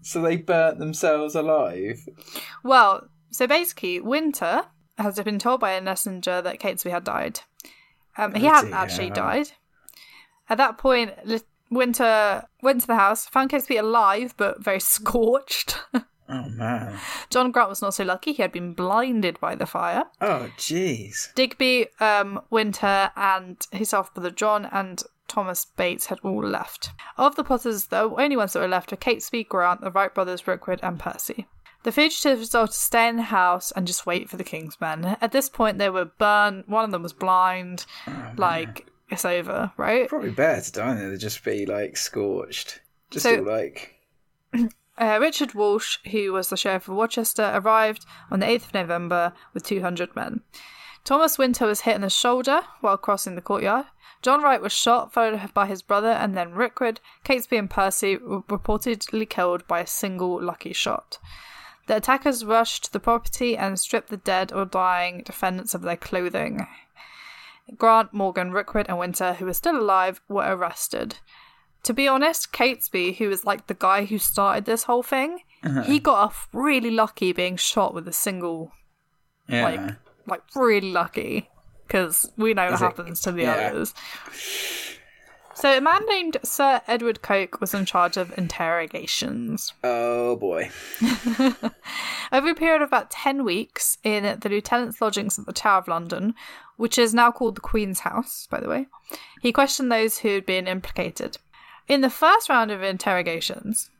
So 0.03 0.21
they 0.21 0.37
burnt 0.37 0.79
themselves 0.79 1.35
alive. 1.35 2.07
Well, 2.63 3.09
so 3.31 3.47
basically, 3.47 4.01
Winter 4.01 4.65
has 4.99 5.19
been 5.21 5.39
told 5.39 5.61
by 5.61 5.73
a 5.73 5.81
messenger 5.81 6.43
that 6.43 6.61
Catesby 6.61 6.91
had 6.91 7.05
died. 7.05 7.41
Um, 8.19 8.35
he 8.35 8.47
hadn't 8.47 8.75
actually 8.75 9.11
died. 9.11 9.53
At 10.51 10.59
that 10.59 10.77
point, 10.77 11.13
Winter 11.71 12.45
went 12.63 12.81
to 12.83 12.87
the 12.87 12.97
house, 12.97 13.27
found 13.27 13.51
Catesby 13.51 13.79
alive 13.79 14.35
but 14.37 14.63
very 14.63 14.81
scorched. 14.95 15.79
Oh 16.31 16.49
man. 16.51 16.99
John 17.31 17.51
Grant 17.53 17.71
was 17.71 17.81
not 17.81 17.95
so 17.95 18.05
lucky; 18.05 18.33
he 18.33 18.43
had 18.43 18.53
been 18.53 18.75
blinded 18.75 19.41
by 19.41 19.55
the 19.55 19.67
fire. 19.67 20.05
Oh 20.21 20.51
jeez. 20.59 21.33
Digby, 21.35 21.87
um, 22.01 22.41
Winter, 22.51 23.11
and 23.17 23.67
his 23.73 23.93
half 23.93 24.13
brother 24.13 24.31
John 24.31 24.67
and 24.67 25.03
Thomas 25.27 25.65
Bates 25.65 26.07
had 26.07 26.19
all 26.23 26.43
left. 26.43 26.91
Of 27.17 27.37
the 27.37 27.45
Potters, 27.45 27.87
the 27.87 28.03
only 28.03 28.37
ones 28.37 28.53
that 28.55 28.61
were 28.61 28.69
left 28.69 28.91
were 28.91 28.97
Catesby, 28.97 29.49
Grant, 29.49 29.81
the 29.81 29.91
Wright 29.91 30.15
brothers, 30.15 30.47
Rookwood, 30.47 30.81
and 30.83 30.99
Percy. 30.99 31.47
The 31.89 31.93
fugitives 31.93 32.41
resolved 32.41 32.73
to 32.73 32.79
stay 32.79 33.09
in 33.09 33.17
the 33.17 33.23
house 33.23 33.71
and 33.73 33.87
just 33.87 34.05
wait 34.05 34.29
for 34.29 34.37
the 34.37 34.45
king's 34.45 34.79
men. 34.79 35.17
At 35.23 35.33
this 35.33 35.49
point, 35.49 35.79
they 35.79 35.89
were 35.89 36.05
burned. 36.05 36.65
One 36.67 36.85
of 36.85 36.91
them 36.91 37.03
was 37.03 37.15
blind. 37.15 37.87
like, 38.37 38.87
it's 39.09 39.25
over, 39.25 39.73
right? 39.79 40.07
Probably 40.07 40.29
better 40.29 40.61
to 40.61 40.73
die 40.73 40.95
than 40.97 41.11
to 41.13 41.17
just 41.17 41.43
be 41.43 41.65
like 41.65 41.97
scorched. 41.97 42.83
Just 43.11 43.23
So- 43.23 43.39
all, 43.39 43.45
like 43.47 43.95
Uh, 44.99 45.17
Richard 45.19 45.55
Walsh, 45.55 45.97
who 46.11 46.31
was 46.35 46.51
the 46.51 46.59
sheriff 46.59 46.89
of 46.89 46.95
Worcester, 46.95 47.53
arrived 47.55 48.05
on 48.31 48.41
the 48.41 48.47
8th 48.47 48.67
of 48.67 48.75
November 48.75 49.33
with 49.55 49.65
200 49.65 50.15
men. 50.15 50.43
Thomas 51.05 51.39
Winter 51.39 51.65
was 51.67 51.81
hit 51.81 51.95
in 51.95 52.03
the 52.03 52.11
shoulder 52.11 52.61
while 52.83 52.99
crossing 52.99 53.35
the 53.35 53.41
courtyard. 53.41 53.87
John 54.21 54.43
Wright 54.43 54.61
was 54.61 54.73
shot, 54.75 55.15
followed 55.15 55.55
by 55.55 55.65
his 55.65 55.81
brother 55.81 56.11
and 56.11 56.37
then 56.37 56.53
Rickard. 56.53 57.01
Catesby 57.25 57.59
and 57.59 57.71
Percy 57.71 58.19
were 58.19 58.43
reportedly 58.43 59.27
killed 59.27 59.67
by 59.67 59.81
a 59.81 59.87
single 59.87 60.43
lucky 60.43 60.75
shot. 60.75 61.17
The 61.89 61.97
attackers 61.97 62.45
rushed 62.45 62.93
the 62.93 63.01
property 63.01 63.57
and 63.57 63.81
stripped 63.81 64.11
the 64.11 64.19
dead 64.19 64.53
or 64.53 64.67
dying 64.67 65.23
defendants 65.25 65.75
of 65.75 65.81
their 65.81 65.97
clothing. 65.97 66.67
Grant, 67.77 68.13
Morgan, 68.13 68.53
Rickard, 68.53 68.87
and 68.89 68.99
Winter, 68.99 69.33
who 69.35 69.47
were 69.47 69.55
still 69.55 69.79
alive, 69.79 70.21
were 70.29 70.45
arrested. 70.45 71.17
To 71.85 71.95
be 71.95 72.07
honest, 72.07 72.53
Catesby, 72.53 73.17
who 73.17 73.29
was 73.31 73.47
like 73.47 73.69
the 73.69 73.75
guy 73.75 74.05
who 74.05 74.19
started 74.19 74.67
this 74.67 74.85
whole 74.85 75.03
thing, 75.03 75.41
uh-huh. 75.65 75.85
he 75.85 75.99
got 75.99 76.19
off 76.19 76.49
really 76.53 76.91
lucky 76.91 77.33
being 77.33 77.57
shot 77.57 77.95
with 77.95 78.07
a 78.07 78.13
single, 78.13 78.73
yeah. 79.49 79.65
like, 79.65 79.97
like 80.27 80.43
really 80.55 80.91
lucky, 80.91 81.49
because 81.87 82.31
we 82.37 82.53
know 82.53 82.67
what 82.67 82.75
it- 82.75 82.85
happens 82.85 83.23
to 83.23 83.33
the 83.33 83.43
yeah. 83.43 83.71
others. 83.71 83.95
So, 85.59 85.77
a 85.77 85.81
man 85.81 86.07
named 86.07 86.37
Sir 86.45 86.81
Edward 86.87 87.21
Coke 87.21 87.61
was 87.61 87.75
in 87.75 87.85
charge 87.85 88.17
of 88.17 88.33
interrogations. 88.39 89.73
oh 89.83 90.37
boy. 90.37 90.71
Over 92.33 92.51
a 92.51 92.55
period 92.55 92.81
of 92.81 92.87
about 92.87 93.11
10 93.11 93.45
weeks 93.45 93.99
in 94.05 94.39
the 94.39 94.49
lieutenant's 94.49 95.01
lodgings 95.01 95.37
at 95.37 95.47
the 95.47 95.53
Tower 95.53 95.79
of 95.79 95.89
London, 95.89 96.37
which 96.77 96.97
is 96.97 97.13
now 97.13 97.33
called 97.33 97.57
the 97.57 97.61
Queen's 97.61 97.99
House, 98.01 98.47
by 98.49 98.61
the 98.61 98.69
way, 98.69 98.87
he 99.43 99.51
questioned 99.51 99.91
those 99.91 100.19
who 100.19 100.29
had 100.29 100.47
been 100.47 100.69
implicated. 100.69 101.39
In 101.89 102.03
the 102.03 102.11
first 102.11 102.49
round 102.49 102.71
of 102.71 102.85
interrogations, 102.85 103.91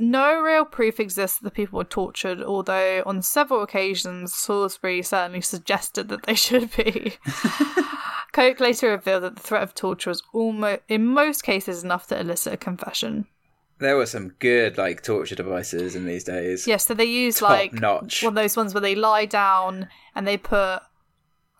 no 0.00 0.40
real 0.40 0.64
proof 0.64 0.98
exists 0.98 1.38
that 1.38 1.44
the 1.44 1.52
people 1.52 1.76
were 1.76 1.84
tortured, 1.84 2.42
although 2.42 3.04
on 3.06 3.22
several 3.22 3.62
occasions 3.62 4.34
Salisbury 4.34 5.02
certainly 5.02 5.40
suggested 5.40 6.08
that 6.08 6.24
they 6.24 6.34
should 6.46 6.74
be. 6.74 7.12
Coke 8.36 8.60
later 8.60 8.90
revealed 8.90 9.22
that 9.22 9.34
the 9.34 9.42
threat 9.42 9.62
of 9.62 9.74
torture 9.74 10.10
was 10.10 10.22
almost, 10.34 10.82
in 10.88 11.06
most 11.06 11.42
cases, 11.42 11.82
enough 11.82 12.06
to 12.08 12.20
elicit 12.20 12.52
a 12.52 12.58
confession. 12.58 13.24
There 13.78 13.96
were 13.96 14.04
some 14.04 14.34
good 14.40 14.76
like 14.76 15.02
torture 15.02 15.34
devices 15.34 15.96
in 15.96 16.04
these 16.04 16.24
days. 16.24 16.66
Yes, 16.66 16.84
so 16.84 16.92
they 16.92 17.06
use 17.06 17.38
Top 17.38 17.48
like 17.48 17.72
notch. 17.72 18.22
one 18.22 18.32
of 18.32 18.34
those 18.34 18.54
ones 18.54 18.74
where 18.74 18.82
they 18.82 18.94
lie 18.94 19.24
down 19.24 19.88
and 20.14 20.28
they 20.28 20.36
put 20.36 20.82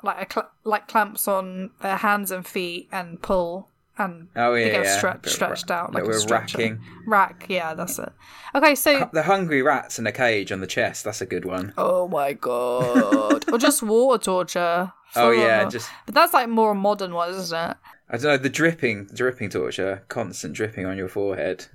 like 0.03 0.29
a 0.29 0.31
cl- 0.31 0.51
like 0.65 0.87
clamps 0.87 1.27
on 1.27 1.71
their 1.81 1.97
hands 1.97 2.31
and 2.31 2.47
feet 2.47 2.91
and 2.93 3.23
pull 3.23 3.71
and 3.99 4.29
Oh 4.37 4.55
yeah, 4.55 4.65
they 4.65 4.71
get 4.71 4.85
yeah. 4.85 4.97
stretched 4.99 5.29
stretched 5.29 5.71
ra- 5.71 5.77
out 5.77 5.95
like 5.95 6.05
bit 6.05 6.25
a 6.25 6.27
racking. 6.29 6.81
Rack, 7.07 7.47
yeah, 7.49 7.75
that's 7.75 7.99
it. 7.99 8.13
Okay, 8.55 8.75
so 8.75 9.09
The 9.13 9.23
hungry 9.25 9.63
rats 9.63 9.99
in 9.99 10.07
a 10.07 10.13
cage 10.13 10.53
on 10.53 10.61
the 10.61 10.67
chest. 10.67 11.05
That's 11.05 11.21
a 11.21 11.27
good 11.27 11.45
one. 11.45 11.73
oh 11.79 12.09
my 12.09 12.33
god, 12.33 13.51
or 13.51 13.59
just 13.59 13.83
water 13.83 14.23
torture. 14.23 14.93
Oh 15.19 15.31
yeah, 15.31 15.67
just 15.67 15.89
but 16.05 16.15
that's 16.15 16.35
like 16.35 16.47
more 16.49 16.75
modern 16.75 17.15
one, 17.15 17.31
isn't 17.31 17.57
it? 17.71 17.77
I 18.11 18.17
don't 18.19 18.25
know 18.25 18.37
the 18.37 18.51
dripping, 18.51 19.07
dripping 19.15 19.49
torture, 19.49 20.03
constant 20.09 20.53
dripping 20.53 20.85
on 20.85 20.99
your 20.99 21.09
forehead. 21.09 21.67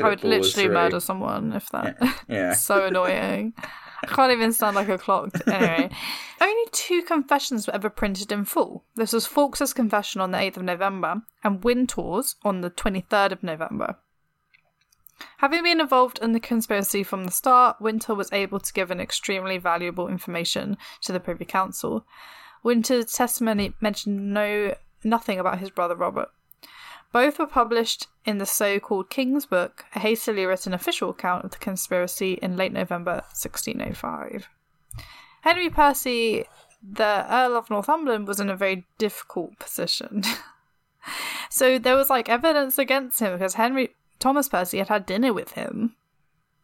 I 0.00 0.10
would 0.10 0.22
literally 0.22 0.66
through. 0.66 0.74
murder 0.74 1.00
someone 1.00 1.52
if 1.54 1.68
that. 1.70 1.96
Yeah. 2.28 2.52
so 2.54 2.84
annoying. 2.86 3.52
I 4.02 4.06
can't 4.14 4.32
even 4.32 4.52
stand 4.52 4.76
like 4.76 4.88
a 4.88 4.98
clock. 4.98 5.30
Anyway, 5.46 5.90
only 6.40 6.64
two 6.72 7.02
confessions 7.02 7.66
were 7.66 7.74
ever 7.74 7.90
printed 7.90 8.30
in 8.32 8.44
full. 8.44 8.84
This 8.94 9.12
was 9.12 9.26
Fawkes's 9.26 9.72
confession 9.72 10.20
on 10.20 10.30
the 10.30 10.38
8th 10.38 10.58
of 10.58 10.62
November 10.64 11.22
and 11.42 11.64
Wintour's 11.64 12.36
on 12.44 12.60
the 12.60 12.70
23rd 12.70 13.32
of 13.32 13.42
November. 13.42 13.96
Having 15.38 15.64
been 15.64 15.80
involved 15.80 16.20
in 16.20 16.32
the 16.32 16.40
conspiracy 16.40 17.02
from 17.02 17.24
the 17.24 17.32
start, 17.32 17.80
Winter 17.80 18.14
was 18.14 18.32
able 18.32 18.60
to 18.60 18.72
give 18.72 18.90
an 18.90 19.00
extremely 19.00 19.58
valuable 19.58 20.08
information 20.08 20.76
to 21.02 21.12
the 21.12 21.20
Privy 21.20 21.44
Council. 21.44 22.06
Winter's 22.62 23.12
testimony 23.12 23.74
mentioned 23.80 24.32
no 24.32 24.74
nothing 25.04 25.38
about 25.38 25.58
his 25.58 25.70
brother 25.70 25.94
Robert. 25.94 26.28
Both 27.12 27.38
were 27.38 27.46
published 27.46 28.06
in 28.24 28.38
the 28.38 28.46
so 28.46 28.78
called 28.78 29.10
King's 29.10 29.46
Book, 29.46 29.86
a 29.94 30.00
hastily 30.00 30.44
written 30.44 30.74
official 30.74 31.10
account 31.10 31.44
of 31.44 31.50
the 31.52 31.58
conspiracy 31.58 32.34
in 32.42 32.56
late 32.56 32.72
November 32.72 33.22
1605. 33.32 34.48
Henry 35.42 35.70
Percy, 35.70 36.44
the 36.82 37.26
Earl 37.30 37.56
of 37.56 37.70
Northumberland, 37.70 38.28
was 38.28 38.40
in 38.40 38.50
a 38.50 38.56
very 38.56 38.86
difficult 38.98 39.58
position. 39.58 40.22
so 41.50 41.78
there 41.78 41.96
was 41.96 42.10
like 42.10 42.28
evidence 42.28 42.78
against 42.78 43.20
him 43.20 43.32
because 43.32 43.54
Henry 43.54 43.94
Thomas 44.18 44.48
Percy 44.48 44.78
had 44.78 44.88
had 44.88 45.06
dinner 45.06 45.32
with 45.32 45.52
him 45.52 45.94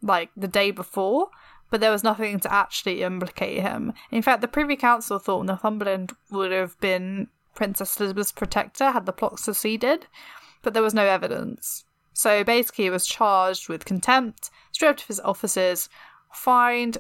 like 0.03 0.31
the 0.37 0.49
day 0.49 0.71
before, 0.71 1.29
but 1.71 1.81
there 1.81 1.91
was 1.91 2.05
nothing 2.05 2.39
to 2.41 2.53
actually 2.53 3.03
implicate 3.03 3.63
him. 3.63 3.93
In 4.11 4.23
fact, 4.23 4.43
the 4.43 4.49
Privy 4.49 4.77
Council 4.77 5.19
thought 5.19 5.47
Northumberland 5.47 6.13
would 6.31 6.53
have 6.53 6.79
been 6.81 7.29
Princess 7.55 7.99
Elizabeth's 7.99 8.33
protector 8.33 8.91
had 8.91 9.07
the 9.07 9.13
plot 9.13 9.39
succeeded, 9.39 10.07
but 10.63 10.75
there 10.75 10.83
was 10.83 10.95
no 10.95 11.05
evidence. 11.05 11.85
So 12.13 12.45
basically, 12.45 12.85
he 12.85 12.91
was 12.91 13.07
charged 13.07 13.69
with 13.69 13.85
contempt, 13.85 14.51
stripped 14.73 15.03
of 15.03 15.09
his 15.09 15.21
offices, 15.21 15.89
fined 16.33 16.99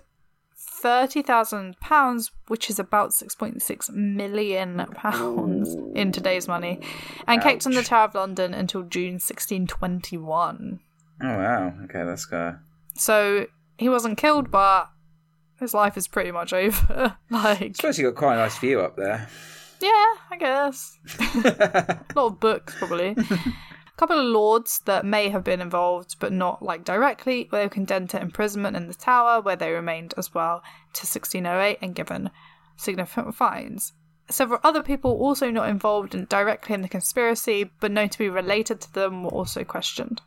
thirty 0.56 1.22
thousand 1.22 1.78
pounds, 1.80 2.32
which 2.48 2.68
is 2.68 2.78
about 2.78 3.14
six 3.14 3.34
point 3.34 3.62
six 3.62 3.90
million 3.90 4.84
pounds 4.94 5.74
in 5.94 6.12
today's 6.12 6.48
money, 6.48 6.80
and 7.26 7.40
kept 7.40 7.64
in 7.64 7.72
the 7.72 7.82
Tower 7.82 8.06
of 8.06 8.14
London 8.14 8.52
until 8.52 8.82
June 8.82 9.18
sixteen 9.18 9.66
twenty 9.66 10.16
one. 10.16 10.80
Oh 11.22 11.28
wow. 11.28 11.74
Okay, 11.84 12.04
that's 12.04 12.26
good. 12.26 12.58
So 12.96 13.46
he 13.78 13.88
wasn't 13.88 14.18
killed, 14.18 14.50
but 14.50 14.90
his 15.60 15.74
life 15.74 15.96
is 15.96 16.08
pretty 16.08 16.32
much 16.32 16.52
over. 16.52 17.16
like, 17.30 17.62
I 17.62 17.72
suppose 17.72 17.98
you 17.98 18.10
got 18.10 18.18
quite 18.18 18.34
a 18.34 18.38
nice 18.38 18.58
view 18.58 18.80
up 18.80 18.96
there. 18.96 19.28
Yeah, 19.84 20.14
I 20.30 20.36
guess. 20.38 20.98
a 21.18 22.00
lot 22.16 22.26
of 22.26 22.40
books, 22.40 22.74
probably. 22.76 23.08
A 23.08 23.24
couple 23.98 24.18
of 24.18 24.24
lords 24.24 24.80
that 24.86 25.04
may 25.04 25.28
have 25.28 25.44
been 25.44 25.60
involved, 25.60 26.16
but 26.18 26.32
not 26.32 26.62
like 26.62 26.84
directly, 26.84 27.48
were 27.52 27.68
condemned 27.68 28.10
to 28.10 28.20
imprisonment 28.20 28.76
in 28.76 28.88
the 28.88 28.94
Tower, 28.94 29.42
where 29.42 29.56
they 29.56 29.70
remained 29.72 30.14
as 30.16 30.32
well 30.32 30.60
to 30.94 31.06
1608 31.06 31.78
and 31.82 31.94
given 31.94 32.30
significant 32.76 33.34
fines. 33.34 33.92
Several 34.30 34.60
other 34.64 34.82
people 34.82 35.10
also 35.10 35.50
not 35.50 35.68
involved 35.68 36.14
in, 36.14 36.24
directly 36.24 36.74
in 36.74 36.80
the 36.80 36.88
conspiracy, 36.88 37.70
but 37.80 37.92
known 37.92 38.08
to 38.08 38.18
be 38.18 38.30
related 38.30 38.80
to 38.80 38.92
them, 38.94 39.22
were 39.22 39.30
also 39.30 39.64
questioned. 39.64 40.22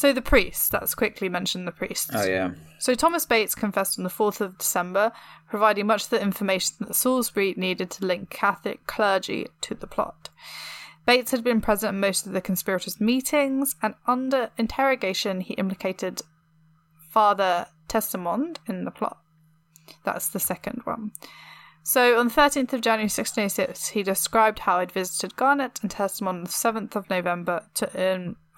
So 0.00 0.14
the 0.14 0.22
priests, 0.22 0.72
let's 0.72 0.94
quickly 0.94 1.28
mention 1.28 1.66
the 1.66 1.72
priest. 1.72 2.08
Oh 2.14 2.24
yeah. 2.24 2.52
So 2.78 2.94
Thomas 2.94 3.26
Bates 3.26 3.54
confessed 3.54 3.98
on 3.98 4.04
the 4.04 4.08
4th 4.08 4.40
of 4.40 4.56
December, 4.56 5.12
providing 5.46 5.88
much 5.88 6.04
of 6.04 6.08
the 6.08 6.22
information 6.22 6.76
that 6.80 6.94
Salisbury 6.94 7.52
needed 7.58 7.90
to 7.90 8.06
link 8.06 8.30
Catholic 8.30 8.86
clergy 8.86 9.48
to 9.60 9.74
the 9.74 9.86
plot. 9.86 10.30
Bates 11.04 11.32
had 11.32 11.44
been 11.44 11.60
present 11.60 11.94
at 11.94 12.00
most 12.00 12.26
of 12.26 12.32
the 12.32 12.40
conspirators' 12.40 12.98
meetings, 12.98 13.76
and 13.82 13.94
under 14.06 14.48
interrogation, 14.56 15.42
he 15.42 15.52
implicated 15.52 16.22
Father 17.10 17.66
Testamond 17.86 18.56
in 18.66 18.86
the 18.86 18.90
plot. 18.90 19.18
That's 20.02 20.28
the 20.28 20.40
second 20.40 20.80
one. 20.84 21.12
So 21.82 22.18
on 22.18 22.28
the 22.28 22.34
13th 22.34 22.72
of 22.72 22.80
January 22.80 23.04
1606, 23.04 23.88
he 23.88 24.02
described 24.02 24.60
how 24.60 24.80
he'd 24.80 24.92
visited 24.92 25.36
Garnet 25.36 25.78
and 25.82 25.90
Testamond 25.90 26.28
on 26.28 26.44
the 26.44 26.48
7th 26.48 26.96
of 26.96 27.10
November 27.10 27.66
to 27.74 27.94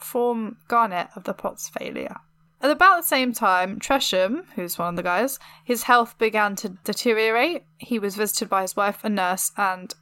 inform 0.02 0.56
Garnet 0.68 1.08
of 1.14 1.24
the 1.24 1.32
plot's 1.32 1.68
failure. 1.68 2.16
At 2.60 2.70
about 2.70 2.96
the 3.02 3.06
same 3.06 3.32
time, 3.32 3.78
Tresham, 3.80 4.44
who's 4.54 4.78
one 4.78 4.90
of 4.90 4.96
the 4.96 5.02
guys, 5.02 5.38
his 5.64 5.84
health 5.84 6.16
began 6.18 6.54
to 6.56 6.70
deteriorate. 6.84 7.64
He 7.78 7.98
was 7.98 8.14
visited 8.16 8.48
by 8.48 8.62
his 8.62 8.76
wife, 8.76 8.98
a 9.02 9.08
nurse, 9.08 9.50
and 9.56 9.92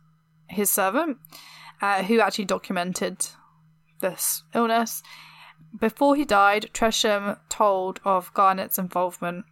his 0.48 0.70
servant, 0.70 1.18
uh, 1.80 2.02
who 2.02 2.20
actually 2.20 2.44
documented 2.46 3.26
this 4.00 4.42
illness. 4.54 5.02
Before 5.78 6.16
he 6.16 6.24
died, 6.24 6.70
Tresham 6.74 7.38
told 7.48 8.00
of 8.04 8.32
Garnet's 8.34 8.78
involvement 8.78 9.44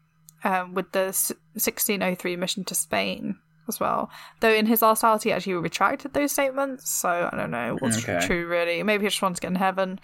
um, 0.44 0.74
with 0.74 0.92
the 0.92 1.07
1603 1.55 2.36
mission 2.36 2.64
to 2.64 2.74
Spain 2.74 3.38
as 3.68 3.80
well. 3.80 4.11
Though 4.40 4.53
in 4.53 4.66
his 4.66 4.82
last 4.82 5.03
hours, 5.05 5.22
he 5.22 5.32
actually 5.32 5.55
retracted 5.55 6.12
those 6.12 6.32
statements, 6.32 6.90
so 6.90 7.30
I 7.32 7.36
don't 7.36 7.51
know 7.51 7.76
what's 7.80 7.99
Okay. 8.07 8.26
true 8.26 8.46
really. 8.46 8.82
Maybe 8.82 9.05
he 9.05 9.09
just 9.09 9.22
wants 9.22 9.40
to 9.40 9.42
get 9.42 9.51
in 9.53 9.57
heaven. 9.57 9.99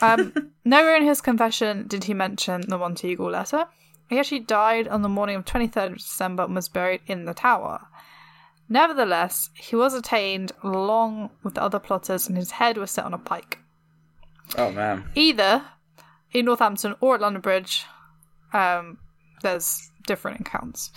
Um, 0.00 0.52
nowhere 0.64 0.96
in 0.96 1.04
his 1.04 1.20
confession 1.20 1.86
did 1.86 2.04
he 2.04 2.14
mention 2.14 2.62
the 2.62 2.78
Monteagle 2.78 3.30
letter. 3.30 3.66
He 4.08 4.18
actually 4.18 4.40
died 4.40 4.88
on 4.88 5.02
the 5.02 5.08
morning 5.08 5.36
of 5.36 5.44
23rd 5.44 5.92
of 5.92 5.98
December 5.98 6.44
and 6.44 6.54
was 6.54 6.68
buried 6.68 7.00
in 7.06 7.24
the 7.26 7.34
tower. 7.34 7.86
Nevertheless, 8.68 9.50
he 9.54 9.76
was 9.76 9.94
attainted 9.94 10.56
along 10.62 11.30
with 11.42 11.54
the 11.54 11.62
other 11.62 11.78
plotters 11.78 12.28
and 12.28 12.36
his 12.36 12.52
head 12.52 12.76
was 12.76 12.90
set 12.90 13.04
on 13.04 13.14
a 13.14 13.18
pike. 13.18 13.58
Oh 14.56 14.70
man. 14.70 15.04
Either 15.14 15.64
in 16.32 16.44
Northampton 16.46 16.94
or 17.00 17.16
at 17.16 17.20
London 17.20 17.40
Bridge, 17.42 17.84
Um, 18.52 18.98
there's 19.42 19.90
different 20.06 20.40
accounts. 20.40 20.90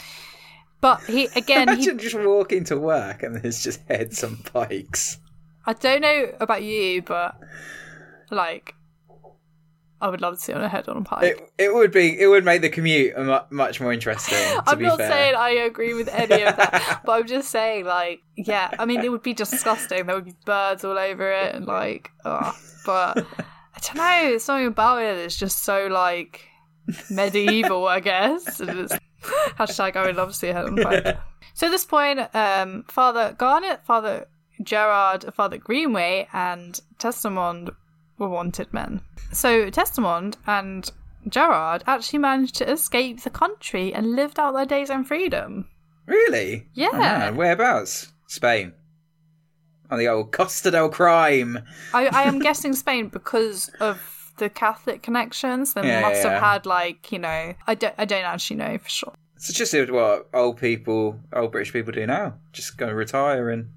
But 0.82 1.02
he 1.04 1.28
again, 1.36 1.68
he, 1.68 1.74
Imagine 1.76 2.00
just 2.00 2.16
walking 2.16 2.64
to 2.66 2.78
work 2.78 3.24
and 3.24 3.36
there's 3.38 3.64
just 3.64 3.80
heads 3.88 4.24
on 4.24 4.38
pikes. 4.54 5.18
I 5.66 5.74
don't 5.74 6.02
know 6.02 6.34
about 6.40 6.64
you, 6.64 7.02
but 7.04 7.40
like, 8.32 8.76
I 10.02 10.10
would 10.10 10.20
love 10.20 10.36
to 10.36 10.40
see 10.40 10.52
on 10.52 10.62
a 10.62 10.68
head 10.68 10.90
on 10.90 10.98
a 10.98 11.02
pike. 11.02 11.24
It 11.24 11.52
it 11.58 11.74
would 11.74 11.92
be 11.92 12.20
it 12.20 12.28
would 12.28 12.44
make 12.44 12.62
the 12.62 12.70
commute 12.70 13.14
much 13.52 13.80
more 13.80 13.94
interesting. 13.94 14.38
To 14.64 14.64
I'm 14.68 14.78
be 14.78 14.86
not 14.86 14.98
fair. 14.98 15.10
saying 15.10 15.36
I 15.36 15.50
agree 15.52 15.94
with 15.94 16.10
any 16.10 16.44
of 16.44 16.58
that, 16.58 17.02
but 17.06 17.12
I'm 17.14 17.28
just 17.28 17.50
saying, 17.50 17.86
like, 17.86 18.22
yeah, 18.36 18.70
I 18.78 18.86
mean, 18.86 19.02
it 19.02 19.10
would 19.10 19.24
be 19.24 19.34
disgusting. 19.34 20.06
There 20.06 20.16
would 20.16 20.26
be 20.26 20.36
birds 20.46 20.84
all 20.84 20.98
over 20.98 21.32
it, 21.32 21.56
and 21.56 21.66
like, 21.66 22.12
oh, 22.26 22.54
but 22.86 23.20
I 23.20 23.80
don't 23.82 23.96
know. 23.96 24.30
There's 24.30 24.44
something 24.44 24.68
about 24.68 25.02
it 25.02 25.16
that's 25.18 25.38
just 25.38 25.64
so 25.64 25.88
like 25.88 26.46
medieval, 27.10 27.88
I 27.88 28.02
guess. 28.02 28.60
And 28.60 28.80
it's, 28.80 28.98
hashtag 29.22 29.96
I 29.96 30.06
would 30.06 30.18
love 30.18 30.30
to 30.30 30.36
see 30.36 30.50
a 30.50 30.54
head 30.54 30.66
on 30.66 30.78
fire. 30.78 31.22
So 31.54 31.68
at 31.68 31.70
this 31.70 31.86
point, 31.86 32.20
um, 32.34 32.84
Father 32.88 33.36
Garnet, 33.38 33.86
Father 33.86 34.28
Gerard, 34.62 35.26
Father 35.34 35.58
Greenway, 35.58 36.28
and 36.34 36.80
Testamond 37.00 37.70
were 38.24 38.30
wanted 38.30 38.74
men. 38.74 39.02
So 39.32 39.70
Testamond 39.70 40.36
and 40.48 40.90
Gerard 41.28 41.84
actually 41.88 42.20
managed 42.20 42.56
to 42.56 42.70
escape 42.72 43.22
the 43.22 43.30
country 43.30 43.94
and 43.94 44.16
lived 44.16 44.40
out 44.40 44.54
their 44.54 44.66
days 44.66 44.90
in 44.90 45.04
freedom. 45.04 45.68
Really? 46.06 46.68
Yeah. 46.74 47.30
Oh. 47.32 47.36
Whereabouts? 47.36 48.12
Spain. 48.28 48.74
On 49.90 50.00
the 50.00 50.08
old 50.08 50.32
Costa 50.32 50.72
del 50.72 50.90
Crime. 50.90 51.60
I, 51.94 52.08
I 52.08 52.24
am 52.24 52.40
guessing 52.40 52.74
Spain 52.74 53.10
because 53.10 53.70
of 53.80 54.34
the 54.38 54.50
Catholic 54.50 55.04
connections. 55.04 55.74
They 55.74 55.86
Yeah, 55.88 56.02
must 56.02 56.24
yeah. 56.24 56.32
have 56.32 56.42
had 56.42 56.66
like 56.66 57.12
you 57.12 57.20
know. 57.20 57.54
I 57.68 57.76
don't. 57.76 57.94
I 57.98 58.06
don't 58.06 58.24
actually 58.26 58.58
know 58.58 58.78
for 58.80 58.90
sure. 58.90 59.14
It's 59.36 59.54
just 59.54 59.74
what 59.92 60.30
old 60.34 60.58
people, 60.58 61.20
old 61.34 61.52
British 61.52 61.74
people 61.74 61.92
do 61.92 62.08
now. 62.08 62.36
Just 62.54 62.78
go 62.78 62.90
retire 62.90 63.50
in 63.52 63.70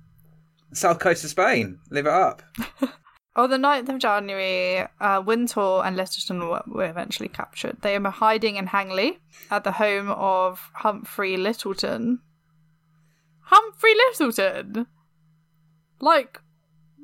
south 0.72 0.98
coast 1.00 1.24
of 1.24 1.30
Spain, 1.30 1.78
live 1.90 2.06
it 2.06 2.12
up. 2.12 2.42
On 3.36 3.50
the 3.50 3.58
9th 3.58 3.88
of 3.90 3.98
January, 3.98 4.88
uh, 5.00 5.22
Wintour 5.24 5.82
and 5.84 5.96
Littleton 5.96 6.48
were, 6.48 6.62
were 6.66 6.86
eventually 6.86 7.28
captured. 7.28 7.76
They 7.82 7.98
were 7.98 8.10
hiding 8.10 8.56
in 8.56 8.66
Hagley 8.66 9.18
at 9.50 9.62
the 9.62 9.72
home 9.72 10.10
of 10.10 10.70
Humphrey 10.74 11.36
Littleton. 11.36 12.20
Humphrey 13.40 13.94
Littleton? 13.94 14.86
Like 16.00 16.40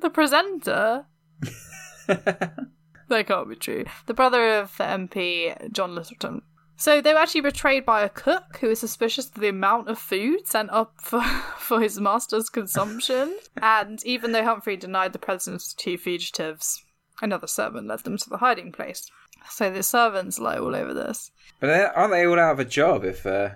the 0.01 0.11
presenter? 0.11 1.07
That 3.13 3.27
can't 3.27 3.47
be 3.47 3.57
true. 3.57 3.85
The 4.07 4.15
brother 4.15 4.59
of 4.59 4.75
the 4.79 4.85
MP, 4.85 5.71
John 5.71 5.95
Littleton. 5.95 6.41
So 6.83 7.01
they 7.01 7.13
were 7.13 7.21
actually 7.21 7.43
betrayed 7.43 7.87
by 7.87 8.03
a 8.03 8.09
cook 8.09 8.57
who 8.61 8.67
was 8.67 8.81
suspicious 8.81 9.29
of 9.29 9.35
the 9.35 9.47
amount 9.47 9.89
of 9.89 10.01
food 10.01 10.49
sent 10.49 10.69
up 10.71 10.95
for, 11.01 11.23
for 11.57 11.81
his 11.81 12.01
master's 12.01 12.51
consumption. 12.51 13.39
and 13.63 14.05
even 14.05 14.33
though 14.33 14.43
Humphrey 14.43 14.77
denied 14.77 15.13
the 15.13 15.21
presence 15.21 15.71
of 15.71 15.79
two 15.79 15.97
fugitives, 15.97 16.85
another 17.21 17.47
servant 17.47 17.87
led 17.87 18.01
them 18.01 18.17
to 18.17 18.29
the 18.29 18.39
hiding 18.39 18.73
place. 18.73 19.09
So 19.49 19.71
the 19.71 19.85
servants 19.85 20.41
lie 20.41 20.59
all 20.59 20.75
over 20.75 20.93
this. 20.93 21.31
But 21.61 21.71
aren't 21.95 22.11
they 22.11 22.27
all 22.27 22.41
out 22.41 22.55
of 22.55 22.59
a 22.59 22.65
job 22.65 23.05
if 23.05 23.25
uh, 23.25 23.51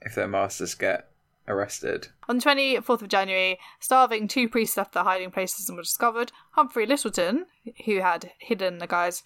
if 0.00 0.14
their 0.14 0.28
masters 0.28 0.76
get 0.76 1.10
arrested? 1.48 2.06
On 2.28 2.38
the 2.38 2.44
24th 2.44 3.02
of 3.02 3.08
January, 3.08 3.58
starving, 3.80 4.28
two 4.28 4.48
priests 4.48 4.76
left 4.76 4.92
their 4.92 5.02
hiding 5.02 5.32
places 5.32 5.68
and 5.68 5.76
were 5.76 5.82
discovered. 5.82 6.30
Humphrey 6.52 6.86
Littleton, 6.86 7.46
who 7.84 7.98
had 7.98 8.30
hidden 8.38 8.78
the 8.78 8.86
guys, 8.86 9.24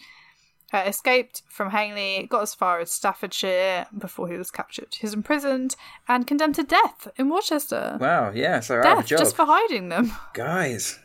uh, 0.73 0.85
escaped 0.87 1.43
from 1.49 1.71
Hagley, 1.71 2.27
got 2.29 2.43
as 2.43 2.55
far 2.55 2.81
as 2.81 2.91
Staffordshire 2.93 3.87
before 3.97 4.29
he 4.29 4.37
was 4.37 4.51
captured. 4.51 4.95
He 4.95 5.07
was 5.07 5.15
imprisoned 5.15 5.77
and 6.07 6.27
condemned 6.27 6.57
to 6.57 6.63
death 6.63 7.09
in 7.17 7.31
Worcester. 7.31 7.97
Wow, 8.01 8.33
yeah, 8.35 8.61
so 8.61 8.75
they're 8.75 8.87
out 8.87 8.93
of 8.93 8.99
a 8.99 9.03
death 9.03 9.09
job. 9.09 9.19
just 9.19 9.37
for 9.37 9.47
hiding 9.47 9.89
them. 9.89 10.13
Guys. 10.35 10.99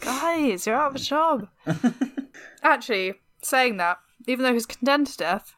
Guys, 0.00 0.66
you're 0.66 0.76
out 0.76 0.90
of 0.90 0.96
a 0.96 1.04
job. 1.04 1.48
Actually, 2.62 3.14
saying 3.42 3.76
that, 3.78 3.98
even 4.26 4.42
though 4.44 4.50
he 4.50 4.54
was 4.54 4.66
condemned 4.66 5.08
to 5.08 5.16
death, 5.16 5.54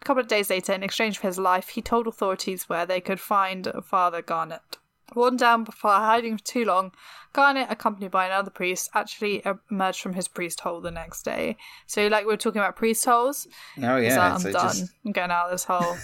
a 0.00 0.04
couple 0.04 0.20
of 0.20 0.28
days 0.28 0.50
later, 0.50 0.72
in 0.72 0.82
exchange 0.82 1.18
for 1.18 1.26
his 1.26 1.38
life, 1.38 1.70
he 1.70 1.82
told 1.82 2.06
authorities 2.06 2.68
where 2.68 2.86
they 2.86 3.00
could 3.00 3.18
find 3.20 3.72
Father 3.82 4.22
Garnet. 4.22 4.78
Worn 5.14 5.36
down 5.36 5.64
before 5.64 5.92
hiding 5.92 6.38
for 6.38 6.44
too 6.44 6.64
long, 6.64 6.92
Garnet, 7.32 7.66
accompanied 7.70 8.10
by 8.10 8.26
another 8.26 8.50
priest, 8.50 8.90
actually 8.94 9.42
emerged 9.70 10.00
from 10.00 10.14
his 10.14 10.28
priest 10.28 10.60
hole 10.60 10.80
the 10.80 10.90
next 10.90 11.22
day. 11.24 11.56
So, 11.86 12.06
like 12.08 12.24
we 12.26 12.32
were 12.32 12.36
talking 12.36 12.60
about 12.60 12.76
priest 12.76 13.04
holes, 13.04 13.46
Oh 13.82 13.96
he's 14.00 14.12
yeah, 14.12 14.18
like, 14.18 14.32
I'm 14.34 14.40
so 14.40 14.52
done. 14.52 14.62
just 14.62 14.92
I'm 15.04 15.12
getting 15.12 15.30
out 15.30 15.46
of 15.46 15.50
this 15.52 15.64
hole. 15.64 15.96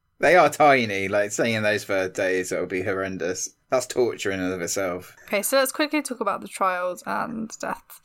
they 0.18 0.36
are 0.36 0.48
tiny. 0.50 1.08
Like 1.08 1.32
staying 1.32 1.54
in 1.54 1.62
those 1.62 1.84
for 1.84 2.08
days, 2.08 2.52
it 2.52 2.60
would 2.60 2.68
be 2.68 2.82
horrendous. 2.82 3.50
That's 3.70 3.86
torture 3.86 4.30
in 4.30 4.40
and 4.40 4.52
of 4.52 4.60
itself. 4.60 5.14
Okay, 5.26 5.42
so 5.42 5.56
let's 5.58 5.70
quickly 5.72 6.02
talk 6.02 6.20
about 6.20 6.40
the 6.40 6.48
trials 6.48 7.02
and 7.06 7.50
death. 7.60 8.00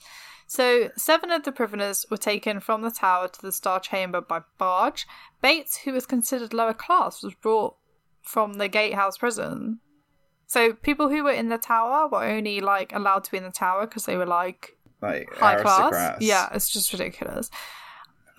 So, 0.47 0.91
seven 0.95 1.31
of 1.31 1.43
the 1.43 1.51
prisoners 1.51 2.05
were 2.11 2.17
taken 2.17 2.59
from 2.59 2.83
the 2.83 2.91
tower 2.91 3.27
to 3.27 3.41
the 3.41 3.51
Star 3.51 3.79
Chamber 3.79 4.21
by 4.21 4.41
barge. 4.59 5.07
Bates, 5.41 5.77
who 5.77 5.93
was 5.93 6.05
considered 6.05 6.53
lower 6.53 6.73
class, 6.75 7.23
was 7.23 7.33
brought 7.33 7.77
from 8.21 8.53
the 8.53 8.67
Gatehouse 8.67 9.17
prison. 9.17 9.79
So, 10.55 10.71
people 10.71 11.09
who 11.09 11.25
were 11.25 11.33
in 11.33 11.49
the 11.49 11.57
tower 11.57 12.07
were 12.07 12.23
only 12.23 12.61
like 12.61 12.93
allowed 12.95 13.25
to 13.25 13.31
be 13.31 13.35
in 13.35 13.43
the 13.43 13.51
tower 13.51 13.85
because 13.85 14.05
they 14.05 14.15
were 14.15 14.25
like 14.25 14.77
Like 15.01 15.29
high 15.33 15.61
class. 15.61 16.21
Yeah, 16.21 16.47
it's 16.53 16.69
just 16.69 16.93
ridiculous. 16.93 17.49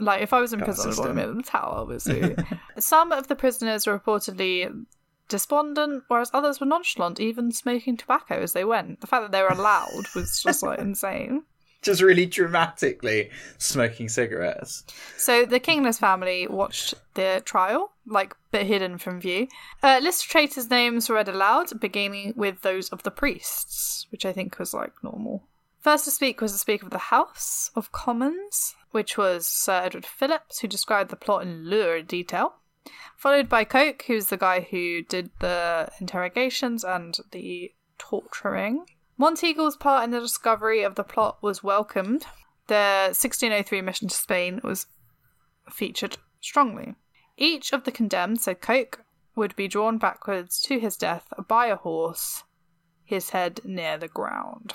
Like 0.00 0.22
if 0.22 0.32
I 0.32 0.40
was 0.40 0.54
in 0.54 0.60
prison, 0.60 0.92
I 0.92 0.96
would 0.96 1.06
have 1.08 1.14
been 1.14 1.28
in 1.28 1.36
the 1.36 1.42
tower, 1.42 1.74
obviously. 1.74 2.34
Some 2.78 3.12
of 3.12 3.28
the 3.28 3.36
prisoners 3.36 3.86
were 3.86 3.98
reportedly 3.98 4.86
despondent, 5.28 6.04
whereas 6.08 6.30
others 6.32 6.58
were 6.58 6.64
nonchalant, 6.64 7.20
even 7.20 7.52
smoking 7.52 7.98
tobacco 7.98 8.40
as 8.40 8.54
they 8.54 8.64
went. 8.64 9.02
The 9.02 9.06
fact 9.06 9.24
that 9.24 9.32
they 9.32 9.42
were 9.42 9.48
allowed 9.48 10.06
was 10.14 10.42
just 10.42 10.62
like 10.62 10.78
insane. 10.88 11.42
Just 11.86 12.02
really 12.02 12.26
dramatically 12.26 13.30
smoking 13.58 14.08
cigarettes. 14.08 14.82
So 15.16 15.44
the 15.44 15.60
Kingless 15.60 16.00
family 16.00 16.48
watched 16.48 16.94
the 17.14 17.42
trial, 17.44 17.92
like 18.08 18.34
bit 18.50 18.66
hidden 18.66 18.98
from 18.98 19.20
view. 19.20 19.46
Uh, 19.84 20.00
list 20.02 20.24
of 20.24 20.28
traitors' 20.30 20.68
names 20.68 21.08
read 21.08 21.28
aloud, 21.28 21.78
beginning 21.78 22.32
with 22.34 22.62
those 22.62 22.88
of 22.88 23.04
the 23.04 23.12
priests, 23.12 24.08
which 24.10 24.26
I 24.26 24.32
think 24.32 24.58
was 24.58 24.74
like 24.74 24.94
normal. 25.04 25.44
First 25.78 26.06
to 26.06 26.10
speak 26.10 26.40
was 26.40 26.50
the 26.50 26.58
Speaker 26.58 26.86
of 26.86 26.90
the 26.90 26.98
House 26.98 27.70
of 27.76 27.92
Commons, 27.92 28.74
which 28.90 29.16
was 29.16 29.46
Sir 29.46 29.82
Edward 29.84 30.06
Phillips, 30.06 30.58
who 30.58 30.66
described 30.66 31.10
the 31.10 31.16
plot 31.16 31.42
in 31.42 31.70
lurid 31.70 32.08
detail. 32.08 32.56
Followed 33.16 33.48
by 33.48 33.62
Coke, 33.62 34.02
who's 34.08 34.26
the 34.26 34.36
guy 34.36 34.66
who 34.68 35.02
did 35.02 35.30
the 35.38 35.88
interrogations 36.00 36.82
and 36.82 37.16
the 37.30 37.72
torturing. 37.96 38.86
Monteagle's 39.18 39.76
part 39.76 40.04
in 40.04 40.10
the 40.10 40.20
discovery 40.20 40.82
of 40.82 40.94
the 40.94 41.04
plot 41.04 41.38
was 41.42 41.62
welcomed. 41.62 42.26
The 42.66 43.06
1603 43.08 43.80
mission 43.80 44.08
to 44.08 44.14
Spain 44.14 44.60
was 44.62 44.86
featured 45.70 46.18
strongly. 46.40 46.94
Each 47.36 47.72
of 47.72 47.84
the 47.84 47.92
condemned, 47.92 48.40
said 48.40 48.60
Coke, 48.60 49.04
would 49.34 49.54
be 49.56 49.68
drawn 49.68 49.98
backwards 49.98 50.60
to 50.62 50.78
his 50.78 50.96
death 50.96 51.26
by 51.48 51.66
a 51.66 51.76
horse, 51.76 52.44
his 53.04 53.30
head 53.30 53.60
near 53.64 53.98
the 53.98 54.08
ground. 54.08 54.74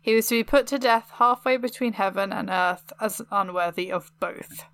He 0.00 0.14
was 0.14 0.28
to 0.28 0.36
be 0.36 0.44
put 0.44 0.66
to 0.68 0.78
death 0.78 1.10
halfway 1.14 1.56
between 1.56 1.94
heaven 1.94 2.32
and 2.32 2.48
earth 2.50 2.92
as 3.00 3.22
unworthy 3.30 3.90
of 3.92 4.10
both. 4.20 4.64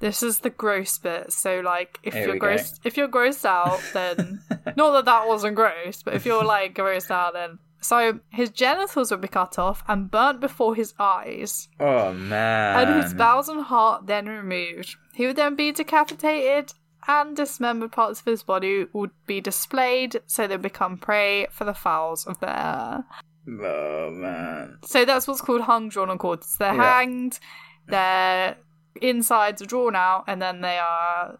This 0.00 0.22
is 0.22 0.40
the 0.40 0.50
gross 0.50 0.98
bit. 0.98 1.30
So, 1.32 1.60
like, 1.60 1.98
if 2.02 2.14
Here 2.14 2.24
you're 2.24 2.32
we 2.34 2.38
go. 2.38 2.46
gross, 2.48 2.80
if 2.84 2.96
you're 2.96 3.08
grossed 3.08 3.44
out, 3.44 3.80
then 3.92 4.40
not 4.76 4.92
that 4.92 5.04
that 5.04 5.28
wasn't 5.28 5.56
gross, 5.56 6.02
but 6.02 6.14
if 6.14 6.24
you're 6.24 6.44
like 6.44 6.74
grossed 6.74 7.10
out, 7.10 7.34
then 7.34 7.58
so 7.80 8.20
his 8.30 8.50
genitals 8.50 9.10
would 9.10 9.20
be 9.22 9.28
cut 9.28 9.58
off 9.58 9.82
and 9.88 10.10
burnt 10.10 10.40
before 10.40 10.74
his 10.74 10.92
eyes 10.98 11.68
Oh 11.80 12.12
man. 12.12 12.88
and 12.88 13.02
his 13.02 13.14
bowels 13.14 13.48
and 13.48 13.62
heart 13.62 14.06
then 14.06 14.26
removed. 14.28 14.96
He 15.14 15.26
would 15.26 15.36
then 15.36 15.54
be 15.56 15.72
decapitated, 15.72 16.72
and 17.08 17.34
dismembered 17.34 17.92
parts 17.92 18.20
of 18.20 18.26
his 18.26 18.42
body 18.42 18.86
would 18.92 19.10
be 19.26 19.40
displayed 19.40 20.20
so 20.26 20.46
they 20.46 20.56
become 20.56 20.98
prey 20.98 21.46
for 21.50 21.64
the 21.64 21.74
fowls 21.74 22.26
of 22.26 22.38
the 22.40 22.50
air. 22.50 23.04
Oh 23.48 24.10
man. 24.10 24.78
So 24.84 25.04
that's 25.06 25.26
what's 25.26 25.40
called 25.40 25.62
hung, 25.62 25.88
drawn, 25.88 26.10
and 26.10 26.20
quartered. 26.20 26.46
They're 26.58 26.74
Yeah. 26.74 26.98
hanged, 26.98 27.38
their 27.86 28.56
insides 29.00 29.62
are 29.62 29.66
drawn 29.66 29.96
out, 29.96 30.24
and 30.26 30.40
then 30.42 30.60
they 30.60 30.78
are 30.78 31.38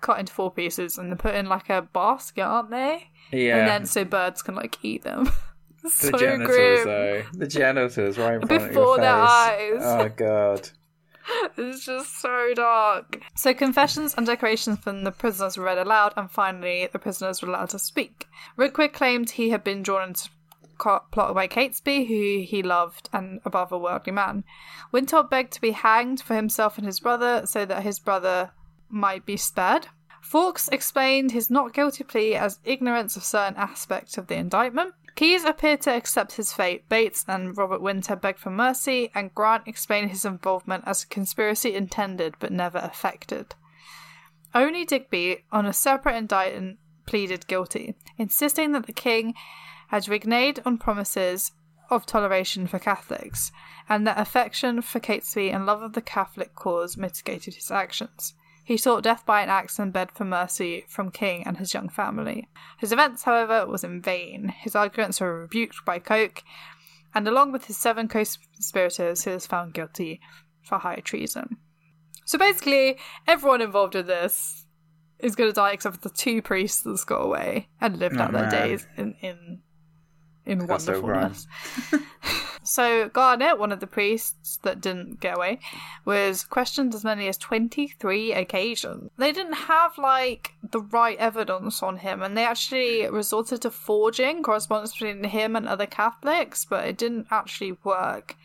cut 0.00 0.18
into 0.18 0.32
four 0.32 0.50
pieces 0.50 0.98
and 0.98 1.08
they're 1.10 1.16
put 1.16 1.34
in 1.34 1.46
like 1.46 1.70
a 1.70 1.82
basket, 1.82 2.42
aren't 2.42 2.70
they? 2.70 3.08
Yeah. 3.32 3.58
And 3.58 3.68
then 3.68 3.86
so 3.86 4.04
birds 4.04 4.42
can 4.42 4.54
like 4.56 4.76
eat 4.82 5.02
them. 5.04 5.30
the 6.00 6.08
so 6.08 6.18
genitals 6.18 6.56
grim. 6.56 6.84
though. 6.84 7.22
The 7.32 7.46
janitors 7.46 8.18
right 8.18 8.34
in 8.34 8.46
front 8.46 8.62
of 8.62 8.68
Before 8.68 8.84
your 8.84 8.98
their 8.98 9.14
eyes. 9.14 9.82
Oh 9.82 10.08
god. 10.14 10.70
It's 11.58 11.84
just 11.84 12.20
so 12.20 12.52
dark. 12.54 13.20
So, 13.34 13.52
confessions 13.52 14.14
and 14.16 14.26
declarations 14.26 14.78
from 14.78 15.02
the 15.02 15.10
prisoners 15.10 15.56
were 15.56 15.64
read 15.64 15.78
aloud, 15.78 16.14
and 16.16 16.30
finally, 16.30 16.88
the 16.92 17.00
prisoners 17.00 17.42
were 17.42 17.48
allowed 17.48 17.70
to 17.70 17.80
speak. 17.80 18.28
Rickwick 18.56 18.92
claimed 18.92 19.30
he 19.30 19.50
had 19.50 19.64
been 19.64 19.82
drawn 19.82 20.10
into 20.10 20.28
plot 20.78 21.10
by 21.10 21.48
Catesby, 21.48 22.06
who 22.06 22.44
he 22.44 22.62
loved, 22.62 23.08
and 23.12 23.40
above 23.44 23.72
a 23.72 23.78
worldly 23.78 24.12
man. 24.12 24.44
Winthrop 24.92 25.30
begged 25.30 25.52
to 25.54 25.60
be 25.60 25.72
hanged 25.72 26.20
for 26.20 26.34
himself 26.34 26.78
and 26.78 26.86
his 26.86 27.00
brother, 27.00 27.44
so 27.46 27.64
that 27.64 27.82
his 27.82 27.98
brother 27.98 28.52
might 28.88 29.26
be 29.26 29.36
spared. 29.36 29.88
Fawkes 30.22 30.68
explained 30.68 31.32
his 31.32 31.50
not 31.50 31.72
guilty 31.72 32.04
plea 32.04 32.34
as 32.34 32.58
ignorance 32.64 33.16
of 33.16 33.24
certain 33.24 33.56
aspects 33.56 34.18
of 34.18 34.26
the 34.26 34.34
indictment. 34.34 34.92
Keyes 35.16 35.44
appeared 35.44 35.80
to 35.82 35.94
accept 35.94 36.32
his 36.32 36.52
fate. 36.52 36.90
Bates 36.90 37.24
and 37.26 37.56
Robert 37.56 37.80
Winter 37.80 38.14
begged 38.14 38.38
for 38.38 38.50
mercy, 38.50 39.10
and 39.14 39.34
Grant 39.34 39.66
explained 39.66 40.10
his 40.10 40.26
involvement 40.26 40.84
as 40.86 41.02
a 41.02 41.08
conspiracy 41.08 41.74
intended 41.74 42.34
but 42.38 42.52
never 42.52 42.78
effected. 42.78 43.54
Only 44.54 44.84
Digby, 44.84 45.44
on 45.50 45.64
a 45.64 45.72
separate 45.72 46.16
indictment, 46.16 46.78
pleaded 47.06 47.46
guilty, 47.46 47.94
insisting 48.18 48.72
that 48.72 48.86
the 48.86 48.92
king 48.92 49.34
had 49.88 50.04
reneged 50.04 50.60
on 50.66 50.76
promises 50.76 51.52
of 51.88 52.04
toleration 52.04 52.66
for 52.66 52.78
Catholics, 52.78 53.52
and 53.88 54.06
that 54.06 54.18
affection 54.18 54.82
for 54.82 55.00
Catesby 55.00 55.50
and 55.50 55.64
love 55.64 55.80
of 55.80 55.94
the 55.94 56.02
Catholic 56.02 56.54
cause 56.54 56.96
mitigated 56.96 57.54
his 57.54 57.70
actions. 57.70 58.34
He 58.66 58.76
sought 58.76 59.04
death 59.04 59.24
by 59.24 59.42
an 59.42 59.48
axe 59.48 59.78
and 59.78 59.92
begged 59.92 60.16
for 60.16 60.24
mercy 60.24 60.84
from 60.88 61.12
King 61.12 61.44
and 61.46 61.56
his 61.56 61.72
young 61.72 61.88
family. 61.88 62.48
His 62.78 62.90
defence, 62.90 63.22
however, 63.22 63.64
was 63.64 63.84
in 63.84 64.02
vain. 64.02 64.48
His 64.48 64.74
arguments 64.74 65.20
were 65.20 65.42
rebuked 65.42 65.84
by 65.84 66.00
Coke, 66.00 66.42
and 67.14 67.28
along 67.28 67.52
with 67.52 67.66
his 67.66 67.76
seven 67.76 68.08
co-conspirators, 68.08 69.22
he 69.22 69.30
was 69.30 69.46
found 69.46 69.72
guilty 69.72 70.20
for 70.64 70.78
high 70.78 70.96
treason. 70.96 71.58
So 72.24 72.38
basically, 72.38 72.98
everyone 73.28 73.62
involved 73.62 73.94
in 73.94 74.08
this 74.08 74.66
is 75.20 75.36
going 75.36 75.48
to 75.48 75.54
die 75.54 75.70
except 75.70 75.94
for 76.02 76.08
the 76.08 76.14
two 76.14 76.42
priests 76.42 76.82
that 76.82 77.00
got 77.06 77.22
away 77.22 77.68
and 77.80 77.98
lived 77.98 78.16
Oh, 78.18 78.22
out 78.22 78.32
their 78.32 78.50
days 78.50 78.84
in 78.96 79.14
in 79.22 79.60
in 80.44 80.66
That's 80.66 80.86
so 80.86 81.00
wonderfulness. 81.00 81.46
so 82.66 83.08
Garnet, 83.08 83.58
one 83.58 83.72
of 83.72 83.80
the 83.80 83.86
priests 83.86 84.58
that 84.62 84.80
didn't 84.80 85.20
get 85.20 85.36
away, 85.36 85.60
was 86.04 86.44
questioned 86.44 86.94
as 86.94 87.04
many 87.04 87.28
as 87.28 87.38
twenty 87.38 87.88
three 87.88 88.32
occasions. 88.32 89.10
They 89.16 89.32
didn't 89.32 89.54
have 89.54 89.96
like 89.96 90.52
the 90.62 90.80
right 90.80 91.16
evidence 91.18 91.82
on 91.82 91.98
him, 91.98 92.22
and 92.22 92.36
they 92.36 92.44
actually 92.44 93.08
resorted 93.08 93.62
to 93.62 93.70
forging 93.70 94.42
correspondence 94.42 94.92
between 94.92 95.24
him 95.24 95.56
and 95.56 95.66
other 95.66 95.86
Catholics, 95.86 96.64
but 96.64 96.86
it 96.86 96.98
didn't 96.98 97.28
actually 97.30 97.78
work. 97.84 98.36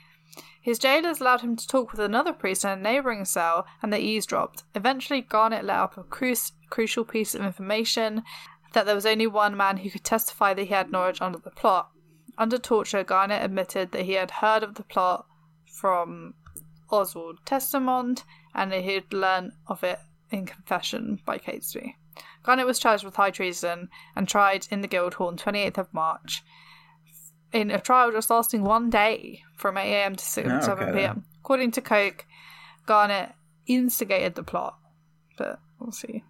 His 0.61 0.77
jailers 0.77 1.19
allowed 1.19 1.41
him 1.41 1.55
to 1.55 1.67
talk 1.67 1.91
with 1.91 1.99
another 1.99 2.33
priest 2.33 2.63
in 2.63 2.69
a 2.69 2.75
neighbouring 2.75 3.25
cell, 3.25 3.65
and 3.81 3.91
they 3.91 3.99
eavesdropped. 3.99 4.63
Eventually, 4.75 5.21
Garnet 5.21 5.65
let 5.65 5.77
up 5.77 5.97
a 5.97 6.03
cru- 6.03 6.35
crucial 6.69 7.03
piece 7.03 7.33
of 7.33 7.41
information 7.41 8.21
that 8.73 8.85
there 8.85 8.95
was 8.95 9.05
only 9.05 9.27
one 9.27 9.57
man 9.57 9.77
who 9.77 9.89
could 9.89 10.03
testify 10.03 10.53
that 10.53 10.61
he 10.61 10.73
had 10.73 10.91
knowledge 10.91 11.19
under 11.19 11.39
the 11.39 11.49
plot. 11.49 11.90
Under 12.37 12.57
torture, 12.57 13.03
Garnet 13.03 13.43
admitted 13.43 13.91
that 13.91 14.05
he 14.05 14.13
had 14.13 14.31
heard 14.31 14.63
of 14.63 14.75
the 14.75 14.83
plot 14.83 15.25
from 15.65 16.33
Oswald 16.89 17.39
Testamond 17.45 18.23
and 18.53 18.71
that 18.71 18.83
he 18.83 18.93
had 18.95 19.13
learned 19.13 19.51
of 19.67 19.83
it 19.83 19.99
in 20.29 20.45
confession 20.45 21.19
by 21.25 21.37
Catesby. 21.37 21.95
Garnet 22.43 22.65
was 22.65 22.79
charged 22.79 23.03
with 23.03 23.15
high 23.15 23.31
treason 23.31 23.89
and 24.15 24.27
tried 24.27 24.67
in 24.71 24.81
the 24.81 24.87
Guildhall 24.87 25.27
on 25.27 25.37
28th 25.37 25.77
of 25.77 25.93
March 25.93 26.41
in 27.53 27.69
a 27.69 27.79
trial 27.79 28.11
just 28.11 28.29
lasting 28.29 28.63
one 28.63 28.89
day 28.89 29.41
from 29.55 29.75
8am 29.75 30.17
to 30.17 30.23
6, 30.23 30.47
Oh, 30.49 30.71
okay 30.71 30.83
7pm. 30.85 30.93
then. 30.93 31.23
According 31.41 31.71
to 31.71 31.81
Coke, 31.81 32.25
Garnet 32.85 33.33
instigated 33.67 34.35
the 34.35 34.43
plot, 34.43 34.77
but 35.37 35.59
we'll 35.79 35.91
see. 35.91 36.23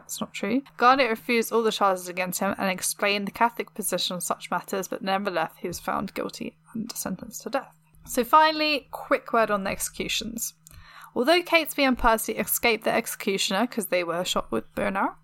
That's 0.00 0.20
not 0.20 0.32
true. 0.32 0.62
Garnet 0.78 1.10
refused 1.10 1.52
all 1.52 1.62
the 1.62 1.70
charges 1.70 2.08
against 2.08 2.40
him 2.40 2.54
and 2.56 2.70
explained 2.70 3.28
the 3.28 3.32
Catholic 3.32 3.74
position 3.74 4.14
on 4.14 4.20
such 4.20 4.50
matters, 4.50 4.88
but 4.88 5.02
nevertheless 5.02 5.52
he 5.58 5.68
was 5.68 5.78
found 5.78 6.14
guilty 6.14 6.56
and 6.74 6.90
sentenced 6.92 7.42
to 7.42 7.50
death. 7.50 7.78
So 8.06 8.24
finally, 8.24 8.88
quick 8.90 9.32
word 9.32 9.50
on 9.50 9.64
the 9.64 9.70
executions. 9.70 10.54
Although 11.14 11.42
Catesby 11.42 11.82
and 11.82 11.98
Percy 11.98 12.32
escaped 12.32 12.84
the 12.84 12.92
executioner 12.92 13.66
because 13.66 13.86
they 13.86 14.02
were 14.02 14.24
shot 14.24 14.50
with 14.50 14.64
arrow, 14.76 15.16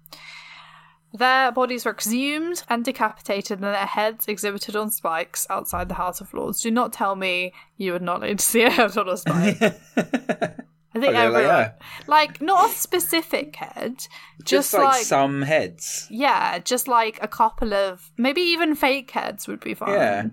their 1.14 1.50
bodies 1.52 1.86
were 1.86 1.92
exhumed 1.92 2.62
and 2.68 2.84
decapitated, 2.84 3.58
and 3.58 3.64
their 3.64 3.86
heads 3.86 4.28
exhibited 4.28 4.76
on 4.76 4.90
spikes 4.90 5.46
outside 5.48 5.88
the 5.88 5.94
House 5.94 6.20
of 6.20 6.34
Lords. 6.34 6.60
Do 6.60 6.70
not 6.70 6.92
tell 6.92 7.16
me 7.16 7.54
you 7.78 7.92
would 7.92 8.02
not 8.02 8.20
like 8.20 8.36
to 8.36 8.44
see 8.44 8.62
a 8.62 8.70
head 8.70 8.96
on 8.98 9.08
a 9.08 9.16
spike. 9.16 9.58
I 10.97 11.01
think 11.01 11.14
Oh, 11.16 11.22
yeah, 11.22 11.28
like, 11.28 11.44
yeah. 11.44 11.72
like 12.07 12.40
not 12.40 12.70
a 12.70 12.72
specific 12.74 13.57
head, 13.57 13.97
just, 14.40 14.72
Just 14.72 14.74
like, 14.74 14.82
like, 14.84 15.05
some 15.05 15.42
heads. 15.42 16.07
yeah, 16.11 16.59
just 16.59 16.88
like 16.88 17.18
a 17.22 17.28
couple 17.28 17.74
of 17.74 18.11
maybe 18.16 18.40
even 18.40 18.74
fake 18.74 19.11
heads 19.11 19.47
would 19.49 19.61
be 19.61 19.74
fine. 19.74 19.90
Yeah. 19.90 20.24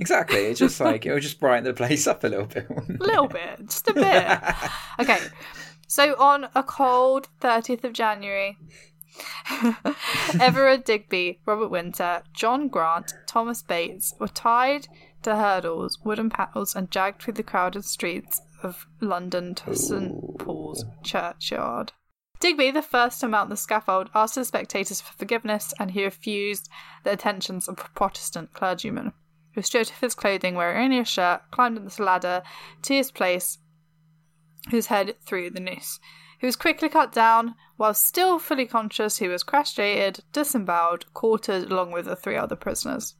Exactly. 0.00 0.38
It's 0.46 0.60
just 0.60 0.78
like 0.80 1.04
it 1.06 1.12
would 1.12 1.22
just 1.22 1.40
brighten 1.40 1.64
the 1.64 1.74
place 1.74 2.06
up 2.06 2.22
a 2.22 2.28
little 2.28 2.46
bit. 2.46 2.68
a 2.70 3.02
little 3.04 3.26
bit, 3.26 3.58
just 3.68 3.88
a 3.88 3.92
bit. 3.94 4.38
Okay, 5.00 5.18
so 5.88 6.14
on 6.20 6.48
a 6.54 6.62
cold 6.62 7.28
30th 7.40 7.82
of 7.84 7.92
January, 7.94 8.56
Everard 10.40 10.84
Digby, 10.84 11.40
Robert 11.46 11.68
Winter, 11.68 12.22
John 12.32 12.68
Grant, 12.68 13.12
Thomas 13.26 13.62
Bates 13.62 14.14
were 14.18 14.28
tied 14.28 14.86
to 15.22 15.34
hurdles, 15.36 15.98
wooden 16.04 16.30
paddles, 16.30 16.76
and 16.76 16.88
dragged 16.90 17.22
through 17.22 17.34
the 17.34 17.42
crowded 17.42 17.84
streets 17.84 18.40
of 18.62 18.86
London 19.00 19.54
to 19.56 19.74
St 19.74 20.38
Paul's 20.38 20.84
Churchyard. 21.02 21.92
Digby, 22.40 22.70
the 22.70 22.82
first 22.82 23.20
to 23.20 23.28
mount 23.28 23.50
the 23.50 23.56
scaffold, 23.56 24.10
asked 24.14 24.36
the 24.36 24.44
spectators 24.44 25.00
for 25.00 25.12
forgiveness, 25.14 25.74
and 25.80 25.90
he 25.90 26.04
refused 26.04 26.68
the 27.02 27.12
attentions 27.12 27.68
of 27.68 27.80
a 27.80 27.88
Protestant 27.94 28.52
clergyman. 28.52 29.12
He 29.52 29.62
stripped 29.62 29.90
off 29.90 30.00
his 30.00 30.14
clothing, 30.14 30.54
wearing 30.54 30.84
only 30.84 31.00
a 31.00 31.04
shirt, 31.04 31.42
climbed 31.50 31.78
up 31.78 31.88
the 31.88 32.02
ladder 32.02 32.42
to 32.82 32.94
his 32.94 33.10
place, 33.10 33.58
whose 34.70 34.86
head 34.86 35.16
through 35.24 35.50
the 35.50 35.60
noose. 35.60 35.98
He 36.38 36.46
was 36.46 36.54
quickly 36.54 36.88
cut 36.88 37.12
down. 37.12 37.56
While 37.76 37.94
still 37.94 38.38
fully 38.38 38.66
conscious, 38.66 39.18
he 39.18 39.26
was 39.26 39.42
castrated, 39.42 40.20
disemboweled, 40.32 41.12
quartered 41.14 41.70
along 41.70 41.90
with 41.90 42.04
the 42.04 42.14
three 42.14 42.36
other 42.36 42.56
prisoners. 42.56 43.14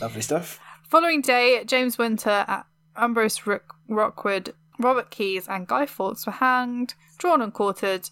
Lovely 0.00 0.22
stuff. 0.22 0.60
Following 0.88 1.20
day, 1.20 1.64
James 1.64 1.98
Winter, 1.98 2.44
at 2.46 2.66
Ambrose 2.96 3.46
Rook- 3.46 3.74
Rookwood, 3.88 4.54
Robert 4.82 5.10
Keyes, 5.10 5.48
and 5.48 5.66
Guy 5.66 5.86
Fawkes 5.86 6.26
were 6.26 6.32
hanged, 6.32 6.94
drawn 7.18 7.40
and 7.40 7.52
quartered 7.54 8.10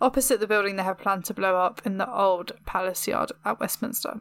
opposite 0.00 0.40
the 0.40 0.46
building 0.46 0.76
they 0.76 0.82
had 0.82 0.98
planned 0.98 1.24
to 1.26 1.34
blow 1.34 1.56
up 1.56 1.80
in 1.84 1.98
the 1.98 2.12
old 2.12 2.52
palace 2.66 3.06
yard 3.06 3.32
at 3.44 3.60
Westminster. 3.60 4.20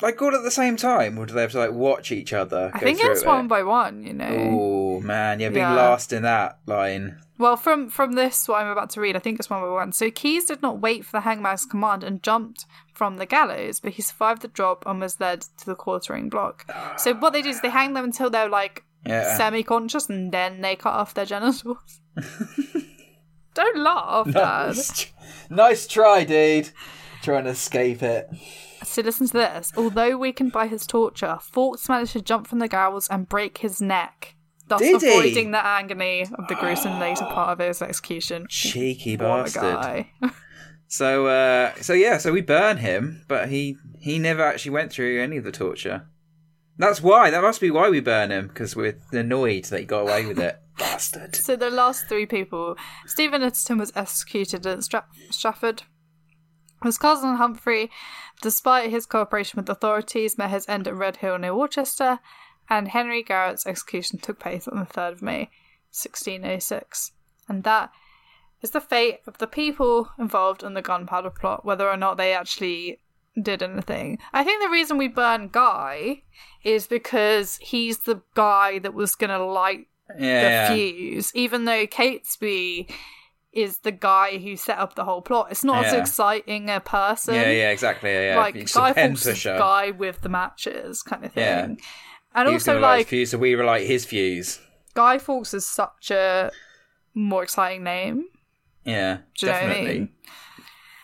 Like 0.00 0.22
all 0.22 0.34
at 0.34 0.44
the 0.44 0.50
same 0.50 0.76
time, 0.76 1.18
or 1.18 1.26
do 1.26 1.34
they 1.34 1.40
have 1.40 1.50
to 1.52 1.58
like 1.58 1.72
watch 1.72 2.12
each 2.12 2.32
other? 2.32 2.70
I 2.72 2.78
go 2.78 2.86
think 2.86 3.00
it's 3.02 3.22
it? 3.22 3.26
one 3.26 3.48
by 3.48 3.64
one, 3.64 4.04
you 4.04 4.12
know. 4.12 4.28
Oh 4.30 5.00
man, 5.00 5.40
yeah, 5.40 5.48
being 5.48 5.60
Yeah. 5.66 5.74
last 5.74 6.12
in 6.12 6.22
that 6.22 6.60
line. 6.66 7.18
Well, 7.36 7.56
from 7.56 7.88
from 7.88 8.12
this, 8.12 8.46
what 8.46 8.60
I'm 8.62 8.68
about 8.70 8.90
to 8.90 9.00
read, 9.00 9.16
I 9.16 9.18
think 9.18 9.40
it's 9.40 9.50
one 9.50 9.60
by 9.60 9.68
one. 9.68 9.90
So 9.92 10.08
Keyes 10.10 10.44
did 10.44 10.62
not 10.62 10.80
wait 10.80 11.04
for 11.04 11.12
the 11.12 11.22
hangman's 11.22 11.66
command 11.66 12.04
and 12.04 12.22
jumped 12.22 12.64
from 12.94 13.16
the 13.16 13.26
gallows, 13.26 13.80
but 13.80 13.92
he 13.94 14.02
survived 14.02 14.42
the 14.42 14.48
drop 14.48 14.84
and 14.86 15.00
was 15.00 15.18
led 15.18 15.40
to 15.58 15.66
the 15.66 15.74
quartering 15.74 16.28
block. 16.28 16.64
So 16.96 17.12
what 17.14 17.32
they 17.32 17.42
do 17.42 17.48
is 17.48 17.60
they 17.60 17.70
hang 17.70 17.94
them 17.94 18.04
until 18.04 18.30
they're 18.30 18.48
like 18.48 18.84
Yeah. 19.06 19.36
semi-conscious, 19.36 20.08
and 20.08 20.32
then 20.32 20.60
they 20.60 20.76
cut 20.76 20.92
off 20.94 21.14
their 21.14 21.24
genitals. 21.26 22.00
Don't 23.54 23.78
laugh, 23.78 24.30
Dad. 24.30 24.66
Nice. 24.76 25.06
nice 25.50 25.86
try, 25.86 26.24
dude. 26.24 26.70
Trying 27.22 27.44
to 27.44 27.50
escape 27.50 28.02
it. 28.02 28.28
So 28.84 29.02
listen 29.02 29.26
to 29.28 29.32
this. 29.32 29.72
Although 29.76 30.16
weakened 30.16 30.52
by 30.52 30.68
his 30.68 30.86
torture, 30.86 31.38
Fawkes 31.42 31.88
managed 31.88 32.12
to 32.12 32.20
jump 32.22 32.46
from 32.46 32.60
the 32.60 32.68
gallows 32.68 33.08
and 33.08 33.28
break 33.28 33.58
his 33.58 33.80
neck, 33.82 34.36
thus 34.68 34.80
Did 34.80 35.02
he? 35.02 35.08
avoiding 35.08 35.50
the 35.50 35.64
agony 35.64 36.22
of 36.22 36.46
the 36.48 36.54
gruesome 36.54 37.00
later 37.00 37.24
part 37.24 37.58
of 37.60 37.66
his 37.66 37.82
execution. 37.82 38.46
Cheeky 38.48 39.16
bastard. 39.16 39.62
guy. 39.62 40.12
So, 40.90 41.26
uh, 41.26 41.74
so 41.82 41.92
yeah, 41.92 42.16
so 42.16 42.32
we 42.32 42.40
burn 42.40 42.78
him, 42.78 43.22
but 43.28 43.50
he 43.50 43.76
he 43.98 44.18
never 44.18 44.42
actually 44.42 44.70
went 44.70 44.90
through 44.90 45.20
any 45.20 45.36
of 45.36 45.44
the 45.44 45.52
torture. 45.52 46.06
That's 46.78 47.02
why. 47.02 47.30
That 47.30 47.42
must 47.42 47.60
be 47.60 47.70
why 47.70 47.90
we 47.90 48.00
burn 48.00 48.30
him 48.30 48.48
because 48.48 48.76
we're 48.76 48.98
annoyed 49.12 49.64
that 49.64 49.80
he 49.80 49.86
got 49.86 50.02
away 50.02 50.26
with 50.26 50.38
it. 50.38 50.60
Bastard. 50.78 51.34
So 51.34 51.56
the 51.56 51.70
last 51.70 52.06
three 52.06 52.24
people, 52.24 52.76
Stephen 53.04 53.42
Littleton 53.42 53.78
was 53.78 53.92
executed 53.96 54.64
at 54.64 54.84
Stra- 54.84 55.06
Stratford. 55.30 55.82
His 56.84 56.96
cousin 56.96 57.34
Humphrey, 57.34 57.90
despite 58.40 58.90
his 58.90 59.06
cooperation 59.06 59.58
with 59.58 59.68
authorities, 59.68 60.38
met 60.38 60.50
his 60.50 60.68
end 60.68 60.86
at 60.86 60.94
Red 60.94 61.16
Hill 61.16 61.36
near 61.38 61.56
Worcester, 61.56 62.20
and 62.70 62.86
Henry 62.86 63.24
Garnet's 63.24 63.66
execution 63.66 64.20
took 64.20 64.38
place 64.38 64.68
on 64.68 64.78
the 64.78 64.84
3rd 64.84 65.12
of 65.14 65.22
May, 65.22 65.50
1606. 65.90 67.12
And 67.48 67.64
that 67.64 67.90
is 68.62 68.70
the 68.70 68.80
fate 68.80 69.20
of 69.26 69.38
the 69.38 69.48
people 69.48 70.10
involved 70.18 70.62
in 70.62 70.74
the 70.74 70.82
gunpowder 70.82 71.30
plot, 71.30 71.64
whether 71.64 71.88
or 71.88 71.96
not 71.96 72.16
they 72.16 72.32
actually 72.32 73.00
did 73.42 73.62
anything. 73.62 74.18
I 74.32 74.44
think 74.44 74.62
the 74.62 74.68
reason 74.70 74.98
we 74.98 75.08
burn 75.08 75.48
Guy 75.48 76.22
is 76.64 76.86
because 76.86 77.56
he's 77.62 77.98
the 78.00 78.20
guy 78.34 78.78
that 78.80 78.94
was 78.94 79.14
going 79.14 79.30
to 79.30 79.44
light 79.44 79.86
Yeah. 80.18 80.68
the 80.70 80.74
fuse, 80.74 81.34
even 81.34 81.64
though 81.64 81.86
Catesby 81.86 82.90
is 83.52 83.78
the 83.78 83.92
guy 83.92 84.38
who 84.38 84.56
set 84.56 84.78
up 84.78 84.94
the 84.94 85.04
whole 85.04 85.22
plot. 85.22 85.48
It's 85.50 85.64
not 85.64 85.84
as 85.86 85.92
exciting 85.94 86.68
a 86.70 86.80
person. 86.80 87.34
Yeah, 87.34 87.50
yeah, 87.50 87.70
exactly. 87.70 88.10
Yeah, 88.10 88.34
yeah. 88.34 88.38
Like 88.38 88.54
Guy 88.54 88.92
Fawkes 88.92 89.26
is 89.26 89.42
the 89.42 89.56
guy 89.58 89.90
with 89.90 90.20
the 90.20 90.28
matches 90.28 91.02
kind 91.02 91.24
of 91.24 91.32
thing. 91.32 91.44
Yeah. 91.44 91.68
And 92.34 92.48
He 92.48 92.54
also 92.54 92.72
gonna 92.74 92.80
light 92.82 92.96
his 92.98 93.00
like 93.04 93.06
fuse, 93.08 93.30
so 93.30 93.38
we 93.38 93.56
were 93.56 93.64
like 93.64 93.86
his 93.86 94.04
fuse. 94.04 94.60
Guy 94.94 95.18
Fawkes 95.18 95.54
is 95.54 95.64
such 95.66 96.10
a 96.10 96.50
more 97.14 97.42
exciting 97.42 97.82
name. 97.84 98.26
Yeah, 98.84 99.18
Do 99.34 99.46
you 99.46 99.52
know 99.52 99.58
what 99.58 99.62
I 99.62 99.66
definitely. 99.68 99.98
mean? 99.98 100.08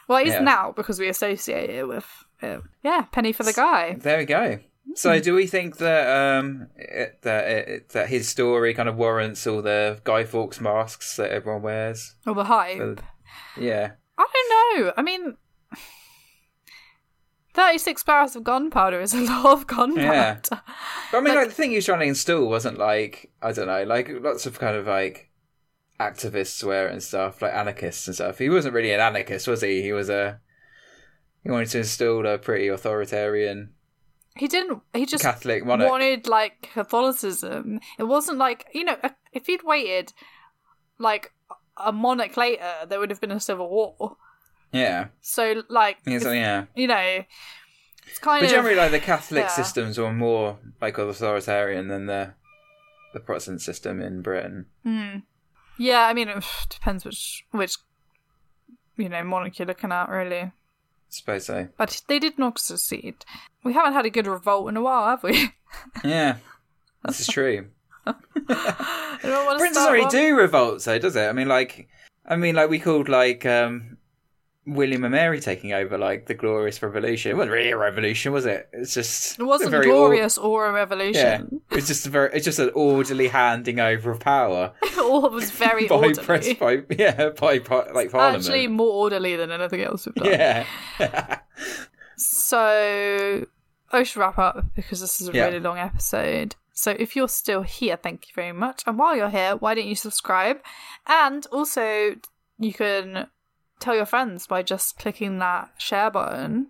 Well, 0.07 0.19
it 0.19 0.27
is 0.29 0.35
Yeah. 0.35 0.41
now 0.41 0.73
because 0.73 0.99
we 1.01 1.09
associate 1.09 1.71
it 1.71 1.89
with 1.89 2.07
it. 2.45 2.63
Yeah, 2.83 3.03
penny 3.13 3.33
for 3.33 3.43
the 3.43 3.53
guy. 3.53 3.95
There 3.99 4.19
we 4.19 4.25
go. 4.25 4.57
Hmm. 4.87 4.93
So, 4.97 5.19
do 5.21 5.35
we 5.35 5.47
think 5.47 5.79
that 5.79 6.39
um 6.39 6.69
it, 6.77 7.21
that 7.23 7.45
it, 7.49 7.89
that 7.91 8.09
his 8.09 8.29
story 8.29 8.75
kind 8.75 8.89
of 8.89 8.97
warrants 8.97 9.47
all 9.47 9.63
the 9.63 10.01
Guy 10.05 10.25
Fawkes 10.25 10.61
masks 10.61 11.17
that 11.17 11.31
everyone 11.31 11.63
wears? 11.63 12.15
Or 12.27 12.35
the 12.35 12.45
hype. 12.45 12.81
Uh, 12.81 13.03
Yeah, 13.59 13.93
I 14.19 14.27
don't 14.33 14.85
know. 14.85 14.93
I 14.97 15.03
mean, 15.03 15.37
36 17.55 18.03
barrels 18.03 18.35
of 18.37 18.43
gunpowder 18.45 19.01
is 19.01 19.15
a 19.15 19.21
lot 19.23 19.47
of 19.47 19.67
gunpowder. 19.67 20.01
Yeah. 20.03 20.39
but 20.51 20.63
I 21.13 21.21
mean, 21.21 21.25
Like- 21.35 21.37
like, 21.37 21.49
the 21.49 21.55
thing 21.55 21.71
he 21.71 21.77
was 21.77 21.85
trying 21.87 22.01
to 22.01 22.07
install 22.07 22.49
wasn't 22.49 22.79
like 22.79 23.31
I 23.41 23.53
don't 23.53 23.67
know, 23.67 23.85
like 23.85 24.09
lots 24.11 24.47
of 24.47 24.59
kind 24.59 24.77
of 24.77 24.87
like 24.87 25.31
activists 26.01 26.63
wear 26.65 26.89
it 26.89 26.93
and 26.93 27.03
stuff, 27.03 27.41
like 27.41 27.55
anarchists 27.55 28.07
and 28.09 28.15
stuff. 28.17 28.39
He 28.39 28.51
wasn't 28.51 28.75
really 28.75 28.93
an 28.93 29.01
anarchist, 29.01 29.47
was 29.47 29.61
he? 29.63 29.83
He 29.83 29.93
was 29.93 30.11
a 30.11 30.41
he 31.45 31.51
wanted 31.51 31.69
to 31.69 31.79
install 31.79 32.27
a 32.27 32.39
pretty 32.39 32.69
authoritarian 32.69 33.71
He 34.37 34.49
didn't. 34.49 34.83
He 34.93 35.07
just 35.07 35.23
Catholic 35.23 35.65
monarch. 35.65 35.89
wanted 35.91 36.27
like 36.27 36.71
Catholicism. 36.73 37.79
It 37.99 38.05
wasn't 38.05 38.39
like 38.39 38.67
you 38.75 38.85
know, 38.85 38.97
if 39.33 39.47
he'd 39.47 39.63
waited 39.63 40.13
like 40.99 41.33
a 41.77 41.93
monarch 41.93 42.37
later, 42.37 42.71
there 42.89 42.99
would 42.99 43.11
have 43.11 43.21
been 43.21 43.31
a 43.33 43.39
civil 43.41 43.69
war. 43.69 44.17
Yeah, 44.73 45.09
So 45.21 45.63
like, 45.69 45.99
yeah, 46.05 46.19
so, 46.19 46.31
if- 46.31 46.35
yeah. 46.37 46.65
you 46.75 46.89
know, 46.89 47.25
it's 48.09 48.19
kind 48.19 48.43
of 48.45 48.51
But 48.51 48.57
of 48.57 48.63
generally, 48.65 48.77
like 48.77 48.91
the 48.91 48.99
Catholic 48.99 49.45
yeah. 49.45 49.49
systems 49.49 49.99
were 49.99 50.13
more 50.13 50.59
like 50.81 50.99
authoritarian 50.99 51.87
than 51.89 52.07
the 52.07 52.35
the 53.13 53.21
Protestant 53.21 53.61
system 53.63 54.01
in 54.03 54.21
Britain. 54.23 54.67
Hmm. 54.83 55.19
Yeah, 55.79 56.07
I 56.07 56.13
mean, 56.13 56.29
it 56.29 56.45
depends 56.69 57.05
which 57.05 57.45
which 57.53 57.77
you 58.97 59.09
know 59.09 59.23
monarch 59.23 59.59
you're 59.61 59.67
looking 59.69 59.93
at, 59.93 60.09
really. 60.09 60.51
Suppose 61.15 61.47
so. 61.47 61.69
But 61.77 62.03
they 62.09 62.19
did 62.19 62.39
not 62.39 62.59
succeed. 62.59 63.25
We 63.63 63.73
haven't 63.73 63.95
had 63.95 64.07
a 64.07 64.11
good 64.11 64.27
revolt 64.27 64.69
in 64.69 64.77
a 64.77 64.83
while, 64.83 65.07
have 65.09 65.23
we? 65.23 65.51
Yeah, 66.05 66.37
this 67.05 67.19
is 67.19 67.27
true. 67.27 67.67
I 68.07 69.19
don't 69.23 69.45
want 69.45 69.57
to 69.57 69.59
Britain 69.59 69.75
doesn't 69.75 69.93
really 69.93 70.05
one. 70.05 70.13
do 70.13 70.37
revolts, 70.37 70.85
though, 70.85 70.99
does 71.01 71.17
it? 71.17 71.27
I 71.27 71.33
mean, 71.33 71.49
like, 71.49 71.89
I 72.25 72.37
mean, 72.37 72.55
like 72.55 72.71
we 72.71 72.79
called 72.79 73.09
like 73.09 73.45
um, 73.45 73.97
William 74.67 75.05
and 75.05 75.13
Mary 75.13 75.41
taking 75.41 75.73
over 75.73 75.99
like 75.99 76.27
the 76.27 76.35
Glorious 76.35 76.83
Revolution. 76.83 77.31
It 77.33 77.37
wasn't 77.37 77.53
really 77.53 77.71
a 77.71 77.77
revolution, 77.77 78.33
was 78.33 78.47
it? 78.47 78.69
It's 78.73 78.95
just 78.95 79.39
It 79.39 79.45
wasn't 79.45 79.69
a 79.69 79.71
very 79.71 79.87
or- 79.87 79.93
glorious 79.95 80.39
or 80.39 80.67
a 80.67 80.73
revolution. 80.73 81.61
yeah, 81.71 81.77
it's 81.77 81.87
just 81.87 82.07
a 82.07 82.11
very, 82.11 82.31
it's 82.33 82.45
just 82.47 82.59
an 82.59 82.71
orderly 82.75 83.29
handing 83.29 83.79
over 83.81 84.11
of 84.11 84.21
power 84.21 84.73
All 84.99 85.29
was 85.29 85.51
very 85.51 85.87
by 85.89 85.97
orderly. 85.97 86.25
press, 86.25 86.53
by 86.55 86.83
yeah, 86.99 87.31
by, 87.31 87.59
par- 87.59 87.89
like 87.95 88.11
Parliament. 88.11 88.45
Actually, 88.45 88.69
more 88.69 88.93
orderly 89.05 89.37
than 89.37 89.51
anything 89.51 89.83
else 89.83 90.07
we've 90.07 90.15
done. 90.15 90.27
yeah, 90.27 90.67
So 92.17 93.47
I 93.93 94.03
should 94.03 94.19
wrap 94.21 94.39
up 94.39 94.65
because 94.75 95.01
this 95.01 95.21
is 95.21 95.29
a 95.29 95.33
Yeah. 95.33 95.47
really 95.47 95.61
long 95.61 95.79
episode. 95.79 96.57
So 96.73 96.93
if 96.99 97.15
you're 97.15 97.29
still 97.29 97.63
here, 97.63 97.97
thank 97.97 98.29
you 98.29 98.33
very 98.35 98.53
much. 98.53 98.83
And 98.87 98.99
while 98.99 99.17
you're 99.17 99.31
here, 99.31 99.57
why 99.57 99.75
don't 99.75 99.87
you 99.87 99.95
subscribe? 99.95 100.59
And 101.07 101.47
also, 101.53 102.17
you 102.59 102.73
can 102.73 103.29
tell 103.85 103.95
your 103.95 104.07
friends 104.07 104.47
by 104.47 104.63
just 104.63 104.99
clicking 104.99 105.39
that 105.39 105.71
share 105.79 106.11
button. 106.11 106.69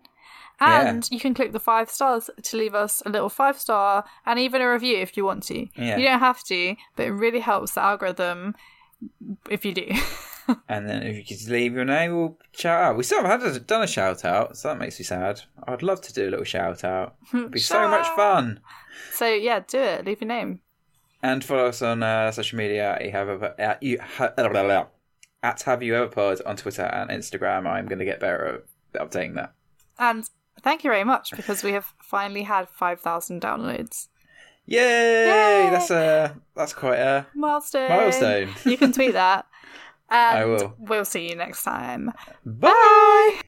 And 0.61 1.09
you 1.11 1.19
can 1.19 1.35
click 1.35 1.53
the 1.53 1.61
five 1.61 1.91
stars 1.91 2.31
to 2.43 2.57
leave 2.57 2.75
us 2.75 3.03
a 3.05 3.11
little 3.11 3.29
five 3.29 3.59
star 3.59 4.05
and 4.25 4.39
even 4.39 4.63
a 4.63 4.71
review 4.71 4.99
if 4.99 5.17
you 5.17 5.25
want 5.25 5.43
to. 5.45 5.67
Yeah. 5.77 5.97
You 5.97 6.05
don't 6.07 6.21
have 6.21 6.43
to, 6.45 6.77
but 6.97 7.07
it 7.07 7.13
really 7.13 7.41
helps 7.41 7.73
the 7.73 7.83
algorithm 7.83 8.55
if 9.51 9.65
you 9.65 9.75
do. 9.75 9.89
and 10.69 10.89
then 10.89 11.03
if 11.03 11.17
you 11.17 11.37
could 11.37 11.49
leave 11.51 11.75
your 11.75 11.85
name, 11.85 12.17
we'll 12.17 12.39
shout 12.53 12.83
out. 12.83 12.97
We 12.97 13.03
still 13.03 13.23
haven't 13.23 13.47
had 13.47 13.57
a, 13.57 13.61
done 13.61 13.83
a 13.83 13.87
shout 13.87 14.25
out, 14.25 14.57
so 14.57 14.69
that 14.69 14.79
makes 14.79 14.99
me 14.99 15.05
sad. 15.05 15.43
I'd 15.67 15.83
love 15.83 16.01
to 16.03 16.13
do 16.13 16.29
a 16.29 16.31
little 16.31 16.45
shout 16.45 16.85
out. 16.85 17.17
It'd 17.33 17.51
be 17.51 17.59
so 17.59 17.89
much 17.89 18.07
fun. 18.17 18.61
so 19.13 19.27
yeah, 19.27 19.61
do 19.67 19.79
it. 19.79 20.07
Leave 20.07 20.21
your 20.21 20.29
name. 20.29 20.61
And 21.23 21.43
follow 21.43 21.67
us 21.67 21.81
on 21.83 22.03
uh, 22.03 22.31
social 22.33 22.59
media 22.59 22.99
you 23.03 23.11
have 23.11 23.29
ever, 23.29 23.55
at 23.59 23.83
you 23.83 23.99
ha, 24.01 24.33
at 25.45 25.63
have 25.63 25.83
you 25.83 25.95
ever 25.95 26.09
pod 26.09 26.41
on 26.47 26.57
Twitter 26.57 26.83
and 26.83 27.11
Instagram. 27.11 27.69
I'm 27.69 27.87
going 27.87 27.99
to 27.99 28.05
get 28.05 28.19
better 28.19 28.65
at 28.95 29.11
updating 29.11 29.35
that. 29.35 29.53
And 29.99 30.29
thank 30.63 30.83
you 30.83 30.91
very 30.91 31.05
much 31.05 31.31
because 31.37 31.63
we 31.63 31.73
have 31.73 31.93
finally 32.03 32.43
had 32.43 32.69
5,000 32.71 33.41
downloads. 33.43 34.09
Yay! 34.67 34.81
Yay! 34.81 35.71
That's 35.71 35.91
a 35.91 36.35
that's 36.57 36.73
quite 36.73 36.99
a 36.99 37.27
Milestone. 37.35 37.91
milestone. 37.91 38.49
You 38.65 38.79
can 38.79 38.93
tweet 38.93 39.13
that. 39.13 39.47
And 40.11 40.39
I 40.39 40.45
will. 40.45 40.75
We'll 40.79 41.07
see 41.07 41.31
you 41.31 41.35
next 41.35 41.63
time. 41.65 42.13
Bye. 42.45 43.41